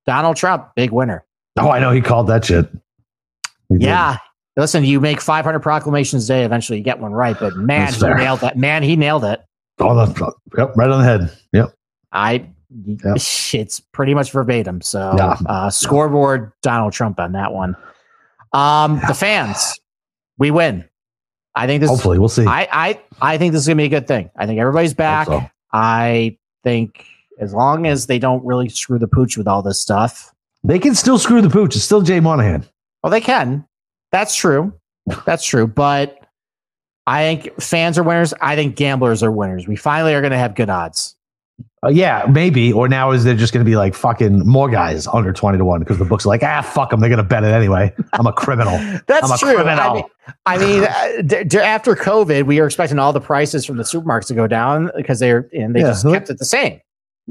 Donald 0.05 0.35
Trump, 0.35 0.69
big 0.75 0.91
winner. 0.91 1.25
oh, 1.59 1.69
I 1.69 1.79
know 1.79 1.91
he 1.91 2.01
called 2.01 2.27
that 2.27 2.43
shit. 2.45 2.67
He 3.69 3.75
did. 3.77 3.83
Yeah. 3.83 4.17
Listen, 4.57 4.83
you 4.83 4.99
make 4.99 5.21
500 5.21 5.59
proclamations 5.59 6.25
a 6.25 6.33
day. 6.33 6.43
Eventually, 6.43 6.77
you 6.79 6.83
get 6.83 6.99
one 6.99 7.13
right. 7.13 7.37
But 7.39 7.55
man, 7.55 7.85
That's 7.85 7.95
he 7.95 8.01
fair. 8.01 8.17
nailed 8.17 8.39
that. 8.41 8.57
Man, 8.57 8.83
he 8.83 8.95
nailed 8.95 9.23
it. 9.23 9.41
Oh, 9.79 9.95
that's, 9.95 10.19
yep, 10.57 10.73
right 10.75 10.89
on 10.89 10.99
the 10.99 11.05
head. 11.05 11.37
Yep. 11.53 11.73
I 12.11 12.47
Yep. 12.85 13.15
it's 13.53 13.79
pretty 13.79 14.13
much 14.13 14.31
verbatim. 14.31 14.81
So 14.81 15.13
Yeah. 15.17 15.37
uh, 15.45 15.69
scoreboard 15.69 16.51
Donald 16.61 16.93
Trump 16.93 17.19
on 17.19 17.31
that 17.33 17.53
one. 17.53 17.75
Um, 18.53 19.01
the 19.07 19.13
fans, 19.13 19.79
we 20.37 20.51
win. 20.51 20.85
I 21.55 21.67
think 21.67 21.81
this. 21.81 21.89
Hopefully, 21.89 22.17
we'll 22.19 22.29
see. 22.29 22.45
I 22.45 22.67
I 22.71 23.01
I 23.21 23.37
think 23.37 23.51
this 23.53 23.61
is 23.61 23.67
gonna 23.67 23.75
be 23.77 23.85
a 23.85 23.89
good 23.89 24.07
thing. 24.07 24.29
I 24.37 24.45
think 24.45 24.59
everybody's 24.59 24.93
back. 24.93 25.27
so. 25.27 25.41
I 25.73 26.37
think 26.63 27.05
as 27.41 27.53
long 27.53 27.85
as 27.87 28.07
they 28.07 28.19
don't 28.19 28.43
really 28.45 28.69
screw 28.69 28.97
the 28.99 29.07
pooch 29.07 29.35
with 29.37 29.47
all 29.47 29.61
this 29.61 29.79
stuff, 29.79 30.33
they 30.63 30.79
can 30.79 30.95
still 30.95 31.17
screw 31.17 31.41
the 31.41 31.49
pooch. 31.49 31.75
It's 31.75 31.83
still 31.83 32.01
Jay 32.01 32.19
Monahan. 32.19 32.63
well, 33.03 33.11
they 33.11 33.21
can. 33.21 33.65
That's 34.11 34.35
true. 34.35 34.73
That's 35.25 35.43
true. 35.43 35.65
But 35.67 36.19
I 37.07 37.23
think 37.23 37.59
fans 37.61 37.97
are 37.97 38.03
winners. 38.03 38.33
I 38.41 38.55
think 38.55 38.75
gamblers 38.75 39.23
are 39.23 39.31
winners. 39.31 39.67
We 39.67 39.75
finally 39.75 40.13
are 40.13 40.21
going 40.21 40.31
to 40.31 40.37
have 40.37 40.53
good 40.55 40.69
odds. 40.69 41.15
Uh, 41.83 41.89
yeah, 41.89 42.25
maybe. 42.29 42.71
Or 42.71 42.87
now 42.87 43.09
is 43.09 43.23
there 43.23 43.33
just 43.35 43.53
going 43.53 43.65
to 43.65 43.69
be 43.69 43.75
like 43.75 43.95
fucking 43.95 44.45
more 44.47 44.69
guys 44.69 45.07
under 45.07 45.33
20 45.33 45.57
to 45.57 45.65
1 45.65 45.79
because 45.79 45.97
the 45.97 46.05
books 46.05 46.25
are 46.25 46.29
like, 46.29 46.43
ah, 46.43 46.61
fuck 46.61 46.91
them. 46.91 46.99
They're 46.99 47.09
going 47.09 47.17
to 47.17 47.23
bet 47.23 47.43
it 47.43 47.47
anyway. 47.47 47.91
I'm 48.13 48.27
a 48.27 48.33
criminal. 48.33 48.73
That's 49.07 49.31
a 49.31 49.37
true. 49.39 49.57
I 49.57 49.93
mean, 49.95 50.03
I 50.45 50.57
mean 50.59 50.83
uh, 50.83 51.21
d- 51.25 51.43
d- 51.45 51.57
after 51.57 51.95
COVID, 51.95 52.45
we 52.45 52.59
were 52.59 52.67
expecting 52.67 52.99
all 52.99 53.13
the 53.13 53.19
prices 53.21 53.65
from 53.65 53.77
the 53.77 53.83
supermarkets 53.83 54.27
to 54.27 54.35
go 54.35 54.45
down 54.45 54.91
because 54.95 55.17
they're 55.19 55.49
and 55.53 55.73
they 55.75 55.79
Yeah. 55.79 55.87
just 55.87 56.05
kept 56.05 56.29
it 56.29 56.37
the 56.37 56.45
same. 56.45 56.79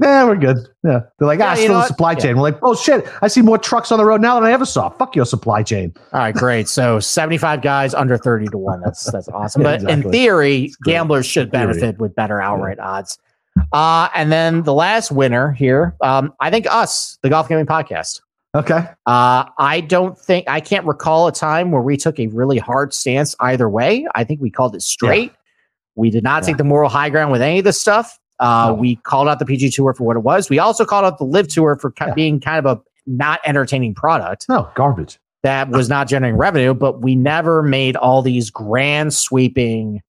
Yeah, 0.01 0.25
we're 0.25 0.35
good. 0.35 0.57
Yeah. 0.83 1.01
They're 1.19 1.27
like, 1.27 1.39
Yeah, 1.39 1.51
ah, 1.51 1.55
still 1.55 1.73
what? 1.75 1.87
supply 1.87 2.13
Yeah. 2.13 2.17
chain. 2.19 2.35
We're 2.37 2.41
like, 2.41 2.59
oh 2.63 2.75
shit, 2.75 3.07
I 3.21 3.27
see 3.27 3.41
more 3.41 3.57
trucks 3.57 3.91
on 3.91 3.99
the 3.99 4.05
road 4.05 4.19
now 4.21 4.35
than 4.39 4.45
I 4.49 4.51
ever 4.51 4.65
saw. 4.65 4.89
Fuck 4.89 5.15
your 5.15 5.25
supply 5.25 5.61
chain. 5.63 5.93
All 6.13 6.19
right, 6.19 6.33
great. 6.33 6.67
So 6.67 6.99
seventy-five 6.99 7.61
guys 7.61 7.93
under 7.93 8.17
thirty 8.17 8.47
to 8.47 8.57
one. 8.57 8.81
That's 8.81 9.11
that's 9.11 9.27
awesome. 9.33 9.61
Yeah, 9.61 9.77
but 9.77 9.89
in 9.89 10.01
theory, 10.09 10.71
gamblers 10.83 11.25
should 11.25 11.51
theory. 11.51 11.67
benefit 11.67 11.99
with 11.99 12.15
better 12.15 12.41
outright 12.41 12.79
odds. 12.79 13.19
Uh, 13.73 14.07
and 14.15 14.31
then 14.31 14.63
the 14.63 14.73
last 14.73 15.11
winner 15.11 15.51
here, 15.51 15.95
um, 16.01 16.33
I 16.39 16.49
think 16.49 16.65
us, 16.71 17.17
the 17.21 17.29
Golf 17.29 17.47
Gaming 17.49 17.65
Podcast. 17.65 18.21
Okay. 18.55 18.79
Uh, 19.05 19.45
I 19.59 19.81
don't 19.87 20.17
think 20.17 20.47
I 20.49 20.61
can't 20.61 20.85
recall 20.85 21.27
a 21.27 21.31
time 21.31 21.71
where 21.71 21.81
we 21.81 21.95
took 21.95 22.19
a 22.19 22.27
really 22.27 22.57
hard 22.57 22.93
stance 22.93 23.35
either 23.39 23.69
way. 23.69 24.05
I 24.15 24.23
think 24.23 24.41
we 24.41 24.49
called 24.49 24.73
it 24.75 24.81
straight. 24.81 25.33
We 25.95 26.09
did 26.09 26.23
not 26.23 26.43
take 26.43 26.57
the 26.57 26.63
moral 26.63 26.89
high 26.89 27.09
ground 27.09 27.31
with 27.31 27.41
any 27.41 27.59
of 27.59 27.65
this 27.65 27.79
stuff. 27.79 28.17
Uh, 28.41 28.67
No. 28.69 28.73
We 28.73 28.95
called 28.97 29.27
out 29.29 29.39
the 29.39 29.45
PG 29.45 29.69
Tour 29.71 29.93
for 29.93 30.03
what 30.03 30.17
it 30.17 30.23
was. 30.23 30.49
We 30.49 30.59
also 30.59 30.83
called 30.83 31.05
out 31.05 31.17
the 31.19 31.23
LIV 31.25 31.47
Tour 31.47 31.77
for 31.77 31.91
ki- 31.91 32.05
Yeah. 32.07 32.13
being 32.13 32.39
kind 32.41 32.65
of 32.65 32.77
a 32.77 32.81
not 33.07 33.39
entertaining 33.45 33.93
product 33.95 34.45
No, 34.49 34.67
garbage. 34.75 35.19
that 35.43 35.69
was 35.69 35.87
not 35.89 36.07
generating 36.07 36.37
revenue, 36.37 36.73
but 36.73 37.01
we 37.01 37.15
never 37.15 37.63
made 37.63 37.95
all 37.95 38.21
these 38.21 38.49
grand 38.49 39.13
sweeping 39.13 40.01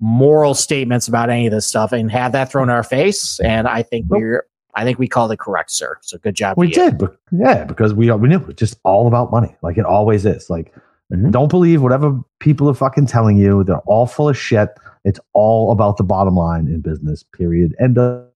moral 0.00 0.54
statements 0.54 1.08
about 1.08 1.28
any 1.30 1.46
of 1.46 1.52
this 1.52 1.66
stuff 1.66 1.90
and 1.92 2.10
had 2.10 2.32
that 2.32 2.50
thrown 2.50 2.68
in 2.68 2.74
our 2.74 2.82
face. 2.84 3.40
And 3.40 3.66
I 3.66 3.82
think 3.82 4.06
Nope. 4.08 4.20
we're 4.20 4.44
I 4.74 4.84
think 4.84 4.98
we 5.00 5.08
called 5.08 5.32
it 5.32 5.40
correct, 5.40 5.72
sir. 5.72 5.96
So 6.02 6.18
good 6.18 6.36
job. 6.36 6.56
We 6.56 6.70
did. 6.70 6.98
But 6.98 7.16
yeah, 7.32 7.64
because 7.64 7.94
we, 7.94 8.12
we 8.12 8.28
knew 8.28 8.36
it's 8.48 8.60
just 8.60 8.78
all 8.84 9.08
about 9.08 9.32
money. 9.32 9.56
Like 9.60 9.76
it 9.76 9.84
always 9.84 10.24
is. 10.24 10.48
Like, 10.48 10.72
Mhm. 11.12 11.32
don't 11.32 11.48
believe 11.48 11.82
whatever 11.82 12.16
people 12.38 12.68
are 12.70 12.74
fucking 12.74 13.06
telling 13.06 13.38
you. 13.38 13.64
They're 13.64 13.78
all 13.86 14.06
full 14.06 14.28
of 14.28 14.36
shit. 14.36 14.68
It's 15.08 15.18
all 15.32 15.72
about 15.72 15.96
the 15.96 16.04
bottom 16.04 16.34
line 16.36 16.66
in 16.66 16.82
business, 16.82 17.22
period. 17.22 17.74
End 17.80 17.96
of 17.96 18.26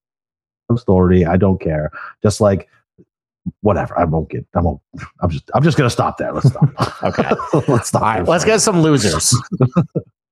story. 0.76 1.26
I 1.26 1.36
don't 1.36 1.60
care. 1.60 1.90
Just 2.22 2.40
like 2.40 2.66
whatever. 3.60 3.98
I 3.98 4.04
won't 4.04 4.30
get, 4.30 4.46
I 4.54 4.60
won't, 4.60 4.80
I'm 5.20 5.28
just, 5.28 5.50
I'm 5.52 5.62
just 5.62 5.76
going 5.76 5.86
to 5.86 5.92
stop 5.92 6.16
there. 6.16 6.32
Let's 6.32 6.48
stop. 6.48 6.70
Okay. 7.02 7.28
let's 7.68 7.88
stop. 7.88 8.02
All 8.02 8.08
right, 8.08 8.26
let's 8.26 8.44
get 8.44 8.60
some 8.62 8.80
losers. 8.80 9.36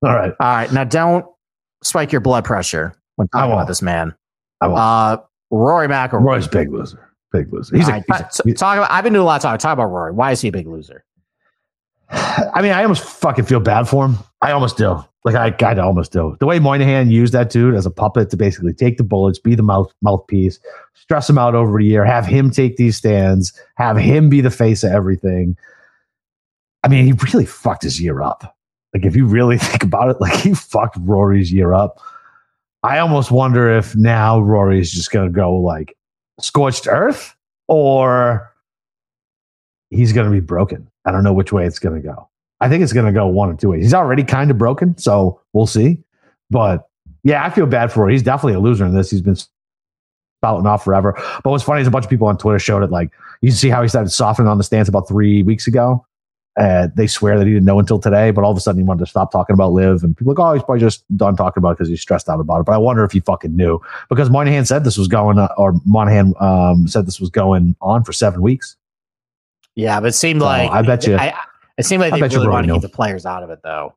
All 0.03 0.15
right. 0.15 0.33
All 0.39 0.55
right, 0.55 0.71
now 0.71 0.83
don't 0.83 1.27
spike 1.83 2.11
your 2.11 2.21
blood 2.21 2.43
pressure 2.43 2.95
when 3.17 3.27
I 3.33 3.39
talking 3.41 3.53
about 3.53 3.67
this 3.67 3.83
man. 3.83 4.15
I 4.61 4.67
won't. 4.67 4.79
Uh, 4.79 5.17
Rory 5.51 5.87
McIlroy. 5.87 6.23
Roy's 6.23 6.47
big 6.47 6.71
loser. 6.71 7.07
Big 7.31 7.53
loser. 7.53 7.77
He's 7.77 7.87
a, 7.87 7.91
right, 7.91 8.03
he's 8.07 8.39
a- 8.39 8.43
t- 8.43 8.53
talk 8.53 8.77
about. 8.77 8.89
I've 8.89 9.03
been 9.03 9.13
doing 9.13 9.21
a 9.21 9.25
lot 9.25 9.35
of 9.35 9.41
talking. 9.43 9.59
Talk 9.59 9.73
about 9.73 9.91
Rory. 9.91 10.11
Why 10.11 10.31
is 10.31 10.41
he 10.41 10.47
a 10.47 10.51
big 10.51 10.65
loser? 10.65 11.03
I 12.09 12.61
mean, 12.63 12.71
I 12.71 12.81
almost 12.81 13.03
fucking 13.03 13.45
feel 13.45 13.59
bad 13.59 13.87
for 13.87 14.05
him. 14.05 14.17
I 14.41 14.53
almost 14.53 14.77
do. 14.77 15.03
Like 15.23 15.35
I 15.35 15.51
kind 15.51 15.77
of 15.77 15.85
almost 15.85 16.11
do. 16.11 16.35
The 16.39 16.47
way 16.47 16.57
Moynihan 16.57 17.11
used 17.11 17.33
that 17.33 17.51
dude 17.51 17.75
as 17.75 17.85
a 17.85 17.91
puppet 17.91 18.31
to 18.31 18.37
basically 18.37 18.73
take 18.73 18.97
the 18.97 19.03
bullets, 19.03 19.37
be 19.37 19.53
the 19.53 19.63
mouth 19.63 19.93
mouthpiece, 20.01 20.59
stress 20.95 21.29
him 21.29 21.37
out 21.37 21.53
over 21.53 21.79
a 21.79 21.83
year, 21.83 22.03
have 22.03 22.25
him 22.25 22.49
take 22.49 22.77
these 22.77 22.97
stands, 22.97 23.53
have 23.75 23.97
him 23.97 24.29
be 24.29 24.41
the 24.41 24.49
face 24.49 24.83
of 24.83 24.91
everything. 24.91 25.55
I 26.83 26.87
mean, 26.87 27.05
he 27.05 27.13
really 27.33 27.45
fucked 27.45 27.83
his 27.83 28.01
year 28.01 28.21
up. 28.21 28.57
Like 28.95 29.05
if 29.05 29.15
you 29.15 29.27
really 29.27 29.57
think 29.59 29.83
about 29.83 30.09
it, 30.09 30.19
like 30.19 30.33
he 30.39 30.55
fucked 30.55 30.97
Rory's 31.01 31.53
year 31.53 31.73
up. 31.73 31.99
I 32.83 32.97
almost 32.97 33.29
wonder 33.29 33.69
if 33.77 33.95
now 33.95 34.39
Rory's 34.39 34.91
just 34.91 35.11
gonna 35.11 35.29
go 35.29 35.53
like 35.53 35.95
scorched 36.39 36.87
earth 36.87 37.35
or 37.67 38.51
he's 39.91 40.13
gonna 40.13 40.31
be 40.31 40.39
broken. 40.39 40.89
I 41.05 41.11
don't 41.11 41.23
know 41.23 41.33
which 41.33 41.53
way 41.53 41.67
it's 41.67 41.77
gonna 41.77 42.01
go. 42.01 42.27
I 42.61 42.69
think 42.69 42.83
it's 42.83 42.93
going 42.93 43.05
to 43.07 43.11
go 43.11 43.27
one 43.27 43.49
or 43.49 43.55
two 43.55 43.69
ways. 43.69 43.83
He's 43.83 43.93
already 43.93 44.23
kind 44.23 44.49
of 44.51 44.57
broken, 44.57 44.97
so 44.97 45.41
we'll 45.51 45.67
see. 45.67 45.97
But 46.49 46.87
yeah, 47.23 47.43
I 47.43 47.49
feel 47.49 47.65
bad 47.65 47.91
for 47.91 48.05
him. 48.05 48.11
He's 48.11 48.23
definitely 48.23 48.53
a 48.53 48.59
loser 48.59 48.85
in 48.85 48.93
this. 48.95 49.09
He's 49.11 49.21
been 49.21 49.35
spouting 49.35 50.65
off 50.67 50.83
forever. 50.83 51.13
But 51.43 51.49
what's 51.49 51.63
funny 51.63 51.81
is 51.81 51.87
a 51.87 51.91
bunch 51.91 52.05
of 52.05 52.09
people 52.09 52.27
on 52.27 52.37
Twitter 52.37 52.59
showed 52.59 52.83
it. 52.83 52.91
Like 52.91 53.11
you 53.41 53.49
can 53.49 53.57
see 53.57 53.69
how 53.69 53.81
he 53.81 53.87
started 53.87 54.09
softening 54.11 54.47
on 54.47 54.57
the 54.57 54.63
stance 54.63 54.87
about 54.87 55.07
three 55.07 55.43
weeks 55.43 55.67
ago. 55.67 56.05
Uh, 56.59 56.89
they 56.95 57.07
swear 57.07 57.37
that 57.39 57.47
he 57.47 57.53
didn't 57.53 57.65
know 57.65 57.79
until 57.79 57.97
today, 57.97 58.29
but 58.31 58.43
all 58.43 58.51
of 58.51 58.57
a 58.57 58.59
sudden 58.59 58.81
he 58.81 58.85
wanted 58.85 58.99
to 58.99 59.05
stop 59.05 59.31
talking 59.31 59.53
about 59.53 59.71
LIV, 59.71 60.03
and 60.03 60.17
people 60.17 60.33
are 60.33 60.35
like, 60.35 60.51
oh, 60.51 60.53
he's 60.53 60.63
probably 60.63 60.81
just 60.81 61.05
done 61.15 61.35
talking 61.37 61.61
about 61.61 61.69
it 61.71 61.73
because 61.77 61.87
he's 61.87 62.01
stressed 62.01 62.27
out 62.27 62.41
about 62.41 62.59
it. 62.59 62.65
But 62.65 62.73
I 62.73 62.77
wonder 62.77 63.05
if 63.05 63.13
he 63.13 63.21
fucking 63.21 63.55
knew 63.55 63.79
because 64.09 64.29
Moynihan 64.29 64.65
said 64.65 64.83
this 64.83 64.97
was 64.97 65.07
going, 65.07 65.39
uh, 65.39 65.47
or 65.57 65.73
Monahan 65.85 66.33
um, 66.41 66.87
said 66.89 67.07
this 67.07 67.21
was 67.21 67.29
going 67.29 67.75
on 67.81 68.03
for 68.03 68.11
seven 68.11 68.41
weeks. 68.41 68.75
Yeah, 69.75 70.01
but 70.01 70.07
it 70.07 70.13
seemed 70.13 70.41
So, 70.41 70.45
like 70.45 70.69
I 70.71 70.81
bet 70.81 71.07
you- 71.07 71.15
I, 71.15 71.33
it 71.81 71.85
seemed 71.85 72.01
like 72.01 72.13
I 72.13 72.17
they 72.17 72.21
bet 72.21 72.31
you 72.31 72.37
really 72.39 72.49
wanted 72.49 72.67
to 72.67 72.73
keep 72.73 72.81
the 72.83 72.89
players 72.89 73.25
out 73.25 73.43
of 73.43 73.49
it, 73.49 73.59
though. 73.63 73.95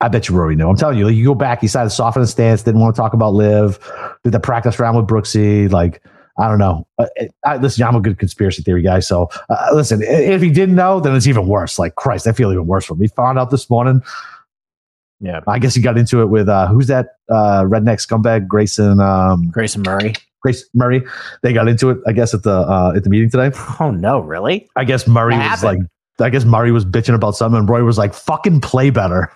I 0.00 0.08
bet 0.08 0.28
you 0.28 0.34
Rory 0.36 0.54
knew. 0.56 0.68
I'm 0.68 0.76
telling 0.76 0.96
you, 0.98 1.06
like, 1.06 1.14
you 1.16 1.24
go 1.24 1.34
back, 1.34 1.60
he 1.60 1.66
started 1.68 1.90
softening 1.90 2.22
the 2.24 2.28
stance, 2.28 2.62
didn't 2.62 2.80
want 2.80 2.94
to 2.94 3.00
talk 3.00 3.14
about 3.14 3.34
LIV, 3.34 3.78
did 4.22 4.32
the 4.32 4.38
practice 4.40 4.78
round 4.78 4.96
with 4.96 5.06
Brooksy. 5.06 5.70
Like, 5.70 6.02
I 6.38 6.48
don't 6.48 6.58
know. 6.58 6.86
Uh, 6.98 7.06
it- 7.16 7.34
I, 7.44 7.56
listen, 7.56 7.82
I'm 7.84 7.96
a 7.96 8.00
good 8.00 8.18
conspiracy 8.18 8.62
theory 8.62 8.82
guy. 8.82 9.00
So, 9.00 9.28
uh, 9.48 9.68
listen, 9.72 10.00
if 10.02 10.40
he 10.40 10.50
didn't 10.50 10.76
know, 10.76 11.00
then 11.00 11.16
it's 11.16 11.26
even 11.26 11.48
worse. 11.48 11.78
Like, 11.80 11.96
Christ, 11.96 12.26
I 12.28 12.32
feel 12.32 12.52
even 12.52 12.66
worse 12.66 12.84
for 12.84 12.94
him. 12.94 13.00
He 13.00 13.08
found 13.08 13.38
out 13.38 13.50
this 13.50 13.68
morning. 13.68 14.02
Yeah, 15.20 15.40
I 15.48 15.58
guess 15.58 15.74
he 15.74 15.82
got 15.82 15.98
into 15.98 16.20
it 16.22 16.26
with, 16.26 16.48
uh, 16.48 16.68
who's 16.68 16.86
that 16.86 17.16
uh, 17.28 17.64
redneck 17.64 17.98
scumbag, 18.06 18.46
Grayson, 18.46 19.00
um, 19.00 19.48
Grayson 19.50 19.82
Murray. 19.82 20.14
Grace 20.40 20.64
Murray. 20.74 21.02
They 21.42 21.52
got 21.52 21.66
into 21.66 21.90
it, 21.90 21.98
I 22.06 22.12
guess, 22.12 22.32
at 22.34 22.44
the 22.44 22.52
uh, 22.52 22.92
at 22.94 23.02
the 23.02 23.10
meeting 23.10 23.28
today. 23.28 23.50
Oh 23.80 23.90
no, 23.90 24.20
really? 24.20 24.68
I 24.76 24.84
guess 24.84 25.08
Murray 25.08 25.36
was 25.36 25.64
like, 25.64 25.80
I 26.20 26.30
guess 26.30 26.44
Murray 26.44 26.72
was 26.72 26.84
bitching 26.84 27.14
about 27.14 27.36
something, 27.36 27.58
and 27.60 27.68
Roy 27.68 27.82
was 27.84 27.98
like, 27.98 28.14
fucking 28.14 28.60
play 28.60 28.90
better. 28.90 29.30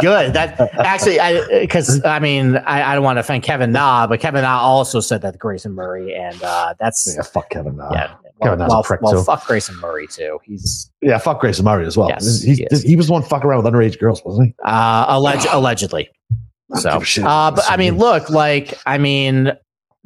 Good. 0.00 0.32
That 0.34 0.58
actually, 0.78 1.20
I 1.20 1.60
because 1.60 2.04
I 2.04 2.18
mean, 2.18 2.56
I, 2.56 2.82
I 2.82 2.94
don't 2.94 3.04
want 3.04 3.16
to 3.16 3.20
offend 3.20 3.42
Kevin 3.42 3.72
Na, 3.72 4.06
but 4.06 4.20
Kevin 4.20 4.42
Na 4.42 4.58
also 4.58 5.00
said 5.00 5.22
that 5.22 5.38
Grayson 5.38 5.72
Murray, 5.72 6.14
and 6.14 6.42
uh, 6.42 6.74
that's 6.80 7.14
Yeah, 7.14 7.22
fuck 7.22 7.50
Kevin. 7.50 7.80
Uh, 7.80 7.90
yeah. 7.92 8.14
Kevin 8.42 8.58
Well, 8.58 8.84
well, 9.00 9.12
too. 9.12 9.22
fuck 9.22 9.46
Grayson 9.46 9.76
Murray 9.76 10.08
too. 10.08 10.40
He's 10.42 10.90
Yeah, 11.00 11.18
fuck 11.18 11.40
Grayson 11.40 11.64
Murray 11.64 11.86
as 11.86 11.96
well. 11.96 12.08
Yes, 12.08 12.42
he 12.42 12.64
is. 12.70 12.82
he 12.82 12.96
was 12.96 13.06
the 13.06 13.12
one 13.12 13.22
fuck 13.22 13.44
around 13.44 13.62
with 13.62 13.72
underage 13.72 14.00
girls, 14.00 14.20
wasn't 14.24 14.48
he? 14.48 14.54
uh, 14.64 15.04
alleged 15.08 15.46
allegedly. 15.50 16.10
So, 16.74 16.90
give 16.94 17.02
a 17.02 17.04
shit. 17.04 17.24
uh, 17.24 17.52
but 17.52 17.64
I 17.70 17.76
mean, 17.76 17.98
look, 17.98 18.30
like, 18.30 18.74
I 18.86 18.98
mean, 18.98 19.52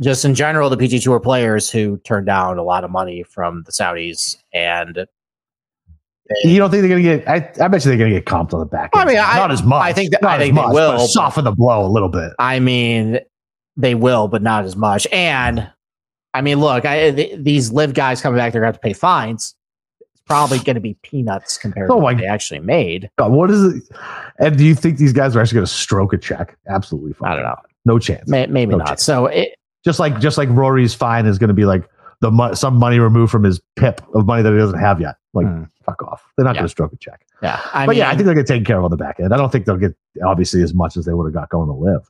just 0.00 0.24
in 0.24 0.34
general, 0.34 0.68
the 0.70 0.76
PG 0.76 1.00
Tour 1.00 1.20
players 1.20 1.70
who 1.70 1.98
turned 1.98 2.26
down 2.26 2.58
a 2.58 2.62
lot 2.62 2.84
of 2.84 2.90
money 2.90 3.22
from 3.22 3.62
the 3.64 3.72
Saudis, 3.72 4.36
and 4.52 5.06
you 6.44 6.58
don't 6.58 6.70
think 6.70 6.82
they're 6.82 6.88
gonna 6.88 7.02
get? 7.02 7.28
I, 7.28 7.36
I 7.64 7.68
bet 7.68 7.84
you 7.84 7.90
they're 7.90 7.98
gonna 7.98 8.10
get 8.10 8.24
comped 8.26 8.52
on 8.52 8.60
the 8.60 8.66
back. 8.66 8.90
I 8.94 9.02
end. 9.02 9.08
mean, 9.10 9.18
I- 9.18 9.36
not 9.36 9.50
as 9.52 9.62
much. 9.62 9.82
I 9.82 9.92
think 9.92 10.10
that- 10.10 10.22
not 10.22 10.32
I 10.32 10.34
as 10.36 10.40
think 10.42 10.54
they 10.56 10.62
much, 10.62 10.74
will, 10.74 10.98
soften 11.06 11.44
the 11.44 11.52
blow 11.52 11.86
a 11.86 11.88
little 11.88 12.08
bit. 12.08 12.32
I 12.38 12.58
mean, 12.58 13.20
they 13.76 13.94
will, 13.94 14.26
but 14.28 14.42
not 14.42 14.64
as 14.64 14.74
much. 14.76 15.06
And 15.12 15.70
I 16.34 16.40
mean, 16.42 16.60
look, 16.60 16.84
I, 16.84 17.12
th- 17.12 17.38
these 17.42 17.72
LIV 17.72 17.94
guys 17.94 18.20
coming 18.20 18.36
back, 18.36 18.52
they're 18.52 18.60
going 18.60 18.70
to 18.72 18.76
have 18.76 18.80
to 18.82 18.86
pay 18.86 18.92
fines. 18.92 19.54
It's 20.00 20.20
probably 20.26 20.58
going 20.58 20.74
to 20.74 20.80
be 20.80 20.94
peanuts 21.02 21.56
compared 21.56 21.90
Oh 21.90 21.94
to 21.94 22.00
what 22.00 22.18
they 22.18 22.26
actually 22.26 22.60
made. 22.60 23.08
God, 23.16 23.32
what 23.32 23.50
is 23.50 23.62
it? 23.64 23.82
And 24.38 24.58
do 24.58 24.64
you 24.64 24.74
think 24.74 24.98
these 24.98 25.12
guys 25.14 25.34
are 25.36 25.40
actually 25.40 25.56
gonna 25.56 25.66
stroke 25.68 26.12
a 26.12 26.18
check? 26.18 26.58
Absolutely, 26.68 27.12
Fine. 27.14 27.30
I 27.30 27.34
don't 27.36 27.44
know. 27.44 27.56
No 27.86 27.98
chance. 27.98 28.28
May, 28.28 28.46
maybe 28.46 28.72
No 28.72 28.78
not. 28.78 28.86
chance. 28.88 29.02
So 29.04 29.26
it, 29.26 29.54
Just 29.86 29.98
like 29.98 30.18
just 30.20 30.36
like 30.36 30.48
Rory's 30.50 30.92
fine 30.92 31.24
is 31.24 31.38
gonna 31.38 31.54
be 31.54 31.64
like 31.64 31.88
the 32.20 32.30
mo- 32.30 32.52
some 32.52 32.76
money 32.76 32.98
removed 32.98 33.30
from 33.32 33.44
his 33.44 33.60
pip 33.76 34.02
of 34.14 34.26
money 34.26 34.42
that 34.42 34.52
he 34.52 34.58
doesn't 34.58 34.78
have 34.80 35.00
yet. 35.00 35.14
Like 35.32 35.46
Hmm. 35.46 35.62
fuck 35.84 36.02
off. 36.02 36.22
They're 36.36 36.44
not 36.44 36.56
Yeah. 36.56 36.60
gonna 36.62 36.68
stroke 36.68 36.92
a 36.92 36.96
check. 36.96 37.24
yeah, 37.42 37.60
I 37.72 37.86
but 37.86 37.90
mean, 37.92 37.98
yeah, 38.00 38.08
I 38.08 38.14
think 38.16 38.26
they're 38.26 38.34
gonna 38.34 38.46
take 38.46 38.66
care 38.66 38.78
of 38.78 38.84
on 38.84 38.90
the 38.90 38.96
back 38.98 39.20
end. 39.20 39.32
I 39.32 39.36
don't 39.38 39.50
think 39.52 39.64
they'll 39.64 39.76
get 39.78 39.94
obviously 40.24 40.60
as 40.62 40.74
much 40.74 40.96
as 40.98 41.04
they 41.06 41.14
would 41.14 41.24
have 41.26 41.34
got 41.34 41.48
going 41.50 41.68
to 41.68 41.74
LIV. 41.74 42.02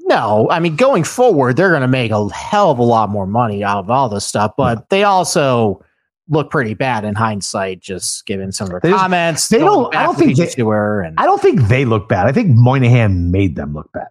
no, 0.00 0.48
I 0.50 0.58
mean, 0.60 0.76
going 0.76 1.04
forward, 1.04 1.56
they're 1.56 1.70
going 1.70 1.82
to 1.82 1.88
make 1.88 2.10
a 2.10 2.28
hell 2.30 2.70
of 2.72 2.78
a 2.80 2.82
lot 2.82 3.10
more 3.10 3.26
money 3.26 3.62
out 3.62 3.78
of 3.78 3.90
all 3.90 4.08
this 4.08 4.24
stuff, 4.24 4.52
but 4.56 4.88
they 4.90 5.04
also 5.04 5.80
look 6.28 6.50
pretty 6.50 6.74
bad 6.74 7.04
in 7.04 7.14
hindsight, 7.14 7.78
just 7.80 8.26
given 8.26 8.50
some 8.50 8.66
of 8.66 8.70
their 8.72 8.80
They 8.80 8.90
just- 8.90 9.00
comments. 9.02 9.48
they 9.48 9.58
don't- 9.58 9.94
I 9.94 10.02
don't 10.02 10.16
think 10.18 10.36
they- 10.36 10.62
and 11.02 11.14
I 11.18 11.26
don't 11.26 11.40
think 11.40 11.62
they 11.68 11.84
look 11.84 12.08
bad. 12.08 12.26
I 12.26 12.32
think 12.32 12.48
Moynihan 12.56 13.30
made 13.30 13.54
them 13.56 13.72
look 13.72 13.90
bad 13.92 14.08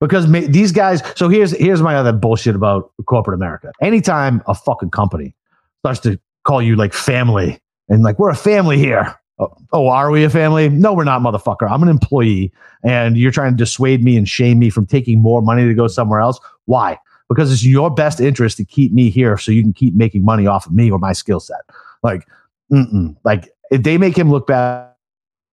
because 0.00 0.26
ma- 0.26 0.46
these 0.48 0.72
guys. 0.72 1.02
So 1.16 1.28
here's 1.28 1.52
here's 1.52 1.82
my 1.82 1.96
other 1.96 2.12
bullshit 2.12 2.54
about 2.54 2.92
corporate 3.06 3.34
America. 3.34 3.72
Anytime 3.80 4.42
a 4.46 4.54
fucking 4.54 4.90
company 4.90 5.34
starts 5.80 6.00
to 6.00 6.18
call 6.44 6.62
you 6.62 6.76
like 6.76 6.92
family 6.92 7.60
and 7.88 8.02
like 8.02 8.18
we're 8.18 8.30
a 8.30 8.36
family 8.36 8.78
here, 8.78 9.16
Oh, 9.38 9.54
oh, 9.72 9.88
are 9.88 10.10
we 10.10 10.24
a 10.24 10.30
family? 10.30 10.70
No, 10.70 10.94
we're 10.94 11.04
not, 11.04 11.20
motherfucker. 11.20 11.70
I'm 11.70 11.82
an 11.82 11.90
employee, 11.90 12.50
and 12.82 13.18
you're 13.18 13.30
trying 13.30 13.52
to 13.52 13.56
dissuade 13.56 14.02
me 14.02 14.16
and 14.16 14.26
shame 14.26 14.58
me 14.58 14.70
from 14.70 14.86
taking 14.86 15.20
more 15.20 15.42
money 15.42 15.66
to 15.66 15.74
go 15.74 15.88
somewhere 15.88 16.20
else. 16.20 16.40
Why? 16.64 16.98
Because 17.28 17.52
it's 17.52 17.64
your 17.64 17.90
best 17.90 18.18
interest 18.18 18.56
to 18.56 18.64
keep 18.64 18.92
me 18.92 19.10
here 19.10 19.36
so 19.36 19.52
you 19.52 19.62
can 19.62 19.74
keep 19.74 19.94
making 19.94 20.24
money 20.24 20.46
off 20.46 20.64
of 20.66 20.72
me 20.72 20.90
or 20.90 20.98
my 20.98 21.12
skill 21.12 21.40
set. 21.40 21.60
Like, 22.02 22.26
mm-mm. 22.72 23.14
like 23.24 23.50
if 23.70 23.82
they 23.82 23.98
make 23.98 24.16
him 24.16 24.30
look 24.30 24.46
bad 24.46 24.88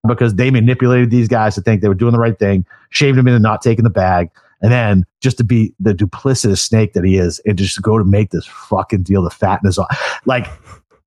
because 0.08 0.36
they 0.36 0.51
manipulated 0.51 1.10
these 1.10 1.28
guys 1.28 1.56
to 1.56 1.62
think 1.62 1.82
they 1.82 1.88
were 1.88 1.93
doing 1.93 2.14
the 2.14 2.20
right 2.20 2.38
thing, 2.38 2.66
shamed 2.89 3.18
him 3.18 3.28
into 3.28 3.39
not 3.39 3.62
taking 3.62 3.84
the 3.84 3.89
bag, 3.89 4.30
and 4.62 4.72
then 4.72 5.06
just 5.22 5.38
to 5.38 5.43
be 5.43 5.74
the 5.80 5.93
duplicitous 5.93 6.60
snake 6.60 6.93
that 6.93 7.04
he 7.04 7.18
is, 7.18 7.39
and 7.45 7.58
just 7.58 7.82
go 7.82 7.97
to 7.97 8.06
make 8.06 8.32
this 8.32 8.45
fucking 8.45 9.04
deal 9.04 9.24
to 9.24 9.36
fatten 9.36 9.66
his 9.66 9.78
off. 9.78 10.22
Like, 10.26 10.47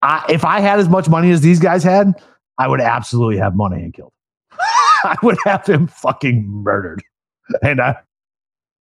I, 0.03 0.25
if 0.29 0.45
I 0.45 0.61
had 0.61 0.79
as 0.79 0.89
much 0.89 1.09
money 1.09 1.31
as 1.31 1.41
these 1.41 1.59
guys 1.59 1.83
had, 1.83 2.13
I 2.59 2.69
would 2.69 2.81
absolutely 2.81 3.39
have 3.39 3.55
Monahan 3.55 3.93
killed. 3.93 4.13
I 5.05 5.17
would 5.23 5.37
have 5.45 5.67
him 5.67 5.87
fucking 5.87 6.47
murdered. 6.47 7.03
And 7.63 7.81
I, 7.81 7.97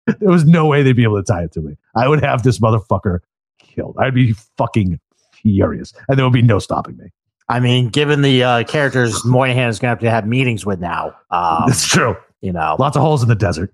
there 0.06 0.30
was 0.30 0.46
no 0.46 0.66
way 0.66 0.84
they'd 0.84 0.94
be 0.94 1.04
able 1.04 1.22
to 1.22 1.24
tie 1.24 1.44
it 1.44 1.52
to 1.54 1.62
me. 1.62 1.76
I 1.96 2.08
would 2.08 2.24
have 2.24 2.44
this 2.44 2.60
motherfucker 2.60 3.20
killed. 3.60 3.96
I'd 4.00 4.14
be 4.14 4.34
fucking 4.58 5.00
furious. 5.32 5.94
And 6.08 6.18
there 6.18 6.26
would 6.26 6.34
be 6.34 6.42
no 6.42 6.60
stopping 6.60 6.98
me. 6.98 7.06
I 7.50 7.60
mean, 7.60 7.90
given 7.90 8.22
the 8.22 8.44
uh, 8.44 8.64
characters 8.64 9.24
Moynihan 9.26 9.70
is 9.70 9.80
going 9.80 9.90
to 9.90 9.96
have 9.96 10.00
to 10.00 10.10
have 10.10 10.28
meetings 10.28 10.66
with 10.66 10.80
now, 10.80 11.16
um, 11.32 11.64
It's 11.68 11.86
true. 11.88 12.16
you 12.42 12.52
know, 12.54 12.76
Lots 12.80 12.96
of 12.96 13.02
holes 13.02 13.22
in 13.22 13.30
the 13.30 13.36
desert. 13.36 13.74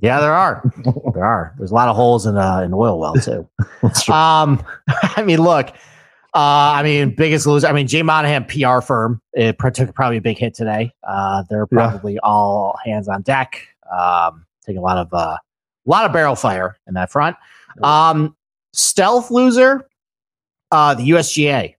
yeah, 0.00 0.20
there 0.20 0.34
are, 0.34 0.62
there 1.14 1.24
are. 1.24 1.54
There's 1.58 1.70
a 1.70 1.74
lot 1.74 1.88
of 1.88 1.96
holes 1.96 2.26
in 2.26 2.36
uh, 2.36 2.58
an 2.58 2.72
oil 2.74 2.98
well 2.98 3.14
too. 3.14 3.48
That's 3.82 4.04
true. 4.04 4.14
Um, 4.14 4.64
I 5.16 5.22
mean, 5.22 5.40
look, 5.42 5.68
uh, 6.32 6.72
I 6.76 6.82
mean, 6.82 7.14
biggest 7.14 7.46
loser. 7.46 7.66
I 7.66 7.72
mean, 7.72 7.86
Jay 7.88 8.02
Monahan 8.02 8.44
PR 8.44 8.80
firm 8.80 9.20
it 9.32 9.56
took 9.74 9.94
probably 9.94 10.18
a 10.18 10.20
big 10.20 10.38
hit 10.38 10.54
today. 10.54 10.92
Uh, 11.02 11.42
they're 11.50 11.66
Yeah. 11.72 11.88
probably 11.90 12.18
all 12.20 12.76
hands 12.84 13.08
on 13.08 13.22
deck. 13.22 13.66
Um, 13.90 14.46
taking 14.64 14.78
a 14.78 14.82
lot 14.82 14.96
of 14.98 15.12
uh, 15.12 15.36
a 15.36 15.90
lot 15.90 16.04
of 16.04 16.12
barrel 16.12 16.36
fire 16.36 16.76
in 16.86 16.94
that 16.94 17.10
front. 17.10 17.36
Um, 17.82 18.36
stealth 18.72 19.30
loser, 19.32 19.88
uh, 20.70 20.94
the 20.94 21.10
USGA. 21.10 21.74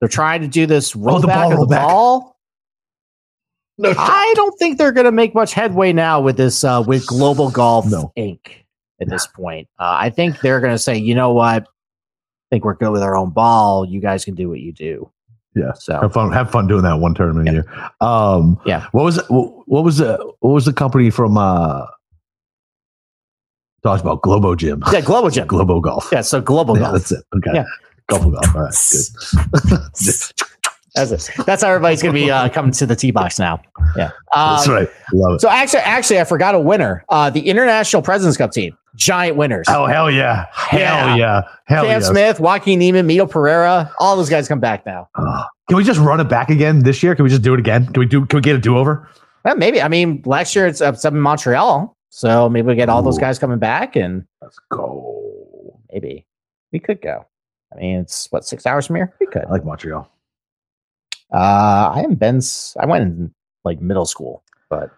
They're 0.00 0.08
trying 0.08 0.40
to 0.42 0.48
do 0.48 0.66
this 0.66 0.94
rollback 0.94 1.12
Oh, 1.14 1.20
the 1.20 1.26
ball, 1.28 1.52
of 1.52 1.58
the 1.60 1.66
ball. 1.76 2.36
no, 3.78 3.94
I 3.96 4.32
don't 4.36 4.58
think 4.58 4.78
they're 4.78 4.92
going 4.92 5.04
to 5.04 5.12
make 5.12 5.34
much 5.34 5.52
headway 5.52 5.92
now 5.92 6.20
with 6.20 6.36
this 6.36 6.64
uh, 6.64 6.82
with 6.86 7.06
Global 7.06 7.50
Golf 7.50 7.86
No. 7.86 8.12
Inc. 8.18 8.38
At 9.00 9.08
this 9.08 9.26
point, 9.26 9.66
uh, 9.78 9.96
I 9.98 10.10
think 10.10 10.40
they're 10.40 10.60
going 10.60 10.72
to 10.74 10.78
say, 10.78 10.94
you 10.98 11.14
know 11.14 11.32
what? 11.32 11.62
I 11.62 11.66
think 12.50 12.64
we're 12.64 12.74
good 12.74 12.90
with 12.90 13.02
our 13.02 13.16
own 13.16 13.30
ball. 13.30 13.86
You 13.86 13.98
guys 13.98 14.26
can 14.26 14.34
do 14.34 14.50
what 14.50 14.60
you 14.60 14.72
do. 14.74 15.10
Yeah. 15.56 15.72
So 15.72 15.98
have 16.00 16.12
fun. 16.12 16.30
Have 16.32 16.50
fun 16.50 16.66
doing 16.66 16.82
that 16.82 16.94
one 17.00 17.14
tournament 17.14 17.48
a 17.48 17.52
year. 17.52 17.90
Um, 18.02 18.60
Yeah. 18.66 18.86
What 18.92 19.04
was 19.04 19.18
what, 19.30 19.84
was 19.84 19.96
the 19.98 20.16
what 20.40 20.50
was 20.50 20.66
the 20.66 20.74
company 20.74 21.08
from 21.08 21.38
uh, 21.38 21.86
talks 23.82 24.02
about 24.02 24.20
Globo 24.22 24.54
Gym, 24.54 24.82
yeah, 24.92 25.00
Global 25.00 25.30
Gym. 25.30 25.46
Globo 25.48 25.80
Golf. 25.80 26.08
Yeah, 26.12 26.20
so 26.20 26.40
Global 26.40 26.74
Yeah, 26.76 26.82
Golf. 26.82 26.92
that's 26.92 27.12
it. 27.12 27.24
Okay. 27.36 27.50
Yeah. 27.54 27.64
All 28.12 28.30
right. 28.30 28.40
Good. 28.54 30.32
That's 30.96 31.12
it. 31.28 31.46
That's 31.46 31.62
how 31.62 31.68
everybody's 31.68 32.02
going 32.02 32.14
to 32.14 32.20
be 32.20 32.30
uh, 32.32 32.48
coming 32.48 32.72
to 32.72 32.84
the 32.84 32.96
tee 32.96 33.12
box 33.12 33.38
now. 33.38 33.62
Yeah. 33.96 34.10
That's 34.34 34.66
Um, 34.66 34.74
right. 34.74 34.88
Love 35.12 35.34
it. 35.36 35.40
So 35.40 35.48
actually, 35.48 35.80
actually, 35.80 36.18
I 36.18 36.24
forgot 36.24 36.56
a 36.56 36.58
winner. 36.58 37.04
Uh, 37.08 37.30
the 37.30 37.48
International 37.48 38.02
Presidents 38.02 38.36
Cup 38.36 38.50
team, 38.50 38.76
giant 38.96 39.36
winners. 39.36 39.66
Oh 39.68 39.86
hell 39.86 40.10
yeah! 40.10 40.46
Hell 40.52 40.80
Yeah. 40.80 41.14
yeah! 41.16 41.42
Hell 41.66 41.84
Sam 41.84 42.00
yeah! 42.00 42.06
Smith, 42.08 42.40
Joaquin 42.40 42.80
Niemann, 42.80 43.06
Mito 43.06 43.30
Pereira, 43.30 43.92
all 44.00 44.16
those 44.16 44.28
guys 44.28 44.48
come 44.48 44.58
back 44.58 44.84
now. 44.84 45.08
Ugh. 45.14 45.44
can 45.68 45.76
we 45.76 45.84
just 45.84 46.00
run 46.00 46.18
it 46.18 46.28
back 46.28 46.50
again 46.50 46.80
this 46.82 47.04
year? 47.04 47.14
Can 47.14 47.22
we 47.22 47.28
just 47.30 47.42
do 47.42 47.54
it 47.54 47.60
again? 47.60 47.86
Can 47.86 48.00
we 48.00 48.06
do? 48.06 48.26
Can 48.26 48.38
we 48.38 48.42
get 48.42 48.56
a 48.56 48.58
do 48.58 48.76
over? 48.76 49.08
Well, 49.44 49.54
maybe. 49.56 49.80
I 49.80 49.86
mean, 49.86 50.22
last 50.26 50.56
year 50.56 50.66
it's 50.66 50.80
up 50.80 50.96
in 51.06 51.20
Montreal, 51.20 51.96
so 52.08 52.48
maybe 52.48 52.66
we 52.66 52.74
get 52.74 52.88
all 52.88 53.02
those 53.02 53.16
guys 53.18 53.38
coming 53.38 53.60
back, 53.60 53.94
and 53.94 54.24
Let's 54.42 54.58
go. 54.72 55.78
maybe 55.92 56.26
we 56.72 56.80
could 56.80 57.00
go. 57.00 57.26
I 57.72 57.76
mean, 57.76 58.00
it's 58.00 58.26
what 58.30 58.44
six 58.44 58.66
hours 58.66 58.86
from 58.86 58.96
here. 58.96 59.14
We 59.20 59.26
could. 59.26 59.44
I 59.44 59.50
like 59.50 59.64
Montreal. 59.64 60.10
Uh, 61.32 61.92
I 61.94 62.00
haven't 62.00 62.18
been. 62.18 62.38
s- 62.38 62.76
I 62.80 62.86
went 62.86 63.02
in 63.04 63.34
like 63.64 63.80
middle 63.80 64.06
school, 64.06 64.42
but 64.68 64.90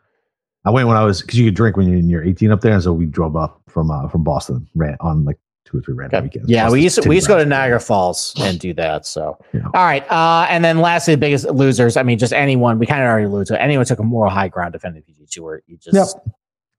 I 0.64 0.70
went 0.70 0.88
when 0.88 0.96
I 0.96 1.04
was 1.04 1.20
because 1.20 1.38
you 1.38 1.44
could 1.46 1.54
drink 1.54 1.76
when 1.76 1.88
you're, 1.88 1.98
you're 1.98 2.24
18 2.24 2.50
up 2.50 2.60
there, 2.62 2.72
and 2.72 2.82
so 2.82 2.92
we 2.92 3.06
drove 3.06 3.36
up 3.36 3.60
from 3.68 3.90
uh, 3.90 4.08
from 4.08 4.24
Boston, 4.24 4.66
ran 4.74 4.96
on 5.00 5.24
like 5.24 5.38
two 5.66 5.78
or 5.78 5.82
three 5.82 5.94
random 5.94 6.18
Okay. 6.18 6.24
weekends. 6.26 6.48
Yeah, 6.50 6.70
we 6.70 6.82
used 6.82 7.00
to, 7.02 7.08
we 7.08 7.14
used 7.16 7.26
to 7.26 7.34
go 7.34 7.38
to. 7.38 7.44
Niagara 7.44 7.80
Falls 7.80 8.34
and 8.40 8.58
do 8.58 8.72
that. 8.74 9.04
So, 9.06 9.38
Yeah. 9.52 9.60
all 9.74 9.84
right. 9.84 10.10
Uh, 10.10 10.46
and 10.48 10.64
then 10.64 10.78
lastly, 10.80 11.14
the 11.14 11.18
biggest 11.20 11.44
losers. 11.50 11.96
I 11.98 12.02
mean, 12.02 12.18
just 12.18 12.32
anyone. 12.32 12.78
We 12.78 12.86
kind 12.86 13.02
of 13.02 13.08
already 13.08 13.26
alluded 13.26 13.48
to. 13.48 13.54
it. 13.54 13.58
Anyone 13.58 13.84
took 13.84 13.98
a 13.98 14.02
moral 14.02 14.30
high 14.30 14.48
ground 14.48 14.72
defending 14.72 15.02
PG 15.02 15.26
Tour. 15.30 15.62
You 15.66 15.76
just 15.76 15.94
Yep. 16.16 16.34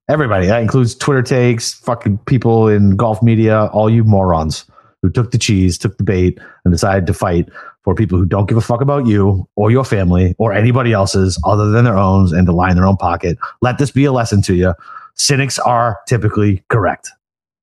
Everybody. 0.08 0.46
That 0.48 0.60
includes 0.60 0.94
Twitter 0.94 1.22
takes, 1.22 1.72
fucking 1.74 2.18
people 2.26 2.68
in 2.68 2.94
golf 2.96 3.22
media, 3.22 3.66
all 3.66 3.88
you 3.88 4.04
morons 4.04 4.66
who 5.04 5.10
took 5.10 5.32
the 5.32 5.38
cheese, 5.38 5.76
took 5.76 5.98
the 5.98 6.02
bait, 6.04 6.38
and 6.64 6.72
decided 6.72 7.06
to 7.06 7.12
fight 7.12 7.46
for 7.82 7.94
people 7.94 8.18
who 8.18 8.24
don't 8.24 8.48
give 8.48 8.56
a 8.56 8.62
fuck 8.62 8.80
about 8.80 9.06
you 9.06 9.46
or 9.56 9.70
your 9.70 9.84
family 9.84 10.34
or 10.38 10.54
anybody 10.54 10.94
else's 10.94 11.38
other 11.44 11.70
than 11.70 11.84
their 11.84 11.98
own 11.98 12.34
and 12.34 12.46
to 12.46 12.52
line 12.52 12.74
their 12.74 12.86
own 12.86 12.96
pocket. 12.96 13.36
Let 13.60 13.76
this 13.76 13.90
be 13.90 14.06
a 14.06 14.12
lesson 14.12 14.40
to 14.42 14.54
you. 14.54 14.72
Cynics 15.14 15.58
are 15.58 15.98
typically 16.08 16.64
correct. 16.70 17.10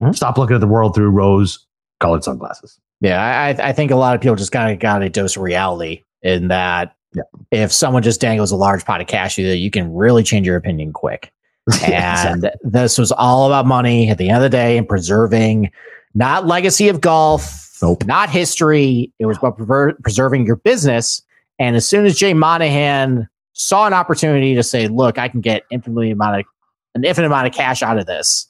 Mhm. 0.00 0.14
Stop 0.14 0.38
looking 0.38 0.54
at 0.54 0.60
the 0.60 0.68
world 0.68 0.94
through 0.94 1.10
rose 1.10 1.66
colored 1.98 2.22
sunglasses. 2.22 2.78
Yeah, 3.00 3.20
I, 3.20 3.48
I- 3.70 3.72
think 3.72 3.90
a 3.90 3.96
lot 3.96 4.14
of 4.14 4.20
people 4.20 4.36
just 4.36 4.52
got 4.52 4.78
got 4.78 5.02
a 5.02 5.08
dose 5.08 5.34
of 5.36 5.42
reality 5.42 6.04
in 6.22 6.46
that. 6.48 6.94
Yeah. 7.14 7.22
If 7.50 7.72
someone 7.72 8.04
just 8.04 8.20
dangles 8.20 8.52
a 8.52 8.56
large 8.56 8.84
pot 8.84 9.00
of 9.00 9.08
cash, 9.08 9.36
you 9.36 9.48
you 9.48 9.72
can 9.72 9.92
really 9.92 10.22
change 10.22 10.46
your 10.46 10.54
opinion 10.56 10.92
quick. 10.92 11.32
And 11.84 12.50
this 12.62 12.98
was 12.98 13.10
all 13.12 13.46
about 13.48 13.66
money 13.66 14.08
at 14.08 14.18
the 14.18 14.28
end 14.28 14.36
of 14.36 14.42
the 14.42 14.48
day 14.48 14.78
and 14.78 14.88
preserving 14.88 15.70
not 16.14 16.46
legacy 16.46 16.88
of 16.88 17.00
golf, 17.00 17.76
Nope. 17.82 18.04
not 18.04 18.30
history. 18.30 19.12
It 19.18 19.26
was 19.26 19.38
about 19.38 19.56
prever- 19.56 19.94
preserving 20.02 20.46
your 20.46 20.56
business. 20.56 21.22
And 21.58 21.76
as 21.76 21.88
soon 21.88 22.06
as 22.06 22.16
Jay 22.16 22.34
Monahan 22.34 23.28
saw 23.52 23.86
an 23.86 23.92
opportunity 23.92 24.54
to 24.54 24.62
say, 24.62 24.88
"Look, 24.88 25.18
I 25.18 25.28
can 25.28 25.40
get 25.40 25.62
infinitely 25.70 26.10
amount 26.10 26.40
of 26.40 26.46
an 26.94 27.04
infinite 27.04 27.26
amount 27.26 27.46
of 27.46 27.52
cash 27.52 27.82
out 27.82 27.98
of 27.98 28.06
this," 28.06 28.48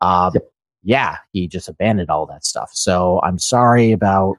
uh, 0.00 0.30
yeah, 0.82 1.16
he 1.32 1.48
just 1.48 1.68
abandoned 1.68 2.10
all 2.10 2.26
that 2.26 2.44
stuff. 2.44 2.70
So 2.72 3.20
I'm 3.22 3.38
sorry 3.38 3.92
about. 3.92 4.36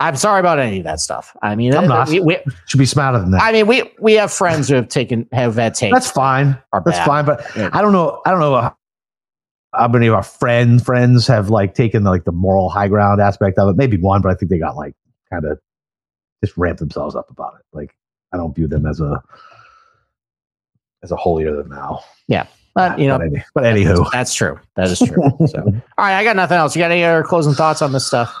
I'm 0.00 0.16
sorry 0.16 0.40
about 0.40 0.58
any 0.58 0.78
of 0.78 0.84
that 0.84 0.98
stuff. 0.98 1.36
I 1.40 1.54
mean, 1.54 1.72
I'm 1.74 1.84
uh, 1.84 1.86
not. 1.86 2.08
we, 2.08 2.18
we, 2.18 2.36
Should 2.66 2.78
be 2.78 2.84
smarter 2.84 3.20
than 3.20 3.30
that. 3.30 3.40
I 3.42 3.52
mean, 3.52 3.66
we 3.68 3.84
we 4.00 4.14
have 4.14 4.32
friends 4.32 4.68
who 4.68 4.74
have 4.74 4.88
taken 4.88 5.26
have 5.32 5.56
uh, 5.56 5.62
had 5.62 5.74
takes. 5.74 5.94
That's 5.94 6.10
fine. 6.10 6.58
That's 6.72 6.98
bad. 6.98 7.06
fine. 7.06 7.24
But 7.24 7.46
Yeah. 7.56 7.70
I 7.72 7.80
don't 7.80 7.92
know. 7.92 8.20
I 8.26 8.30
don't 8.32 8.40
know 8.40 8.54
uh, 8.54 8.70
how, 9.76 9.88
many 9.88 10.06
of 10.06 10.14
our 10.14 10.22
friend 10.22 10.84
friends 10.84 11.26
have 11.26 11.50
like 11.50 11.74
taken 11.74 12.04
like 12.04 12.24
the 12.24 12.32
moral 12.32 12.68
high 12.68 12.88
ground 12.88 13.20
aspect 13.20 13.58
of 13.58 13.68
it. 13.68 13.76
Maybe 13.76 13.96
one, 13.96 14.22
but 14.22 14.30
I 14.30 14.34
think 14.34 14.50
they 14.50 14.58
got 14.58 14.76
like 14.76 14.94
kind 15.30 15.44
of 15.44 15.58
just 16.42 16.56
ramped 16.56 16.80
themselves 16.80 17.14
up 17.14 17.30
about 17.30 17.54
it. 17.58 17.64
Like 17.72 17.94
I 18.32 18.36
don't 18.36 18.54
view 18.54 18.66
them 18.68 18.86
as 18.86 19.00
a 19.00 19.22
as 21.02 21.12
a 21.12 21.16
holier 21.16 21.54
than 21.56 21.68
thou. 21.70 22.02
Yeah. 22.28 22.46
But 22.74 22.98
you 22.98 23.06
know, 23.06 23.18
but, 23.18 23.26
any, 23.26 23.44
but 23.54 23.64
anywho, 23.64 24.10
that's 24.10 24.34
true. 24.34 24.58
That 24.74 24.88
is 24.88 24.98
true. 24.98 25.22
So, 25.46 25.60
all 25.64 25.72
right, 25.96 26.18
I 26.18 26.24
got 26.24 26.34
nothing 26.34 26.56
else. 26.56 26.74
You 26.74 26.82
got 26.82 26.90
any 26.90 27.04
other 27.04 27.22
closing 27.22 27.54
thoughts 27.54 27.82
on 27.82 27.92
this 27.92 28.04
stuff? 28.04 28.34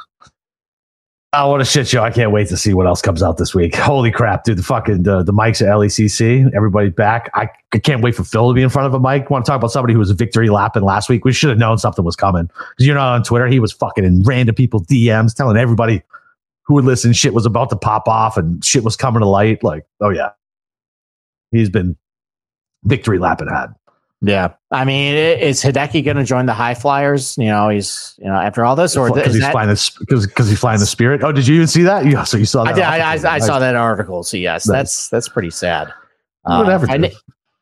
Oh, 1.36 1.50
what 1.50 1.60
a 1.60 1.64
shit 1.64 1.88
show! 1.88 2.02
I 2.02 2.10
can't 2.10 2.30
wait 2.30 2.48
to 2.48 2.56
see 2.56 2.74
what 2.74 2.86
else 2.86 3.02
comes 3.02 3.22
out 3.22 3.36
this 3.36 3.54
week. 3.54 3.74
Holy 3.74 4.10
crap, 4.10 4.44
dude! 4.44 4.58
The 4.58 4.62
fucking 4.62 5.02
the, 5.02 5.22
the 5.22 5.32
mics 5.32 5.60
at 5.60 5.68
LECC, 5.68 6.54
everybody's 6.54 6.92
back. 6.92 7.30
I, 7.34 7.48
I 7.72 7.78
can't 7.78 8.02
wait 8.02 8.14
for 8.14 8.24
Phil 8.24 8.48
to 8.48 8.54
be 8.54 8.62
in 8.62 8.68
front 8.68 8.86
of 8.86 8.94
a 8.94 9.00
mic. 9.00 9.30
Want 9.30 9.44
to 9.44 9.50
talk 9.50 9.58
about 9.58 9.70
somebody 9.70 9.92
who 9.92 9.98
was 9.98 10.10
a 10.10 10.14
victory 10.14 10.48
lapping 10.48 10.82
last 10.82 11.08
week? 11.08 11.24
We 11.24 11.32
should 11.32 11.50
have 11.50 11.58
known 11.58 11.78
something 11.78 12.04
was 12.04 12.16
coming 12.16 12.46
because 12.46 12.86
you're 12.86 12.94
not 12.94 13.14
on 13.14 13.22
Twitter. 13.22 13.46
He 13.46 13.60
was 13.60 13.72
fucking 13.72 14.04
in 14.04 14.22
random 14.22 14.54
people 14.54 14.82
DMs 14.82 15.34
telling 15.34 15.56
everybody 15.56 16.02
who 16.62 16.74
would 16.74 16.84
listen 16.84 17.12
shit 17.12 17.34
was 17.34 17.46
about 17.46 17.70
to 17.70 17.76
pop 17.76 18.08
off 18.08 18.36
and 18.36 18.64
shit 18.64 18.84
was 18.84 18.96
coming 18.96 19.20
to 19.20 19.26
light. 19.26 19.62
Like, 19.62 19.86
oh 20.00 20.10
yeah, 20.10 20.30
he's 21.50 21.70
been 21.70 21.96
victory 22.84 23.18
lapping 23.18 23.48
hard. 23.48 23.74
Yeah, 24.26 24.54
I 24.70 24.84
mean, 24.84 25.14
is 25.14 25.62
Hideki 25.62 26.04
going 26.04 26.16
to 26.16 26.24
join 26.24 26.46
the 26.46 26.52
HyFlyers? 26.52 27.36
You 27.36 27.48
know, 27.48 27.68
he's 27.68 28.14
you 28.18 28.24
know 28.24 28.34
after 28.34 28.64
all 28.64 28.74
this, 28.74 28.96
or 28.96 29.12
because 29.12 29.34
he's 29.34 29.42
that, 29.42 29.52
flying 29.52 29.68
the 29.68 29.90
because 30.00 30.26
because 30.26 30.48
he's 30.48 30.58
flying 30.58 30.80
the 30.80 30.86
spirit. 30.86 31.22
Oh, 31.22 31.30
did 31.30 31.46
you 31.46 31.56
even 31.56 31.66
see 31.66 31.82
that? 31.82 32.06
Yeah, 32.06 32.24
so 32.24 32.38
you 32.38 32.46
saw 32.46 32.64
that. 32.64 32.74
I, 32.74 32.76
did, 32.76 32.84
I, 32.84 33.30
I. 33.30 33.34
I 33.34 33.38
saw 33.40 33.58
that 33.58 33.76
article. 33.76 34.22
So 34.22 34.36
yes, 34.36 34.66
Nice. 34.66 34.74
that's 34.74 35.08
that's 35.08 35.28
pretty 35.28 35.50
sad. 35.50 35.92
Uh, 36.44 36.62
Whatever. 36.62 36.86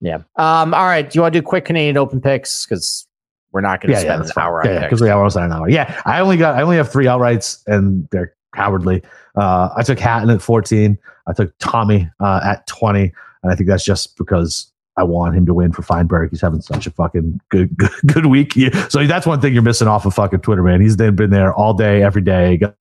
Yeah. 0.00 0.16
Um. 0.36 0.74
All 0.74 0.84
right. 0.84 1.08
Do 1.08 1.16
you 1.16 1.22
want 1.22 1.34
to 1.34 1.40
do 1.40 1.46
quick 1.46 1.64
Canadian 1.64 1.96
Open 1.96 2.20
picks 2.20 2.66
because 2.66 3.06
we're 3.52 3.60
not 3.60 3.80
going 3.80 3.88
to 3.88 3.92
yeah, 3.92 3.98
yeah, 3.98 4.04
spend 4.04 4.20
that's 4.22 4.30
an 4.30 4.34
fine. 4.34 4.44
hour 4.44 4.62
on 4.62 4.74
Yeah, 4.74 4.80
because 4.80 5.00
we 5.00 5.10
almost 5.10 5.36
had 5.36 5.44
an 5.44 5.52
hour. 5.52 5.68
Yeah, 5.68 6.00
I 6.06 6.20
only 6.20 6.36
got 6.36 6.56
I 6.56 6.62
only 6.62 6.76
have 6.76 6.90
three 6.90 7.06
outrights, 7.06 7.62
and 7.66 8.08
they're 8.10 8.34
cowardly. 8.54 9.02
Uh, 9.36 9.70
I 9.76 9.82
took 9.82 9.98
Hatton 9.98 10.30
at 10.30 10.42
fourteen. 10.42 10.98
I 11.26 11.32
took 11.32 11.56
Tommy 11.58 12.10
uh, 12.20 12.40
at 12.44 12.66
twenty, 12.66 13.12
and 13.42 13.52
I 13.52 13.54
think 13.54 13.68
that's 13.68 13.84
just 13.84 14.16
because 14.16 14.71
I 15.02 15.04
want 15.04 15.34
him 15.34 15.46
to 15.46 15.54
win 15.54 15.72
for 15.72 15.82
Feinberg. 15.82 16.30
He's 16.30 16.40
having 16.40 16.60
such 16.60 16.86
a 16.86 16.90
fucking 16.92 17.40
good 17.48 17.76
good, 17.76 17.90
good 18.06 18.26
week. 18.26 18.52
So 18.88 19.04
that's 19.04 19.26
one 19.26 19.40
thing 19.40 19.52
you're 19.52 19.62
missing 19.62 19.88
off 19.88 20.06
of 20.06 20.14
fucking 20.14 20.40
Twitter, 20.40 20.62
man. 20.62 20.80
He's 20.80 20.94
been 20.96 21.30
there 21.30 21.52
all 21.52 21.74
day, 21.74 22.04
every 22.04 22.22
day. 22.22 22.56
Got 22.56 22.76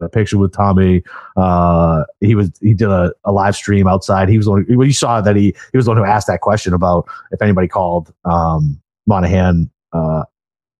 a 0.00 0.08
picture 0.08 0.38
with 0.38 0.54
Tommy. 0.54 1.02
Uh, 1.36 2.04
he 2.20 2.34
was 2.34 2.50
he 2.62 2.72
did 2.72 2.88
a, 2.88 3.12
a 3.24 3.32
live 3.32 3.54
stream 3.54 3.86
outside. 3.86 4.30
He 4.30 4.38
was 4.38 4.48
one. 4.48 4.64
Well, 4.70 4.86
you 4.86 4.94
saw 4.94 5.20
that 5.20 5.36
he 5.36 5.54
he 5.72 5.76
was 5.76 5.84
the 5.84 5.90
one 5.90 5.98
who 5.98 6.04
asked 6.04 6.26
that 6.28 6.40
question 6.40 6.72
about 6.72 7.06
if 7.32 7.42
anybody 7.42 7.68
called 7.68 8.14
um, 8.24 8.80
Monahan. 9.06 9.70
Uh, 9.92 10.24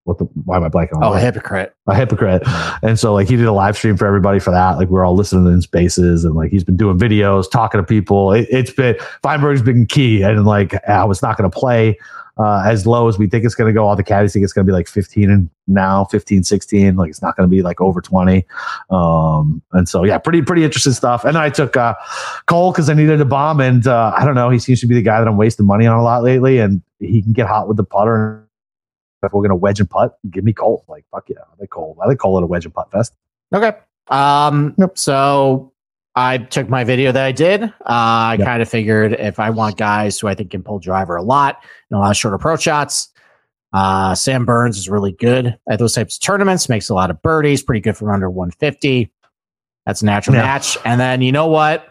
what 0.07 0.19
the 0.19 0.25
why 0.45 0.57
am 0.57 0.63
I 0.63 0.69
blanking 0.69 0.97
on? 0.97 1.05
Oh, 1.05 1.15
a 1.15 1.19
hypocrite. 1.19 1.75
a 1.89 1.95
hypocrite. 1.95 2.43
And 2.83 2.99
so 2.99 3.13
like 3.13 3.29
he 3.29 3.37
did 3.37 3.47
a 3.47 3.53
live 3.53 3.77
stream 3.77 3.97
for 3.97 4.07
everybody 4.07 4.39
for 4.39 4.53
that. 4.53 4.79
Like 4.79 4.89
we're 4.89 5.05
all 5.05 5.17
listening 5.17 5.53
in 5.53 5.61
spaces 5.63 6.25
and 6.25 6.35
like 6.35 6.51
he's 6.53 6.63
been 6.63 6.77
doing 6.77 6.97
videos, 6.97 7.51
talking 7.51 7.81
to 7.81 7.85
people. 7.85 8.33
It, 8.33 8.47
it's 8.49 8.71
been 8.71 8.97
Feinberg's 9.23 9.63
been 9.63 9.85
key. 9.85 10.23
And 10.23 10.47
like 10.47 10.75
I 10.89 11.05
was 11.05 11.23
not 11.23 11.37
going 11.37 11.51
to 11.51 11.57
play 11.57 11.99
uh, 12.39 12.63
as 12.65 12.87
low 12.87 13.09
as 13.09 13.19
we 13.19 13.27
think 13.27 13.45
it's 13.45 13.57
going 13.57 13.67
to 13.67 13.73
go. 13.73 13.85
All 13.85 13.97
the 13.97 14.05
caddies 14.05 14.33
think 14.33 14.45
it's 14.45 14.53
going 14.53 14.65
to 14.65 14.71
be 14.71 14.75
like 14.75 14.87
15 14.87 15.29
and 15.29 15.51
now 15.67 16.05
15, 16.05 16.45
16. 16.45 16.95
Like 16.95 17.11
it's 17.11 17.23
not 17.23 17.37
going 17.37 17.49
to 17.49 17.55
be 17.55 17.63
like 17.63 17.81
over 17.81 18.01
20. 18.01 18.47
Um, 18.91 19.61
and 19.73 19.89
so 19.89 20.05
yeah, 20.05 20.19
pretty 20.19 20.41
pretty 20.41 20.63
interesting 20.63 20.93
stuff. 20.93 21.25
And 21.25 21.37
I 21.37 21.51
took 21.51 21.77
uh, 21.77 21.95
Cole 22.47 22.71
because 22.71 22.89
I 22.89 22.95
needed 22.95 23.21
a 23.21 23.25
bomb. 23.25 23.61
And 23.61 23.89
uh, 23.89 24.13
I 24.17 24.25
don't 24.25 24.37
know, 24.37 24.51
he 24.51 24.61
seems 24.61 24.81
to 24.83 24.87
be 24.87 24.95
the 24.95 25.03
guy 25.03 25.19
that 25.19 25.27
I'm 25.27 25.37
wasting 25.37 25.67
money 25.67 25.87
on 25.87 25.99
a 25.99 26.03
lot 26.05 26.23
lately. 26.23 26.61
And 26.61 26.81
he 27.01 27.23
can 27.23 27.33
get 27.33 27.49
hot 27.49 27.67
with 27.67 27.77
the 27.77 27.85
putter 27.85 28.46
if 29.27 29.33
we're 29.33 29.43
gonna 29.43 29.55
wedge 29.57 29.81
and 29.81 29.89
putt, 29.91 30.17
give 30.31 30.45
me 30.45 30.53
Cole. 30.53 30.85
Like 30.89 31.05
fuck 31.11 31.29
yeah, 31.29 31.37
I 31.41 31.55
like 31.61 31.71
Cole. 31.71 31.97
I 32.03 32.07
like 32.07 32.19
Cole 32.19 32.39
at 32.39 32.43
a 32.43 32.47
wedge 32.47 32.65
and 32.65 32.75
putt 32.75 32.91
fest. 32.91 33.15
Okay. 33.55 33.73
Um, 34.09 34.75
so 34.95 35.73
I 36.15 36.39
took 36.39 36.69
my 36.69 36.85
video 36.85 37.13
that 37.13 37.25
I 37.25 37.33
did. 37.33 37.63
Uh, 37.65 37.69
I 37.85 38.37
Yep. 38.39 38.47
kind 38.47 38.63
of 38.63 38.69
figured 38.69 39.13
if 39.13 39.39
I 39.39 39.51
want 39.51 39.77
guys 39.77 40.19
who 40.19 40.29
I 40.29 40.35
think 40.35 40.51
can 40.53 40.63
pull 40.63 40.79
driver 40.79 41.17
a 41.17 41.23
lot 41.23 41.63
and 41.91 41.99
a 41.99 42.01
lot 42.01 42.11
of 42.11 42.17
short 42.17 42.33
approach 42.35 42.63
shots, 42.63 43.11
uh, 43.73 44.15
Sam 44.15 44.47
Burns 44.47 44.79
is 44.79 44.89
really 44.89 45.13
good 45.13 45.59
at 45.69 45.79
those 45.79 45.93
types 45.93 46.17
of 46.17 46.23
tournaments, 46.23 46.69
makes 46.69 46.89
a 46.89 46.95
lot 46.95 47.11
of 47.11 47.21
birdies, 47.21 47.63
pretty 47.63 47.81
good 47.81 47.97
from 47.97 48.11
under 48.11 48.31
150. 48.31 49.11
That's 49.85 50.01
a 50.03 50.07
natural 50.07 50.37
Yeah. 50.37 50.43
match. 50.43 50.79
And 50.85 50.99
then 51.01 51.21
you 51.21 51.33
know 51.33 51.49
what? 51.49 51.87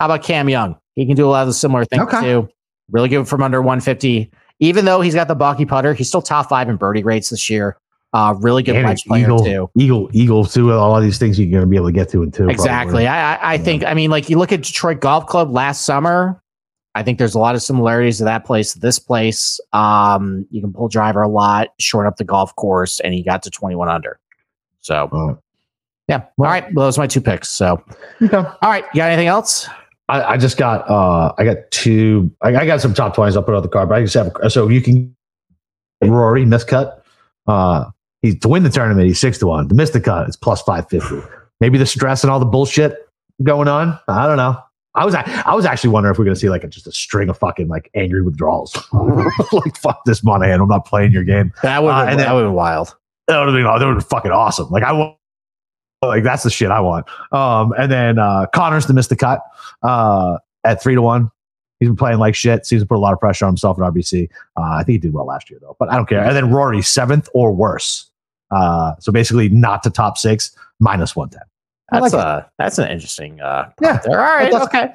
How 0.00 0.06
about 0.06 0.22
Cam 0.22 0.48
Young? 0.48 0.76
He 0.94 1.06
can 1.06 1.16
do 1.16 1.26
a 1.26 1.30
lot 1.30 1.42
of 1.42 1.48
the 1.48 1.54
similar 1.54 1.84
things 1.84 2.02
Okay. 2.02 2.20
too. 2.20 2.48
Really 2.90 3.08
good 3.08 3.26
from 3.26 3.42
under 3.42 3.60
150. 3.62 4.30
Even 4.60 4.84
though 4.84 5.00
he's 5.00 5.14
got 5.14 5.28
the 5.28 5.34
bulky 5.34 5.64
putter, 5.64 5.94
he's 5.94 6.08
still 6.08 6.22
top 6.22 6.48
five 6.48 6.68
in 6.68 6.76
birdie 6.76 7.02
rates 7.02 7.30
this 7.30 7.50
year. 7.50 7.76
Uh, 8.12 8.32
really 8.38 8.62
good 8.62 8.82
wedge 8.84 9.04
player 9.06 9.24
Eagle, 9.24 9.44
too. 9.44 9.70
Eagle, 9.76 10.08
Eagle 10.12 10.44
too. 10.44 10.70
All 10.72 10.96
of 10.96 11.02
these 11.02 11.18
things 11.18 11.38
you're 11.38 11.50
gonna 11.50 11.68
be 11.68 11.74
able 11.74 11.86
to 11.86 11.92
get 11.92 12.08
to 12.10 12.22
in 12.22 12.30
two. 12.30 12.48
Exactly. 12.48 13.04
probably. 13.04 13.06
I, 13.08 13.34
I, 13.34 13.54
I 13.54 13.58
think, 13.58 13.84
I 13.84 13.92
mean, 13.92 14.08
like 14.08 14.30
you 14.30 14.38
look 14.38 14.52
at 14.52 14.62
Detroit 14.62 15.00
Golf 15.00 15.26
Club 15.26 15.50
last 15.50 15.84
summer, 15.84 16.40
I 16.94 17.02
think 17.02 17.18
there's 17.18 17.34
a 17.34 17.40
lot 17.40 17.56
of 17.56 17.62
similarities 17.62 18.18
to 18.18 18.24
that 18.24 18.44
place 18.44 18.72
to 18.74 18.78
this 18.78 19.00
place. 19.00 19.58
Um, 19.72 20.46
you 20.50 20.60
can 20.60 20.72
pull 20.72 20.88
driver 20.88 21.22
a 21.22 21.28
lot, 21.28 21.70
short 21.80 22.06
up 22.06 22.16
the 22.16 22.24
golf 22.24 22.54
course, 22.54 23.00
and 23.00 23.12
he 23.12 23.24
got 23.24 23.42
to 23.42 23.50
21 23.50 23.88
under. 23.88 24.20
So, 24.80 25.08
Uh, 25.10 25.34
yeah. 26.08 26.18
All 26.38 26.44
right. 26.44 26.72
Well, 26.72 26.86
those 26.86 26.98
are 26.98 27.00
my 27.00 27.06
two 27.06 27.20
picks. 27.20 27.48
So, 27.48 27.82
okay. 28.22 28.36
all 28.36 28.56
right. 28.62 28.84
You 28.92 28.98
got 28.98 29.10
anything 29.10 29.26
else? 29.26 29.66
I, 30.08 30.22
I 30.22 30.36
just 30.36 30.56
got 30.58 30.88
uh 30.88 31.32
I 31.38 31.44
got 31.44 31.56
two 31.70 32.30
I, 32.42 32.48
I 32.54 32.66
got 32.66 32.80
some 32.80 32.92
top 32.94 33.14
twenties 33.14 33.36
I'll 33.36 33.42
put 33.42 33.54
on 33.54 33.62
the 33.62 33.68
card, 33.68 33.88
but 33.88 33.96
I 33.96 34.02
just 34.02 34.14
have 34.14 34.32
so 34.52 34.68
you 34.68 34.80
can 34.80 35.14
Rory 36.02 36.44
miscut. 36.44 37.00
Uh 37.46 37.86
he's 38.22 38.38
to 38.40 38.48
win 38.48 38.62
the 38.62 38.70
tournament, 38.70 39.06
he's 39.06 39.18
six 39.18 39.38
to 39.38 39.46
one. 39.46 39.68
To 39.68 39.74
miss 39.74 39.90
the 39.90 40.00
cut, 40.00 40.26
it's 40.28 40.36
plus 40.36 40.60
five 40.62 40.88
fifty. 40.88 41.20
Maybe 41.60 41.78
the 41.78 41.86
stress 41.86 42.22
and 42.24 42.30
all 42.30 42.38
the 42.38 42.44
bullshit 42.46 43.08
going 43.42 43.68
on. 43.68 43.98
I 44.08 44.26
don't 44.26 44.36
know. 44.36 44.58
I 44.96 45.04
was 45.04 45.14
I 45.14 45.54
was 45.54 45.64
actually 45.64 45.90
wondering 45.90 46.12
if 46.12 46.18
we're 46.18 46.24
gonna 46.24 46.36
see 46.36 46.50
like 46.50 46.62
a, 46.64 46.68
just 46.68 46.86
a 46.86 46.92
string 46.92 47.28
of 47.28 47.38
fucking 47.38 47.68
like 47.68 47.90
angry 47.94 48.22
withdrawals. 48.22 48.76
like 49.52 49.76
fuck 49.76 50.04
this 50.04 50.22
Monahan, 50.22 50.60
I'm 50.60 50.68
not 50.68 50.84
playing 50.86 51.12
your 51.12 51.24
game. 51.24 51.52
That 51.62 51.82
would 51.82 51.88
Uh, 51.90 52.00
have 52.00 52.08
and 52.08 52.20
that 52.20 52.32
would've 52.32 52.48
been 52.48 52.54
wild. 52.54 52.94
That 53.26 53.38
would 53.38 53.48
have 53.48 53.54
been, 53.56 53.64
that 53.64 53.72
would 53.72 53.82
have 53.82 53.94
been 53.96 54.00
fucking 54.02 54.30
awesome. 54.30 54.68
Like 54.70 54.82
I 54.84 55.16
like 56.06 56.22
that's 56.22 56.42
the 56.42 56.50
shit 56.50 56.70
I 56.70 56.80
want. 56.80 57.06
Um, 57.32 57.72
and 57.78 57.90
then 57.90 58.18
uh, 58.18 58.46
Conners 58.54 58.86
to 58.86 58.92
miss 58.92 59.08
the 59.08 59.16
cut 59.16 59.40
uh, 59.82 60.38
at 60.64 60.82
three 60.82 60.94
to 60.94 61.02
one. 61.02 61.30
He's 61.80 61.88
been 61.88 61.96
playing 61.96 62.18
like 62.18 62.34
shit. 62.34 62.64
Seems 62.66 62.82
to 62.82 62.86
put 62.86 62.96
a 62.96 63.00
lot 63.00 63.12
of 63.12 63.20
pressure 63.20 63.44
on 63.44 63.50
himself 63.50 63.78
at 63.78 63.82
RBC. 63.92 64.28
Uh, 64.56 64.60
I 64.62 64.84
think 64.84 64.94
he 64.94 64.98
did 64.98 65.12
well 65.12 65.26
last 65.26 65.50
year 65.50 65.58
though, 65.60 65.76
but 65.78 65.90
I 65.90 65.96
don't 65.96 66.08
care. 66.08 66.24
And 66.24 66.34
then 66.36 66.50
Rory 66.50 66.82
seventh 66.82 67.28
or 67.34 67.52
worse. 67.52 68.10
Uh, 68.50 68.92
so 69.00 69.10
basically 69.12 69.48
not 69.48 69.82
to 69.82 69.90
top 69.90 70.16
six 70.16 70.56
minus 70.80 71.16
one 71.16 71.28
ten. 71.30 71.42
That's 71.90 72.12
like 72.12 72.24
a, 72.24 72.50
that's 72.58 72.78
an 72.78 72.88
interesting, 72.90 73.40
uh, 73.40 73.70
Yeah. 73.82 73.98
there. 74.04 74.18
All 74.20 74.24
right. 74.36 74.50
That's- 74.50 74.66
Okay. 74.68 74.92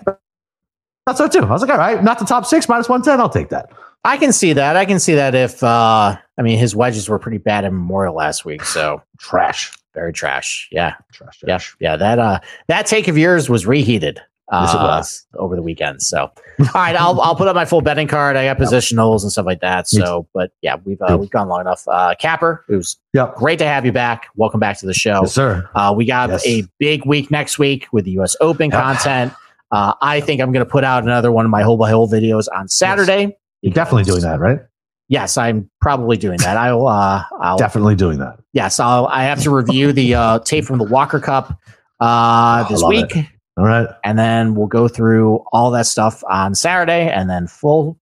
That's 1.05 1.17
so 1.17 1.27
too. 1.27 1.39
I 1.39 1.45
was 1.45 1.61
like, 1.61 1.71
all 1.71 1.77
right, 1.77 2.03
not 2.03 2.19
the 2.19 2.25
top 2.25 2.45
six 2.45 2.69
minus 2.69 2.87
one 2.87 3.01
ten. 3.01 3.19
I'll 3.19 3.29
take 3.29 3.49
that. 3.49 3.71
I 4.03 4.17
can 4.17 4.31
see 4.31 4.53
that. 4.53 4.75
I 4.75 4.85
can 4.85 4.99
see 4.99 5.15
that 5.15 5.35
if, 5.35 5.61
uh, 5.63 6.15
I 6.37 6.41
mean, 6.41 6.57
his 6.57 6.75
wedges 6.75 7.09
were 7.09 7.19
pretty 7.19 7.37
bad 7.39 7.65
in 7.65 7.73
Memorial 7.73 8.13
last 8.15 8.45
week. 8.45 8.63
So 8.63 9.01
Trash. 9.17 9.75
Very 9.93 10.13
trash. 10.13 10.67
Yeah. 10.71 10.95
Trash. 11.13 11.39
Yeah, 11.41 11.47
Trash. 11.47 11.75
yeah. 11.79 11.95
That 11.97 12.19
uh, 12.19 12.39
that 12.67 12.85
take 12.85 13.07
of 13.07 13.17
yours 13.17 13.49
was 13.49 13.65
reheated. 13.65 14.19
Uh, 14.51 14.95
Yes, 14.97 15.27
over 15.35 15.55
the 15.55 15.61
weekend. 15.61 16.01
So, 16.01 16.21
all 16.59 16.65
right, 16.73 16.95
I'll 16.95 17.21
I'll 17.21 17.35
put 17.35 17.47
up 17.47 17.55
my 17.55 17.65
full 17.65 17.81
betting 17.81 18.07
card. 18.07 18.35
I 18.35 18.45
got 18.45 18.57
positionals 18.57 19.21
and 19.21 19.31
stuff 19.31 19.45
like 19.45 19.61
that. 19.61 19.87
So, 19.87 20.27
but 20.33 20.51
yeah, 20.63 20.77
we've 20.83 20.99
uh, 21.01 21.17
we've 21.19 21.29
gone 21.29 21.47
long 21.49 21.61
enough. 21.61 21.87
Uh, 21.87 22.15
Capper, 22.19 22.65
it 22.67 22.75
was 22.75 22.97
Yep. 23.13 23.35
great 23.35 23.59
to 23.59 23.65
have 23.67 23.85
you 23.85 23.91
back. 23.91 24.25
Welcome 24.35 24.59
back 24.59 24.79
to 24.79 24.87
the 24.87 24.93
show. 24.95 25.19
Yes, 25.21 25.33
sir. 25.33 25.69
Uh, 25.75 25.93
we 25.95 26.05
got 26.05 26.29
Yes. 26.29 26.47
a 26.47 26.63
big 26.79 27.05
week 27.05 27.29
next 27.29 27.59
week 27.59 27.85
with 27.91 28.05
the 28.05 28.11
U.S. 28.13 28.35
Open 28.41 28.71
Yeah. 28.71 28.81
content. 28.81 29.33
Uh, 29.71 29.93
I 30.01 30.19
think 30.19 30.41
I'm 30.41 30.51
going 30.51 30.65
to 30.65 30.71
put 30.71 30.83
out 30.83 31.03
another 31.03 31.31
one 31.31 31.45
of 31.45 31.51
my 31.51 31.61
hole 31.61 31.77
by 31.77 31.91
hole 31.91 32.09
videos 32.09 32.47
on 32.51 32.67
Saturday. 32.67 33.37
You're 33.61 33.71
definitely 33.73 34.05
doing 34.05 34.21
that, 34.21 34.39
right? 34.39 34.61
Yes, 35.09 35.37
I'm 35.37 35.69
probably 35.81 36.17
doing 36.17 36.37
that. 36.39 36.55
I'll 36.55 36.87
uh, 36.87 37.23
I'll 37.41 37.57
Definitely 37.57 37.95
doing 37.95 38.19
that. 38.19 38.39
yes, 38.53 38.79
I'll 38.79 39.07
I 39.07 39.23
have 39.23 39.41
to 39.43 39.49
review 39.49 39.91
the 39.91 40.13
uh, 40.15 40.39
tape 40.39 40.65
from 40.65 40.77
the 40.77 40.85
Walker 40.85 41.19
Cup 41.19 41.59
uh, 41.99 42.63
this 42.69 42.83
week. 42.83 43.11
All 43.57 43.65
right. 43.65 43.89
and 44.05 44.17
then 44.17 44.55
we'll 44.55 44.67
go 44.67 44.87
through 44.87 45.43
all 45.51 45.71
that 45.71 45.85
stuff 45.87 46.23
on 46.29 46.55
Saturday, 46.55 47.09
and 47.09 47.29
then 47.29 47.47
full 47.47 47.99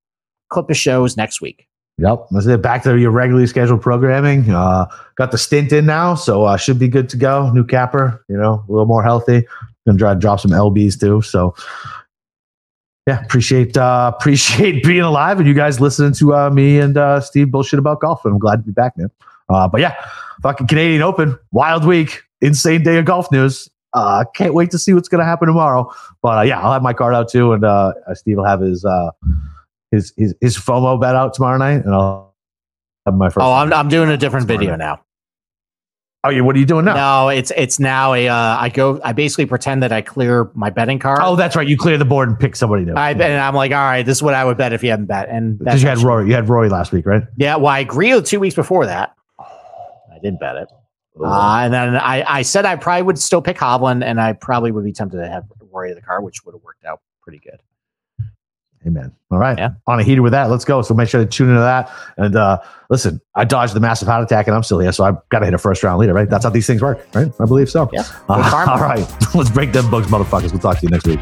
clip 0.50 0.70
of 0.70 0.78
shows 0.78 1.18
next 1.18 1.42
week. 1.42 1.66
Yep, 1.98 2.28
that's 2.30 2.46
it. 2.46 2.62
Back 2.62 2.84
to 2.84 2.96
your 3.00 3.10
regularly 3.10 3.48
scheduled 3.48 3.82
programming. 3.82 4.52
Uh, 4.52 4.86
got 5.16 5.32
the 5.32 5.38
stint 5.40 5.72
in 5.72 5.88
now, 5.88 6.14
so 6.14 6.44
uh, 6.44 6.56
should 6.58 6.78
be 6.78 6.88
good 6.88 7.10
to 7.10 7.18
go. 7.18 7.50
New 7.54 7.66
capper, 7.66 8.24
you 8.30 8.38
know, 8.38 8.64
a 8.68 8.72
little 8.72 8.86
more 8.86 9.02
healthy. 9.02 9.48
Gonna 9.88 9.98
try 9.98 10.14
to 10.14 10.20
drop 10.20 10.40
some 10.42 10.52
lbs 10.52 11.00
too. 11.00 11.22
So, 11.24 11.56
yeah, 13.08 13.24
appreciate 13.24 13.78
uh, 13.78 14.12
appreciate 14.14 14.84
being 14.88 15.02
alive 15.02 15.40
and 15.40 15.48
you 15.48 15.54
guys 15.54 15.80
listening 15.80 16.14
to 16.14 16.36
uh, 16.36 16.50
me 16.50 16.80
and 16.80 16.98
uh, 16.98 17.22
Steve 17.22 17.50
bullshit 17.52 17.80
about 17.80 18.02
golf. 18.02 18.24
And 18.26 18.34
I'm 18.34 18.40
glad 18.40 18.58
to 18.58 18.64
be 18.64 18.72
back, 18.72 18.98
man. 18.98 19.10
Uh, 19.50 19.68
but 19.68 19.82
yeah, 19.82 19.96
fucking 20.42 20.68
Canadian 20.68 21.02
Open, 21.02 21.40
wild 21.52 21.86
week, 21.86 22.24
insane 22.42 22.84
day 22.84 22.98
of 22.98 23.06
golf 23.06 23.32
news. 23.32 23.70
Uh, 23.94 24.26
can't 24.36 24.54
wait 24.54 24.70
to 24.72 24.78
see 24.78 24.94
what's 24.94 25.08
gonna 25.08 25.24
happen 25.24 25.48
tomorrow. 25.48 25.92
But 26.22 26.38
uh, 26.38 26.42
yeah, 26.42 26.60
I'll 26.60 26.74
have 26.74 26.84
my 26.84 26.94
card 26.94 27.16
out 27.16 27.30
too, 27.30 27.54
and 27.54 27.64
uh, 27.64 27.94
Steve 28.14 28.38
will 28.38 28.46
have 28.46 28.62
his. 28.62 28.86
Uh, 28.86 29.12
his 29.92 30.14
his 30.18 30.36
his 30.42 30.58
FOMO 30.58 31.00
bet 31.00 31.16
out 31.16 31.34
tomorrow 31.34 31.58
night, 31.58 31.86
and 31.86 31.94
I'll 31.94 32.36
have 33.06 33.16
my 33.16 33.30
first. 33.30 33.44
Oh, 33.44 33.54
I'm 33.54 33.72
I'm 33.74 33.88
doing 33.88 34.10
a 34.10 34.18
different 34.18 34.48
video 34.48 34.72
night. 34.72 34.80
now. 34.80 35.02
Oh, 36.28 36.30
yeah. 36.30 36.42
What 36.42 36.56
are 36.56 36.60
you 36.60 36.66
doing 36.66 36.86
now? 36.86 36.96
No, 37.24 37.30
it's 37.30 37.52
it's 37.56 37.80
now 37.80 38.14
a 38.14 38.28
uh, 38.28 38.58
I 38.60 38.70
go 38.70 39.00
I 39.04 39.14
basically 39.14 39.46
pretend 39.46 39.82
that 39.84 39.94
I 39.94 40.02
clear 40.02 40.52
my 40.54 40.70
betting 40.70 41.00
card. 41.00 41.20
Oh, 41.22 41.36
that's 41.38 41.56
right. 41.56 41.68
You 41.68 41.78
clear 41.78 41.98
the 41.98 42.06
board 42.06 42.28
and 42.28 42.38
pick 42.38 42.56
somebody 42.56 42.84
new. 42.84 42.94
I 42.94 43.12
and 43.12 43.22
I'm 43.24 43.56
like, 43.56 43.72
all 43.72 43.78
right, 43.78 44.06
this 44.06 44.18
is 44.18 44.24
what 44.24 44.34
I 44.34 44.44
would 44.44 44.58
bet 44.58 44.74
if 44.74 44.84
you 44.84 44.90
haven't 44.90 45.06
bet. 45.06 45.30
And 45.30 45.58
Because 45.58 45.82
you 45.82 45.88
had 45.88 46.00
Rory. 46.00 46.28
You 46.28 46.34
had 46.34 46.50
Rory 46.50 46.68
last 46.70 46.92
week, 46.92 47.06
right? 47.06 47.24
Yeah, 47.38 47.56
well, 47.56 47.68
I 47.68 47.80
agreed 47.80 48.26
two 48.26 48.40
weeks 48.40 48.56
before 48.56 48.86
that. 48.86 49.16
I 49.40 50.20
didn't 50.22 50.40
bet 50.40 50.56
it. 50.58 50.68
Uh, 51.20 51.60
and 51.62 51.74
then 51.74 51.96
I, 51.96 52.24
I 52.28 52.42
said 52.42 52.66
I 52.66 52.76
probably 52.76 53.04
would 53.04 53.18
still 53.18 53.42
pick 53.42 53.58
Hovland, 53.58 54.04
and 54.04 54.20
I 54.22 54.34
probably 54.34 54.72
would 54.72 54.84
be 54.84 54.94
tempted 54.94 55.18
to 55.18 55.28
have 55.28 55.46
Rory 55.72 55.90
in 55.90 55.96
the 55.96 56.02
car, 56.02 56.22
which 56.22 56.46
would 56.46 56.54
have 56.54 56.62
worked 56.64 56.86
out 56.86 57.02
pretty 57.22 57.40
good. 57.40 57.60
Amen. 58.86 59.12
All 59.32 59.40
right. 59.40 59.58
Yeah. 59.58 59.72
On 59.88 60.00
a 60.00 60.04
heater 60.04 60.22
with 60.22 60.32
that. 60.32 60.50
Let's 60.50 60.64
go. 60.64 60.82
So 60.82 60.94
make 60.94 61.10
sure 61.10 61.22
to 61.22 61.30
tune 61.30 61.50
into 61.50 61.62
that. 61.62 61.92
And 62.18 62.36
uh, 62.36 62.60
listen, 62.90 63.20
I 63.36 63.44
dodged 63.44 63.74
the 63.74 63.80
massive 63.80 64.08
heart 64.08 64.24
attack 64.24 64.48
and 64.48 64.56
I'm 64.56 64.64
still 64.64 64.80
here. 64.80 64.92
So 64.92 65.04
I've 65.04 65.18
got 65.30 65.40
to 65.40 65.46
hit 65.46 65.54
a 65.54 65.58
first 65.58 65.84
round 65.84 66.00
leader, 66.00 66.14
right? 66.14 66.30
That's 66.30 66.44
how 66.44 66.50
these 66.50 66.68
things 66.68 66.82
work, 66.82 67.06
right? 67.14 67.32
I 67.40 67.46
believe 67.46 67.70
so. 67.70 67.90
Yeah. 67.92 68.04
Uh, 68.30 68.68
all 68.70 68.80
right. 68.80 69.06
Let's 69.36 69.50
break 69.50 69.74
them 69.74 69.90
bugs, 69.92 70.08
motherfuckers. 70.08 70.52
We'll 70.52 70.62
talk 70.62 70.80
to 70.80 70.84
you 70.84 70.90
next 70.90 71.08
week. 71.08 71.20